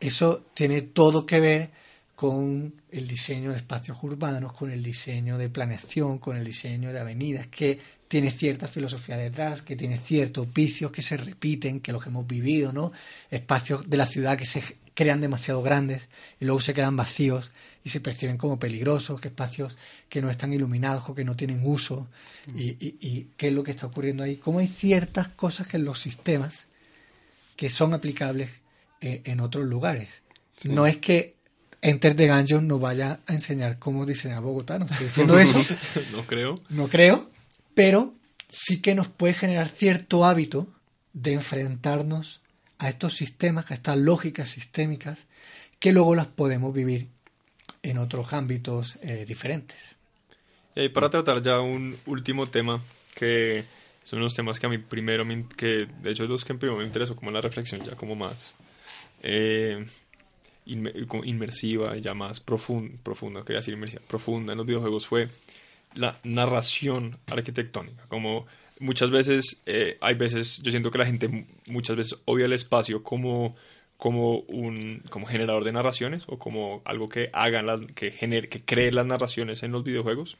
[0.00, 1.70] Eso tiene todo que ver
[2.14, 7.00] con el diseño de espacios urbanos, con el diseño de planeación, con el diseño de
[7.00, 7.78] avenidas, que
[8.14, 12.72] tiene cierta filosofía detrás, que tiene ciertos vicios que se repiten, que los hemos vivido,
[12.72, 12.92] ¿no?
[13.28, 14.62] Espacios de la ciudad que se
[14.94, 16.02] crean demasiado grandes
[16.38, 17.50] y luego se quedan vacíos
[17.82, 19.76] y se perciben como peligrosos, que espacios
[20.08, 22.06] que no están iluminados o que no tienen uso
[22.54, 24.36] y, y, qué es lo que está ocurriendo ahí.
[24.36, 26.66] Cómo hay ciertas cosas que en los sistemas
[27.56, 28.48] que son aplicables
[29.00, 30.22] eh, en otros lugares.
[30.62, 31.34] No es que
[31.82, 35.74] Enter the Gungeon nos vaya a enseñar cómo diseñar Bogotá, no estoy diciendo eso.
[36.12, 36.60] no creo.
[36.70, 37.33] No creo,
[37.74, 38.14] pero
[38.48, 40.68] sí que nos puede generar cierto hábito
[41.12, 42.40] de enfrentarnos
[42.78, 45.26] a estos sistemas, a estas lógicas sistémicas,
[45.78, 47.08] que luego las podemos vivir
[47.82, 49.96] en otros ámbitos eh, diferentes.
[50.74, 52.82] Y para tratar ya un último tema,
[53.14, 53.64] que
[54.02, 56.84] son los temas que a mí primero, me, que de hecho los que primero me
[56.84, 58.54] interesó como la reflexión ya como más
[59.22, 59.84] eh,
[60.66, 65.28] inmersiva, ya más profunda, profunda, quería decir inmersiva, profunda en los videojuegos fue
[65.94, 68.46] la narración arquitectónica, como
[68.80, 73.02] muchas veces, eh, hay veces, yo siento que la gente muchas veces obvia el espacio
[73.02, 73.54] como,
[73.96, 78.62] como un como generador de narraciones o como algo que hagan, las, que, genere, que
[78.62, 80.36] cree las narraciones en los videojuegos,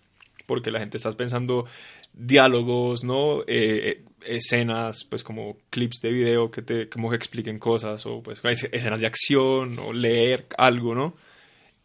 [0.46, 1.66] porque la gente está pensando
[2.12, 3.42] diálogos, ¿no?
[3.42, 8.22] Eh, eh, escenas, pues como clips de video que te como que expliquen cosas o
[8.22, 11.14] pues escenas de acción o leer algo, ¿no?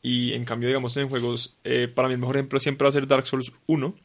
[0.01, 2.93] Y en cambio, digamos, en juegos, eh, para mí el mejor ejemplo siempre va a
[2.93, 3.95] ser Dark Souls 1,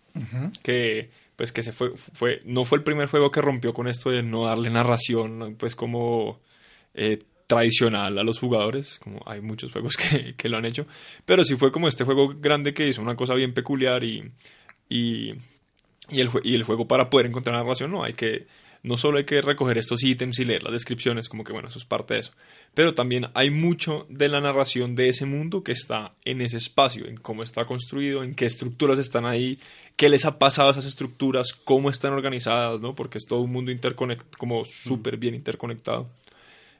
[0.62, 4.10] que pues que se fue, fue, no fue el primer juego que rompió con esto
[4.10, 6.40] de no darle narración, pues como
[6.94, 10.86] eh, tradicional a los jugadores, como hay muchos juegos que, que, lo han hecho,
[11.24, 14.30] pero sí fue como este juego grande que hizo una cosa bien peculiar y,
[14.88, 15.34] y,
[16.10, 18.46] y, el, y el juego para poder encontrar narración, no, hay que
[18.84, 21.78] no solo hay que recoger estos ítems y leer las descripciones, como que bueno, eso
[21.78, 22.32] es parte de eso,
[22.74, 27.06] pero también hay mucho de la narración de ese mundo que está en ese espacio,
[27.06, 29.58] en cómo está construido, en qué estructuras están ahí,
[29.96, 32.94] qué les ha pasado a esas estructuras, cómo están organizadas, ¿no?
[32.94, 36.08] Porque es todo un mundo interconectado, como súper bien interconectado.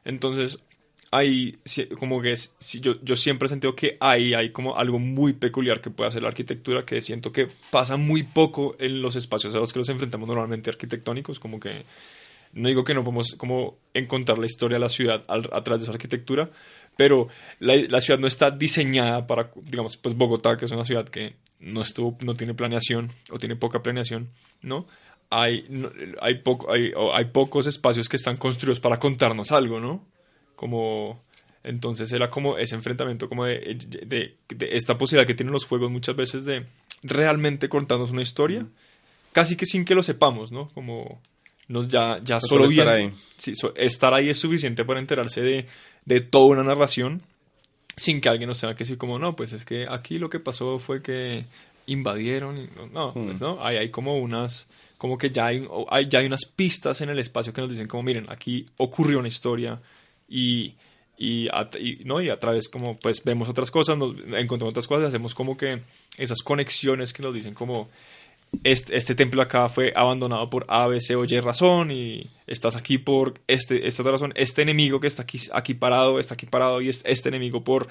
[0.04, 0.58] Entonces,
[1.14, 1.60] hay
[1.96, 5.80] como que es, yo, yo siempre he sentido que hay, hay como algo muy peculiar
[5.80, 9.60] que puede hacer la arquitectura que siento que pasa muy poco en los espacios a
[9.60, 11.84] los que nos enfrentamos normalmente arquitectónicos, como que
[12.52, 15.84] no digo que no podemos como encontrar la historia de la ciudad a, través de
[15.84, 16.50] esa arquitectura,
[16.96, 17.28] pero
[17.60, 21.36] la, la, ciudad no está diseñada para, digamos, pues Bogotá, que es una ciudad que
[21.60, 24.30] no estuvo, no tiene planeación o tiene poca planeación,
[24.62, 24.88] ¿no?
[25.30, 25.64] Hay,
[26.20, 30.12] hay, poco, hay, hay pocos espacios que están construidos para contarnos algo, ¿no?
[30.56, 31.22] Como
[31.64, 34.36] entonces era como ese enfrentamiento como de, de,
[34.70, 36.66] esta posibilidad que tienen los juegos muchas veces de
[37.02, 38.66] realmente contarnos una historia
[39.32, 41.20] casi que sin que lo sepamos no como
[41.66, 43.10] nos ya ya solo, estar ahí.
[43.38, 45.66] sí, estar ahí es suficiente para enterarse de,
[46.04, 47.22] de toda una narración
[47.96, 50.40] sin que alguien nos tenga que decir como no pues es que aquí lo que
[50.40, 51.46] pasó fue que
[51.86, 53.42] invadieron y no, pues, mm.
[53.42, 54.68] no hay, hay como unas
[54.98, 57.86] como que ya hay, hay, ya hay unas pistas en el espacio que nos dicen
[57.86, 59.80] como miren aquí ocurrió una historia
[60.28, 60.74] y,
[61.16, 61.68] y, a,
[62.04, 62.20] ¿no?
[62.20, 65.82] y a través como pues vemos otras cosas, nos encontramos otras cosas, hacemos como que
[66.18, 67.88] esas conexiones que nos dicen como
[68.62, 72.98] este, templo acá fue abandonado por A, B, C o Y razón y estás aquí
[72.98, 76.88] por este, esta razón, este enemigo que está aquí, aquí parado, está aquí parado y
[76.88, 77.88] este enemigo por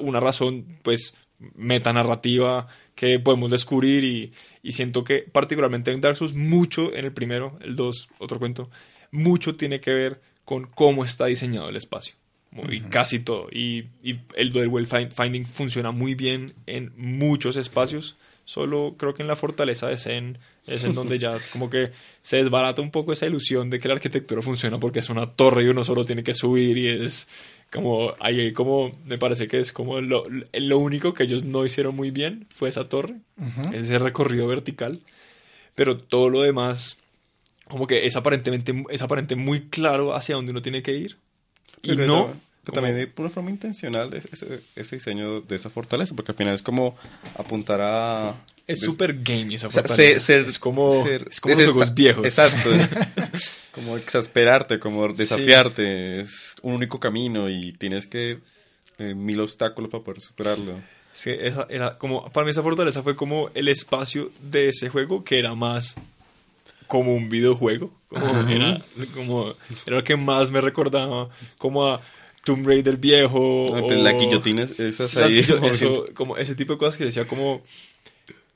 [0.00, 4.32] una razón pues metanarrativa que podemos descubrir y,
[4.62, 8.70] y, siento que particularmente en Dark Souls mucho en el primero, el 2, otro cuento,
[9.10, 12.14] mucho tiene que ver con cómo está diseñado el espacio.
[12.70, 13.48] Y casi todo.
[13.52, 13.88] Y,
[14.34, 18.16] el Dual Finding funciona muy bien en muchos espacios.
[18.46, 21.90] Solo creo que en la fortaleza de Zen es en donde ya como que
[22.22, 25.64] se desbarata un poco esa ilusión de que la arquitectura funciona porque es una torre
[25.64, 27.28] y uno solo tiene que subir y es
[27.72, 31.96] como ahí como me parece que es como lo, lo único que ellos no hicieron
[31.96, 33.16] muy bien fue esa torre,
[33.72, 35.00] ese recorrido vertical,
[35.74, 36.96] pero todo lo demás
[37.68, 41.16] como que es aparentemente es aparente muy claro hacia dónde uno tiene que ir.
[41.82, 42.34] Y no...
[42.72, 46.62] también de una forma intencional ese, ese, diseño de esa fortaleza, porque al final es
[46.62, 46.96] como
[47.36, 48.34] apuntar a...
[48.66, 50.34] Es súper game esa fortaleza.
[50.34, 52.24] es como, es como los juegos viejos.
[52.24, 52.70] Exacto.
[53.72, 56.20] como exasperarte, como desafiarte.
[56.20, 58.38] Es un único camino y tienes que...
[58.98, 60.80] Eh, mil obstáculos para poder superarlo.
[61.12, 62.30] Sí, esa era como...
[62.32, 65.96] Para mí esa fortaleza fue como el espacio de ese juego que era más
[66.86, 67.92] como un videojuego.
[68.08, 68.80] Como era,
[69.14, 69.54] como,
[69.86, 72.00] era lo que más me recordaba como a
[72.44, 73.66] Tomb Raider viejo.
[73.74, 75.44] Ah, pues la guillotina, esas ahí.
[76.14, 77.62] como ese tipo de cosas que decía como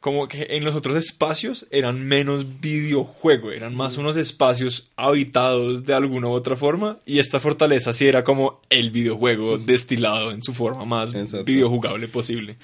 [0.00, 5.92] como que en los otros espacios eran menos videojuego, eran más unos espacios habitados de
[5.92, 10.54] alguna u otra forma y esta fortaleza sí era como el videojuego destilado en su
[10.54, 11.12] forma más
[11.44, 12.56] videojugable posible.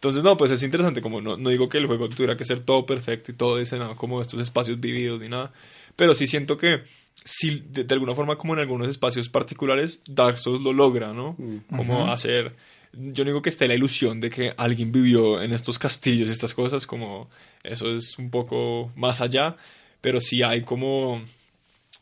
[0.00, 2.60] Entonces, no, pues es interesante, como no, no digo que el juego tuviera que ser
[2.60, 5.52] todo perfecto y todo diseñado como estos espacios vividos ni nada,
[5.94, 6.84] pero sí siento que
[7.22, 11.36] si de, alguna forma como en algunos espacios particulares Dark Souls lo logra, ¿no?
[11.36, 11.76] Mm.
[11.76, 12.54] Como hacer
[12.92, 16.32] yo no digo que esté la ilusión de que alguien vivió en estos castillos y
[16.32, 17.28] estas cosas, como
[17.62, 19.56] eso es un poco más allá,
[20.00, 21.22] pero sí hay como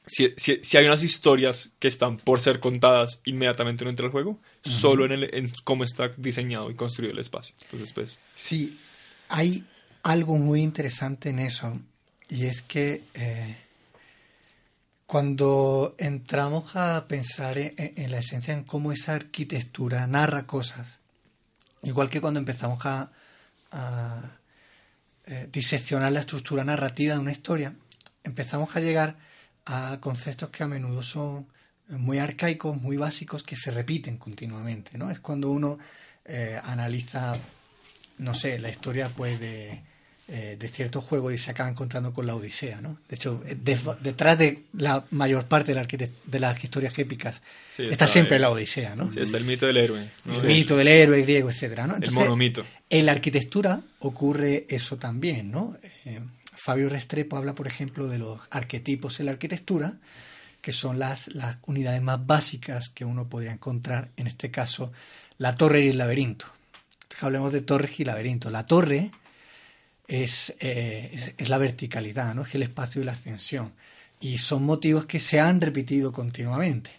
[0.08, 4.40] si, si, hay unas historias que están por ser contadas inmediatamente no entra al juego,
[4.62, 7.54] solo en, el, en cómo está diseñado y construido el espacio.
[7.62, 8.18] Entonces, pues...
[8.34, 8.78] Sí,
[9.28, 9.64] hay
[10.02, 11.72] algo muy interesante en eso,
[12.28, 13.56] y es que eh,
[15.08, 20.98] cuando entramos a pensar en, la esencia, en cómo esa arquitectura narra cosas,
[21.82, 23.10] igual que cuando empezamos a,
[25.24, 27.74] eh, diseccionar la estructura narrativa de una historia,
[28.22, 29.16] empezamos a llegar
[29.68, 31.46] a conceptos que a menudo son
[31.88, 35.10] muy arcaicos, muy básicos, que se repiten continuamente, ¿no?
[35.10, 35.78] Es cuando uno
[36.24, 37.38] eh, analiza,
[38.18, 39.80] no sé, la historia pues de,
[40.28, 42.98] eh, de ciertos juegos y se acaba encontrando con la Odisea, ¿no?
[43.08, 43.56] De hecho, eh,
[44.02, 47.42] detrás de la mayor parte de, de las historias épicas
[47.78, 49.10] está, siempre la Odisea, ¿no?
[49.10, 50.08] Sí, está el mito del héroe.
[50.30, 51.96] El mito del héroe griego, etcétera, ¿no?
[51.96, 52.64] el monomito.
[52.90, 55.76] En la arquitectura ocurre eso también, ¿no?
[56.68, 59.94] Fabio Restrepo habla, por ejemplo, de los arquetipos en la arquitectura,
[60.60, 64.92] que son las, las unidades más básicas que uno podría encontrar, en este caso,
[65.38, 66.44] la torre y el laberinto.
[67.22, 68.52] hablemos de torres y laberintos.
[68.52, 69.12] La torre
[70.06, 72.42] es, eh, es, la verticalidad, ¿no?
[72.42, 73.72] es el espacio y la ascensión.
[74.20, 76.90] Y son motivos que se han repetido continuamente.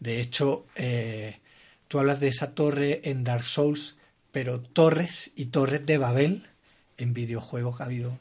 [0.00, 1.38] De hecho, eh,
[1.86, 3.94] tú hablas de esa torre en Dark Souls,
[4.32, 6.48] pero torres y torres de Babel
[6.98, 8.18] en videojuegos ha habido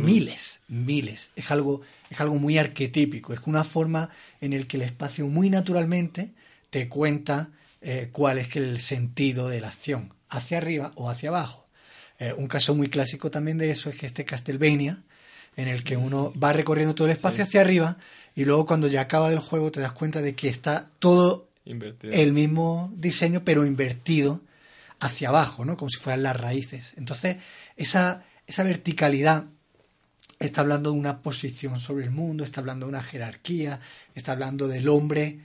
[0.00, 1.30] miles, miles.
[1.36, 1.80] Es algo,
[2.10, 6.30] es algo muy arquetípico, es una forma en el que el espacio muy naturalmente
[6.70, 7.50] te cuenta
[7.80, 11.66] eh, cuál es el sentido de la acción, hacia arriba o hacia abajo.
[12.18, 15.02] Eh, un caso muy clásico también de eso es que este Castlevania,
[15.56, 17.98] en el que uno va recorriendo todo el espacio hacia arriba
[18.34, 22.32] y luego cuando ya acaba el juego te das cuenta de que está todo el
[22.32, 24.40] mismo diseño pero invertido
[25.00, 25.76] hacia abajo, ¿no?
[25.76, 26.92] Como si fueran las raíces.
[26.96, 27.36] Entonces,
[27.76, 29.46] esa, esa verticalidad
[30.38, 33.80] está hablando de una posición sobre el mundo, está hablando de una jerarquía,
[34.14, 35.40] está hablando del hombre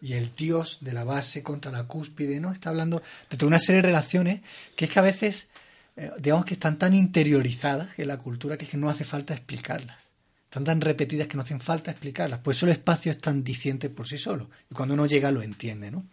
[0.00, 2.52] y el dios de la base contra la cúspide, ¿no?
[2.52, 4.40] Está hablando de toda una serie de relaciones
[4.76, 5.48] que es que a veces
[5.96, 9.34] eh, digamos que están tan interiorizadas en la cultura que es que no hace falta
[9.34, 9.98] explicarlas.
[10.44, 12.40] Están tan repetidas que no hacen falta explicarlas.
[12.40, 14.48] Pues el espacio es tan diciente por sí solo.
[14.70, 16.06] Y cuando uno llega lo entiende, ¿no?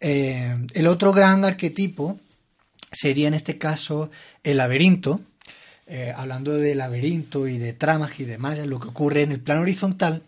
[0.00, 2.18] Eh, el otro gran arquetipo
[2.90, 4.10] sería en este caso
[4.42, 5.20] el laberinto.
[5.88, 9.40] Eh, hablando de laberinto y de tramas y de mallas, lo que ocurre en el
[9.40, 10.22] plano horizontal,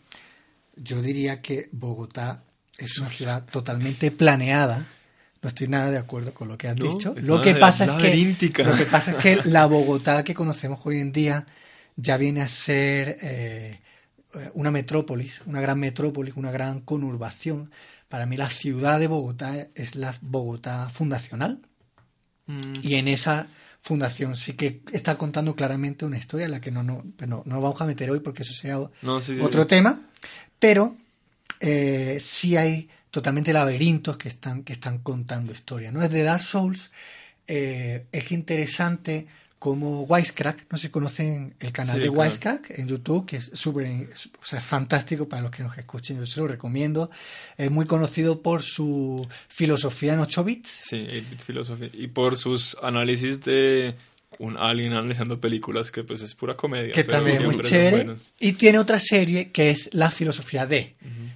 [0.77, 2.45] yo diría que Bogotá
[2.77, 4.87] es una ciudad totalmente planeada
[5.43, 7.15] no estoy nada de acuerdo con lo que has dicho.
[7.17, 10.99] Lo que, pasa es que, lo que pasa es que la Bogotá que conocemos hoy
[10.99, 11.47] en día
[11.97, 13.79] ya viene a ser eh,
[14.55, 17.71] una metrópolis, una gran metrópolis, una gran conurbación.
[18.09, 21.61] Para mí la ciudad de Bogotá es la Bogotá fundacional.
[22.47, 22.81] Mm.
[22.83, 23.49] Y en esa
[23.81, 27.61] fundación sí que está contando claramente una historia en la que no, no, no, no
[27.61, 30.09] vamos a meter hoy porque eso sería otro tema.
[30.59, 30.97] Pero
[31.61, 35.93] eh, sí hay totalmente laberintos que están, que están contando historia.
[35.93, 36.03] ¿no?
[36.03, 36.91] Es de Dark Souls,
[37.47, 39.27] eh, es interesante
[39.59, 44.09] como Wisecrack, no sé si conocen el canal de Wisecrack en YouTube, que es súper,
[44.41, 47.11] o sea, fantástico para los que nos escuchen, yo se lo recomiendo.
[47.57, 50.69] Es muy conocido por su filosofía en 8 bits.
[50.69, 51.91] Sí, 8-bit filosofía.
[51.93, 53.97] Y por sus análisis de
[54.39, 56.93] un alien analizando películas que pues es pura comedia.
[56.93, 58.15] Que también es muy chévere.
[58.39, 60.95] Y tiene otra serie que es la filosofía de.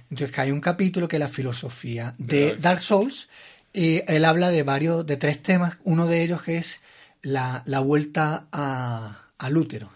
[0.09, 3.27] Entonces hay un capítulo que es la filosofía de, Dark Souls
[3.73, 5.77] y él habla de varios, de tres temas.
[5.83, 6.79] Uno de ellos es
[7.23, 9.89] la, vuelta a, al útero.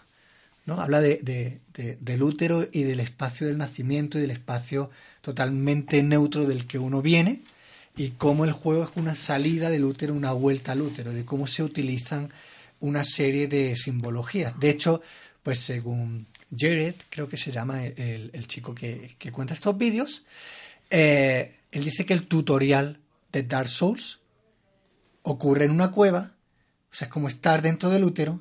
[0.66, 0.80] ¿no?
[0.80, 4.90] Habla de, de, del útero y del espacio del nacimiento y del espacio
[5.22, 7.42] totalmente neutro del que uno viene
[7.96, 11.46] y cómo el juego es una salida del útero, una vuelta al útero, de cómo
[11.46, 12.30] se utilizan
[12.80, 14.58] una serie de simbologías.
[14.58, 15.02] De hecho,
[15.42, 16.26] pues según
[16.56, 20.24] Jared, creo que se llama el, chico que, cuenta estos vídeos,
[20.90, 23.00] eh, él dice que el tutorial
[23.32, 24.20] de Dark Souls
[25.22, 26.32] ocurre en una cueva,
[26.98, 28.40] sea, es como estar dentro del útero,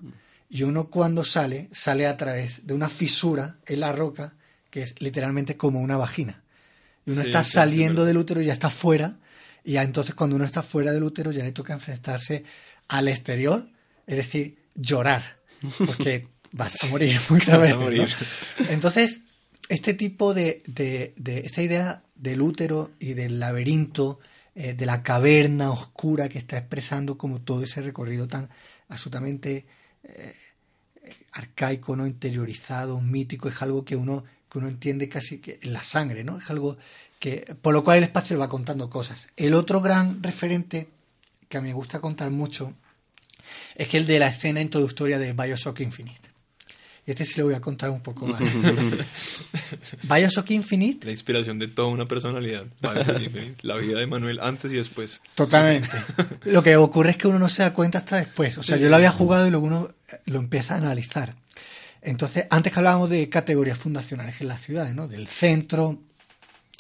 [0.50, 4.34] y uno cuando sale, sale a través de una fisura en la roca,
[4.70, 6.42] que es literalmente como una vagina.
[7.06, 9.18] Y uno está saliendo del útero y ya está fuera,
[9.64, 12.44] y ya entonces cuando uno está fuera del útero ya le toca enfrentarse
[12.88, 13.68] al exterior,
[14.06, 15.38] es decir, llorar,
[15.86, 18.16] porque vas a morir muchas veces.
[18.70, 19.22] Entonces,
[19.70, 24.20] este tipo de, de, esta idea del útero y del laberinto,
[24.60, 28.50] eh, de la caverna oscura que está expresando como todo ese recorrido tan
[28.90, 29.68] absolutamente
[30.04, 30.34] eh,
[31.34, 35.84] arcaico, no interiorizado, mítico, es algo que uno, que uno entiende casi que en la
[35.84, 36.40] sangre, ¿no?
[36.40, 36.76] Es algo
[37.20, 39.30] que, por lo cual el espacio va contando cosas.
[39.38, 40.90] El otro gran referente
[41.48, 42.74] que a mí me gusta contar mucho
[43.76, 46.32] es que el de la escena introductoria de Bioshock Infinite.
[47.08, 48.42] Y este sí le voy a contar un poco más.
[50.04, 51.06] Bioshock Infinite.
[51.06, 52.66] La inspiración de toda una personalidad.
[53.62, 55.22] La vida de Manuel antes y después.
[55.34, 55.90] Totalmente.
[56.44, 58.58] Lo que ocurre es que uno no se da cuenta hasta después.
[58.58, 59.90] O sea, yo lo había jugado y luego uno
[60.26, 61.36] lo empieza a analizar.
[62.02, 65.08] Entonces, antes que hablábamos de categorías fundacionales en las ciudades, ¿no?
[65.08, 66.00] Del centro.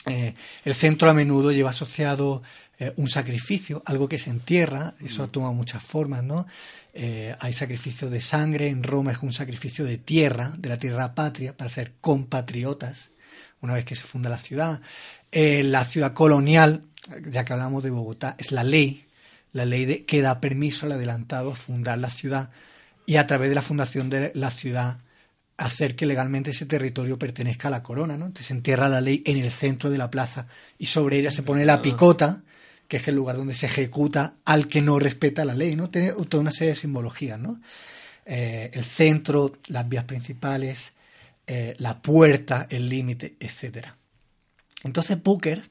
[0.05, 0.33] Eh,
[0.65, 2.43] el centro a menudo lleva asociado
[2.79, 6.45] eh, un sacrificio, algo que se entierra, eso ha tomado muchas formas, ¿no?
[6.93, 11.15] Eh, hay sacrificio de sangre, en Roma es un sacrificio de tierra, de la tierra
[11.15, 13.09] patria, para ser compatriotas,
[13.61, 14.79] una vez que se funda la ciudad.
[15.31, 16.83] Eh, la ciudad colonial,
[17.25, 19.05] ya que hablamos de Bogotá, es la ley,
[19.53, 22.51] la ley de, que da permiso al adelantado a fundar la ciudad
[23.07, 24.99] y a través de la fundación de la ciudad
[25.57, 28.27] hacer que legalmente ese territorio pertenezca a la corona, ¿no?
[28.27, 30.45] Entonces se entierra la ley en el centro de la plaza
[30.77, 32.43] y sobre ella se pone la picota
[32.87, 35.89] que es el lugar donde se ejecuta al que no respeta la ley, ¿no?
[35.89, 37.59] Tiene toda una serie de simbologías, ¿no?
[38.25, 40.93] Eh, el centro, las vías principales,
[41.45, 43.87] eh, la puerta, el límite, etc.
[44.83, 45.63] Entonces Booker,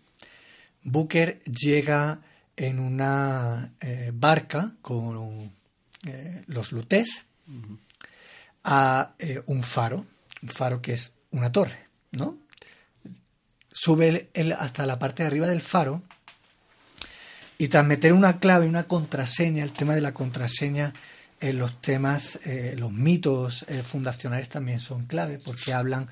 [0.83, 2.21] Booker llega
[2.57, 5.55] en una eh, barca con
[6.47, 7.27] los lutés
[8.63, 9.15] a
[9.47, 10.07] un faro,
[10.41, 12.39] un faro que es una torre, ¿no?
[13.73, 16.05] Sube él hasta la parte de arriba del faro
[17.59, 20.93] y tras meter una clave, una contraseña, el tema de la contraseña
[21.41, 26.09] en los temas, eh, los mitos eh, fundacionales también son clave porque hablan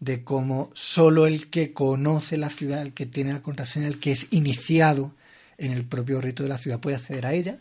[0.00, 4.12] de cómo solo el que conoce la ciudad, el que tiene la contraseña, el que
[4.12, 5.12] es iniciado
[5.56, 7.58] en el propio rito de la ciudad puede acceder a ella.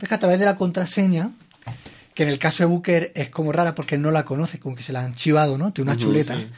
[0.00, 1.32] Es que a través de la contraseña,
[2.14, 4.76] que en el caso de Booker es como rara porque él no la conoce, como
[4.76, 5.72] que se la han chivado, ¿no?
[5.72, 6.36] Tiene una chuleta.
[6.36, 6.48] sí.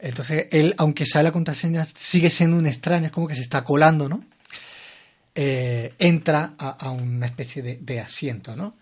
[0.00, 3.64] Entonces él, aunque sabe la contraseña, sigue siendo un extraño, es como que se está
[3.64, 4.22] colando, ¿no?
[5.40, 8.76] Eh, entra a, a una especie de, de asiento, ¿no?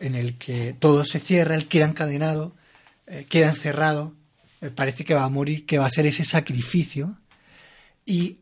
[0.00, 2.56] En el que todo se cierra, él queda encadenado,
[3.06, 4.12] eh, queda encerrado,
[4.62, 7.20] eh, parece que va a morir, que va a ser ese sacrificio.
[8.04, 8.38] Y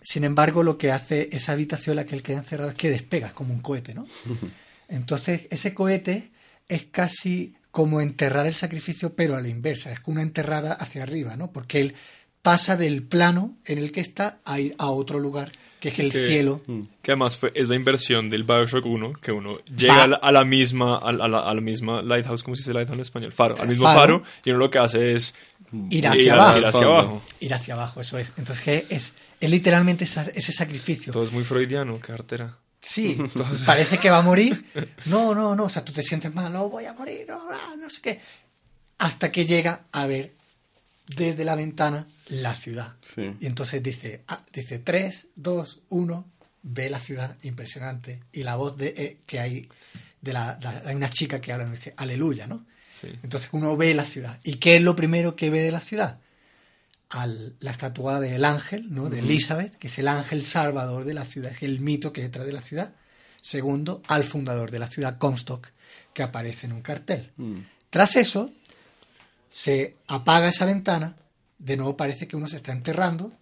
[0.00, 2.88] sin embargo, lo que hace esa habitación en la que él queda encerrado es que
[2.88, 4.06] despega como un cohete, ¿no?
[4.88, 6.30] Entonces, ese cohete
[6.68, 11.02] es casi como enterrar el sacrificio, pero a la inversa, es como una enterrada hacia
[11.02, 11.50] arriba, ¿no?
[11.50, 11.96] Porque él
[12.42, 15.50] pasa del plano en el que está a ir a otro lugar,
[15.80, 16.60] que es el Que- cielo.
[17.02, 20.30] Que además fue, es la inversión del Bioshock 1, que uno llega a la, a
[20.32, 23.32] la misma a la, a la- misma lighthouse, ¿cómo se dice lighthouse en español?
[23.32, 23.98] Faro, al mismo Faro.
[24.20, 25.34] faro, y uno lo que hace es
[25.90, 26.58] Ir hacia ir, abajo.
[26.58, 27.22] ir hacia abajo.
[27.40, 28.32] Ir hacia abajo, eso es.
[28.36, 31.12] Entonces, que es, es literalmente esa- ese sacrificio.
[31.12, 32.56] Todo es muy freudiano, qué artera.
[32.80, 33.16] Sí,
[33.66, 34.64] parece que va a morir.
[35.06, 37.40] No, no, no, o sea, tú te sientes mal, no voy a morir, no,
[37.76, 38.20] no sé qué.
[38.98, 40.32] Hasta que llega a ver
[41.16, 42.96] desde la ventana la ciudad.
[43.00, 43.36] Sí.
[43.40, 46.30] Y entonces dice, ah, dice 3, 2, 1,
[46.62, 48.20] ve la ciudad, impresionante.
[48.32, 49.68] Y la voz de eh, que hay
[50.20, 52.66] de la, hay una chica que habla, y dice, aleluya, ¿no?
[52.90, 53.08] Sí.
[53.22, 54.38] Entonces uno ve la ciudad.
[54.44, 56.20] ¿Y qué es lo primero que ve de la ciudad?
[57.08, 59.08] Al, la estatua del ángel, ¿no?
[59.08, 62.46] De Elizabeth, que es el ángel salvador de la ciudad, es el mito que detrás
[62.46, 62.94] de la ciudad.
[63.40, 65.68] Segundo, al fundador de la ciudad, Comstock,
[66.12, 67.32] que aparece en un cartel.
[67.36, 67.60] Mm.
[67.88, 68.52] Tras eso,
[69.50, 71.16] se apaga esa ventana,
[71.58, 73.32] de nuevo parece que uno se está enterrando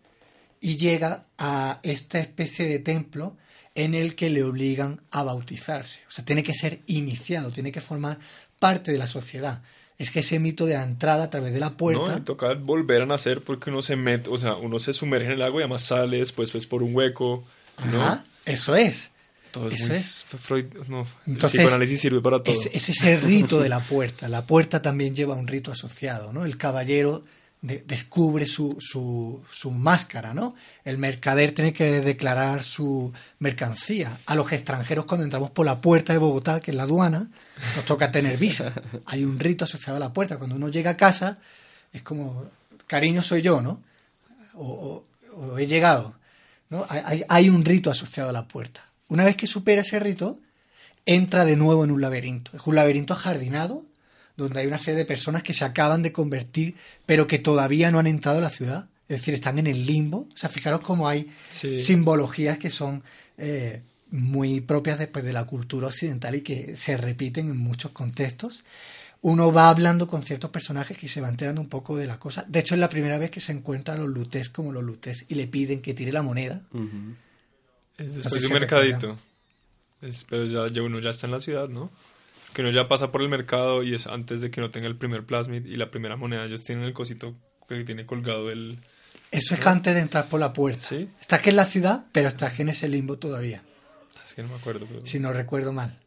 [0.61, 3.37] y llega a esta especie de templo
[3.75, 6.01] en el que le obligan a bautizarse.
[6.09, 8.19] O sea, tiene que ser iniciado, tiene que formar
[8.59, 9.63] parte de la sociedad.
[9.99, 12.17] Es que ese mito de la entrada a través de la puerta...
[12.17, 15.33] No, toca volver a nacer porque uno se mete, o sea, uno se sumerge en
[15.35, 17.45] el agua y además sale después pues, por un hueco.
[17.93, 18.03] ¿no?
[18.03, 19.11] Ajá, eso es.
[19.51, 20.25] Todo es Eso muy es.
[20.39, 22.53] Freud, no, Entonces, el psicoanálisis sirve para todo.
[22.55, 24.29] Es, es ese rito de la puerta.
[24.29, 26.45] La puerta también lleva un rito asociado, ¿no?
[26.45, 27.25] El caballero
[27.63, 30.55] de- descubre su, su, su máscara, ¿no?
[30.85, 34.19] El mercader tiene que declarar su mercancía.
[34.27, 37.29] A los extranjeros cuando entramos por la puerta de Bogotá, que es la aduana,
[37.75, 38.73] nos toca tener visa.
[39.07, 40.37] Hay un rito asociado a la puerta.
[40.37, 41.39] Cuando uno llega a casa,
[41.93, 42.45] es como,
[42.87, 43.83] cariño soy yo, ¿no?
[44.55, 46.15] O, o- o he llegado,
[46.71, 46.85] ¿no?
[46.89, 48.85] Hay- hay un rito asociado a la puerta.
[49.09, 50.39] Una vez que supera ese rito,
[51.07, 52.51] entra de nuevo en un laberinto.
[52.57, 53.85] Es un laberinto ajardinado
[54.37, 56.77] donde hay una serie de personas que se acaban de convertir,
[57.07, 58.87] pero que todavía no han entrado a la ciudad.
[59.09, 60.29] Es decir, están en el limbo.
[60.33, 61.81] O sea, fijaros cómo hay Sí.
[61.81, 63.03] simbologías que son
[63.39, 68.63] eh, muy propias después de la cultura occidental y que se repiten en muchos contextos.
[69.21, 72.45] Uno va hablando con ciertos personajes que se va enterando un poco de la cosa.
[72.49, 75.35] De hecho, es la primera vez que se encuentran los lutés como los lutés y
[75.35, 76.63] le piden que tire la moneda.
[77.99, 79.17] Es después de un mercadito.
[80.01, 81.91] Es- pero ya, ya uno ya está en la ciudad, ¿no?
[82.55, 84.97] Que uno ya pasa por el mercado y es antes de que uno tenga el
[84.97, 86.45] primer plasmid y la primera moneda.
[86.45, 87.35] Ellos tienen el cosito
[87.69, 88.79] que tiene colgado el...
[89.31, 90.81] Eso es antes de entrar por la puerta.
[90.81, 91.09] Sí.
[91.21, 93.63] Estás que en la ciudad, pero estás que en ese limbo todavía,
[94.25, 94.87] Es que no me acuerdo.
[94.89, 95.05] Pero...
[95.05, 95.99] si no recuerdo mal.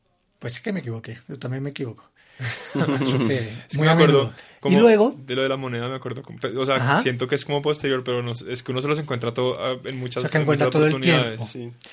[0.42, 2.04] Pues es que me equivoqué, yo también me equivoco.
[3.06, 3.64] Sucede.
[3.70, 5.96] Es que muy me a acuerdo como Y luego, de lo de la moneda me
[5.96, 6.24] acuerdo
[6.58, 7.02] o sea Ajá.
[7.02, 9.80] siento que es como posterior pero no, es que uno se los encuentra todo ah,
[9.84, 11.52] en muchas, O sea, que en encuentra muchas todo el oportunidades.
[11.52, 11.78] tiempo.
[11.80, 11.90] Sí.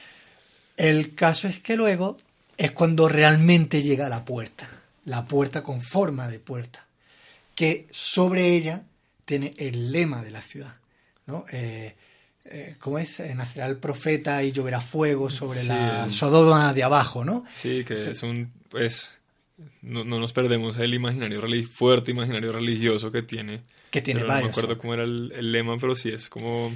[0.79, 2.17] el caso es que luego
[2.57, 4.69] es cuando realmente llega a la puerta.
[5.05, 6.87] La puerta con forma de puerta.
[7.55, 8.83] Que sobre ella
[9.25, 10.75] tiene el lema de la ciudad.
[11.27, 11.45] ¿no?
[11.53, 11.95] Eh,
[12.51, 13.21] eh, ¿Cómo es?
[13.21, 17.45] Eh, Nacerá el profeta y lloverá fuego sobre Sí, la Sodoma de abajo, ¿no?
[17.53, 18.11] sí que Sí.
[18.11, 19.19] es un pues
[19.83, 23.61] no, no nos perdemos el imaginario fuerte imaginario religioso que tiene
[23.91, 24.57] Que tiene pero no me varios.
[24.59, 26.75] acuerdo cómo era el, el lema pero sí es como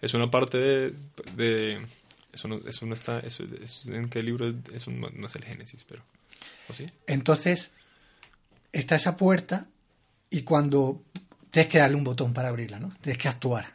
[0.00, 0.94] es una parte de,
[1.36, 1.86] de
[2.32, 5.44] eso no, eso no está eso, eso- en qué libro es un, no es el
[5.44, 6.02] Génesis pero
[6.68, 6.86] ¿o sí?
[7.06, 7.70] Entonces,
[8.72, 9.66] está esa puerta
[10.30, 11.02] y cuando
[11.50, 12.94] tienes que darle un botón para abrirla, ¿no?
[13.00, 13.66] Tienes que actuar.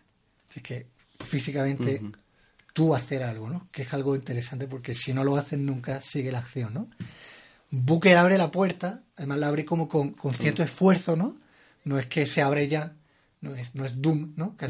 [0.48, 0.93] Tienes que
[1.24, 2.02] físicamente
[2.74, 3.68] tú hacer algo, ¿no?
[3.72, 6.90] Que es algo interesante porque si no lo haces nunca sigue la acción, ¿no?
[7.70, 11.38] Booker abre la puerta, además la abre como con, con cierto esfuerzo, ¿no?
[11.86, 12.96] No es que se abre ya,
[13.42, 14.56] no es, no es Doom, ¿no?
[14.58, 14.68] Que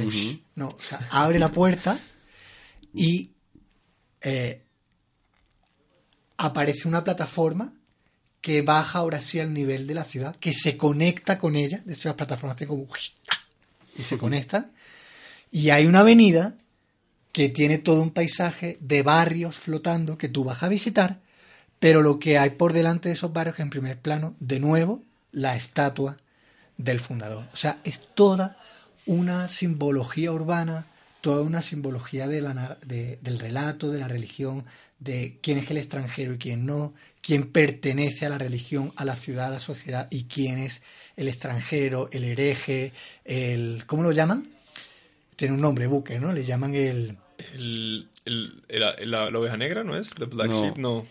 [0.56, 2.00] no, o sea, abre la puerta
[2.94, 3.32] y
[4.22, 4.64] eh,
[6.38, 7.74] aparece una plataforma
[8.42, 11.94] que baja ahora sí al nivel de la ciudad, que se conecta con ella, de
[11.94, 12.88] hecho las plataformas hacen como
[13.96, 14.74] y se conectan,
[15.54, 16.56] y hay una avenida
[17.32, 21.20] que tiene todo un paisaje de barrios flotando que tú vas a visitar,
[21.80, 25.56] pero lo que hay por delante de esos barrios en primer plano, de nuevo, la
[25.56, 26.18] estatua
[26.78, 27.46] del fundador.
[27.54, 28.58] O sea, es toda
[29.06, 30.88] una simbología urbana,
[31.22, 34.66] toda una simbología de la, del relato, de la religión,
[34.98, 39.16] de quién es el extranjero y quién no, quién pertenece a la religión, a la
[39.16, 40.82] ciudad, a la sociedad y quién es
[41.16, 42.92] el extranjero, el hereje,
[43.24, 43.84] el...
[43.86, 44.53] ¿Cómo lo llaman?
[45.36, 46.32] Tiene un nombre, buque, ¿no?
[46.32, 47.18] Le llaman el...
[47.54, 48.08] El,
[48.70, 50.12] la, oveja negra, ¿no es?
[50.12, 51.06] The Black Sheep, no.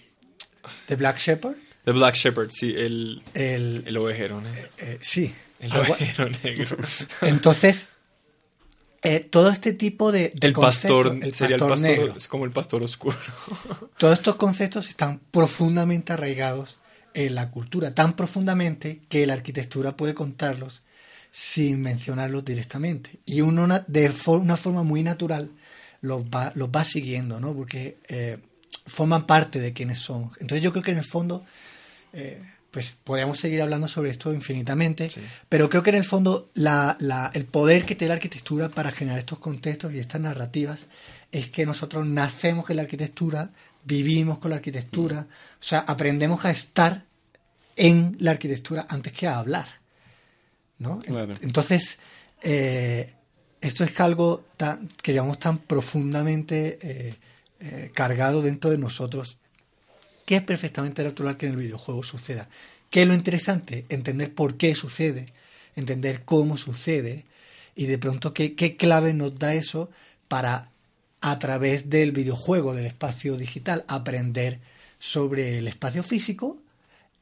[0.87, 1.57] ¿The Black Shepherd?
[1.85, 4.63] The Black Shepherd, sí, el, el, el ovejero negro.
[4.63, 5.35] Eh, eh, sí.
[5.59, 6.77] El ovejero negro.
[7.23, 7.89] Entonces,
[9.03, 13.17] eh, todo este tipo de, el pastor sería el pastor es como el pastor oscuro
[13.99, 16.79] todos estos conceptos están profundamente arraigados
[17.13, 20.83] en la cultura tan profundamente que la arquitectura puede contarlos
[21.33, 23.11] sin mencionarlos directamente.
[23.25, 25.51] Y uno de una forma muy natural
[26.03, 28.39] los va, los va siguiendo no porque eh,
[28.87, 31.45] forman parte de quienes son entonces yo creo que en el fondo
[32.13, 32.43] eh,
[32.73, 35.11] pues podríamos seguir hablando sobre esto infinitamente,
[35.49, 38.91] pero creo que en el fondo la, la, el poder que tiene la arquitectura para
[38.91, 40.87] generar estos contextos y estas narrativas
[41.31, 43.51] es que nosotros nacemos en la arquitectura,
[43.85, 47.05] vivimos con la arquitectura, o sea, aprendemos a estar
[47.77, 49.82] en la arquitectura antes que a hablar.
[50.79, 51.01] ¿No?
[51.43, 51.99] Entonces,
[52.43, 53.13] eh,
[53.61, 57.15] esto es algo tan, que llevamos tan profundamente eh,
[57.61, 59.39] eh, cargado dentro de nosotros
[60.27, 62.49] que es perfectamente natural que en el videojuego suceda.
[62.91, 63.87] ¿Qué es lo interesante?
[63.89, 65.33] Entender por qué sucede,
[65.77, 67.25] entender cómo sucede
[67.75, 69.91] y de pronto qué, qué clave nos da eso
[70.29, 70.71] para
[71.21, 74.61] a través del videojuego, del espacio digital, aprender
[74.99, 76.62] sobre el espacio físico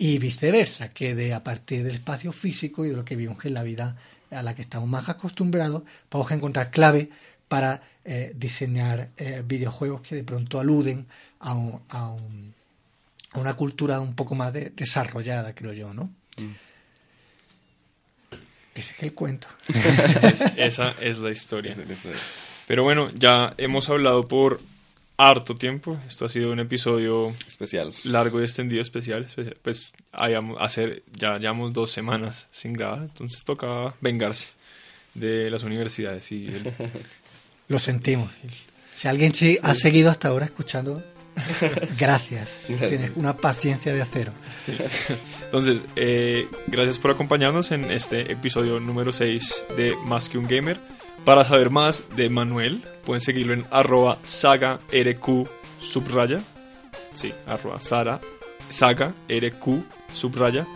[0.00, 3.52] y viceversa, que de a partir del espacio físico y de lo que vivimos en
[3.52, 3.96] la vida
[4.30, 7.10] a la que estamos más acostumbrados, vamos a encontrar clave
[7.48, 11.06] para eh, diseñar eh, videojuegos que de pronto aluden
[11.40, 12.54] a un
[13.32, 16.04] a una cultura un poco más desarrollada, creo yo, ¿no?
[16.38, 16.54] Mm.
[18.74, 19.48] Ese es el cuento.
[20.56, 21.76] esa es la historia.
[22.66, 24.62] Pero bueno, ya hemos hablado por
[25.28, 25.98] harto tiempo.
[26.08, 29.26] Esto ha sido un episodio especial, largo y extendido, especial.
[29.62, 34.48] Pues hayamos, hacer, ya llevamos dos semanas sin grabar, entonces tocaba vengarse
[35.14, 36.48] de las universidades y
[37.68, 38.32] Lo sentimos.
[38.92, 39.32] Si alguien
[39.62, 41.02] ha seguido hasta ahora escuchando
[41.98, 42.58] Gracias.
[42.66, 44.32] Tienes una paciencia de acero.
[45.44, 50.78] Entonces, eh, gracias por acompañarnos en este episodio número 6 de Más que un Gamer.
[51.24, 55.46] Para saber más de Manuel, pueden seguirlo en arroba saga rq
[55.78, 56.40] subraya.
[57.14, 58.20] Sí, arroba sara,
[58.68, 60.66] saga rq subraya.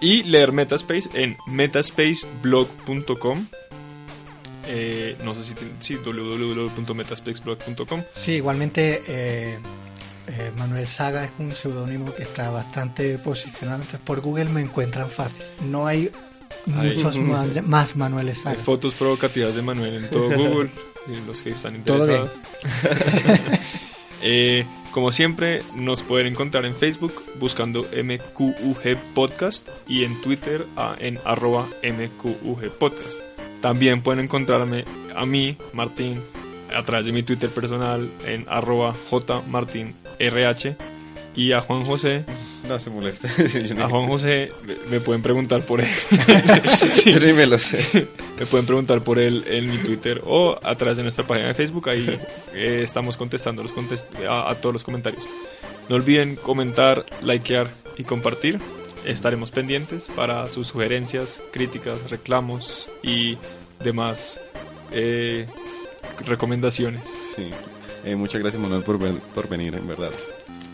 [0.00, 3.46] Y leer Metaspace en metaspaceblog.com.
[4.68, 8.02] Eh, no sé si, sí, www.metaspaceblog.com.
[8.12, 9.58] Sí, igualmente eh,
[10.28, 15.08] eh, Manuel Saga es un seudónimo que está bastante posicionado, entonces por Google me encuentran
[15.08, 15.42] fácil.
[15.62, 16.10] No hay
[16.66, 17.18] muchos
[17.64, 18.58] más, Manueles Saga.
[18.58, 20.70] Hay fotos provocativas de Manuel en todo Google,
[21.26, 22.30] los que están interesados.
[24.22, 30.66] eh, como siempre, nos pueden encontrar en Facebook buscando MQUG Podcast y en Twitter
[30.98, 33.18] en arroba MQUG Podcast.
[33.60, 34.84] También pueden encontrarme
[35.14, 36.20] a mí, Martín,
[36.74, 40.76] a través de mi Twitter personal en arroba jmartinrh
[41.34, 42.24] y a Juan José
[42.68, 43.28] no se moleste.
[43.82, 44.52] a Juan José
[44.90, 45.88] me pueden preguntar por él.
[46.92, 48.06] sí, me lo sé.
[48.38, 51.54] Me pueden preguntar por él en mi Twitter o a través de nuestra página de
[51.54, 51.88] Facebook.
[51.88, 52.18] Ahí
[52.54, 53.72] eh, estamos contestando los
[54.28, 55.24] a, a, todos los comentarios.
[55.88, 58.60] No olviden comentar, likear y compartir.
[59.04, 63.38] Estaremos pendientes para sus sugerencias, críticas, reclamos y
[63.82, 64.40] demás
[64.92, 65.46] eh,
[66.26, 67.02] recomendaciones.
[67.34, 67.50] Sí.
[68.04, 70.10] Eh, muchas gracias, Manuel, por, por venir, en verdad.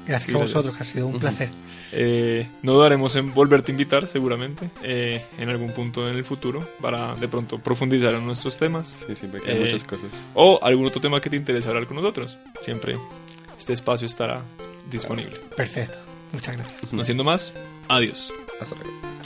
[0.07, 1.49] Gracias a vosotros, que ha sido un placer.
[1.97, 6.67] Eh, no daremos en volverte a invitar, seguramente, eh, en algún punto en el futuro,
[6.81, 8.93] para de pronto profundizar en nuestros temas.
[9.07, 10.11] Sí, siempre hay muchas cosas.
[10.35, 12.37] O algún otro tema que te interese hablar con nosotros.
[12.63, 12.97] Siempre
[13.57, 14.43] este espacio estará
[14.91, 15.37] disponible.
[15.57, 15.99] Perfecto.
[16.33, 16.93] Muchas gracias.
[16.93, 17.53] No siendo más,
[17.89, 18.33] adiós.
[18.61, 19.24] Hasta luego.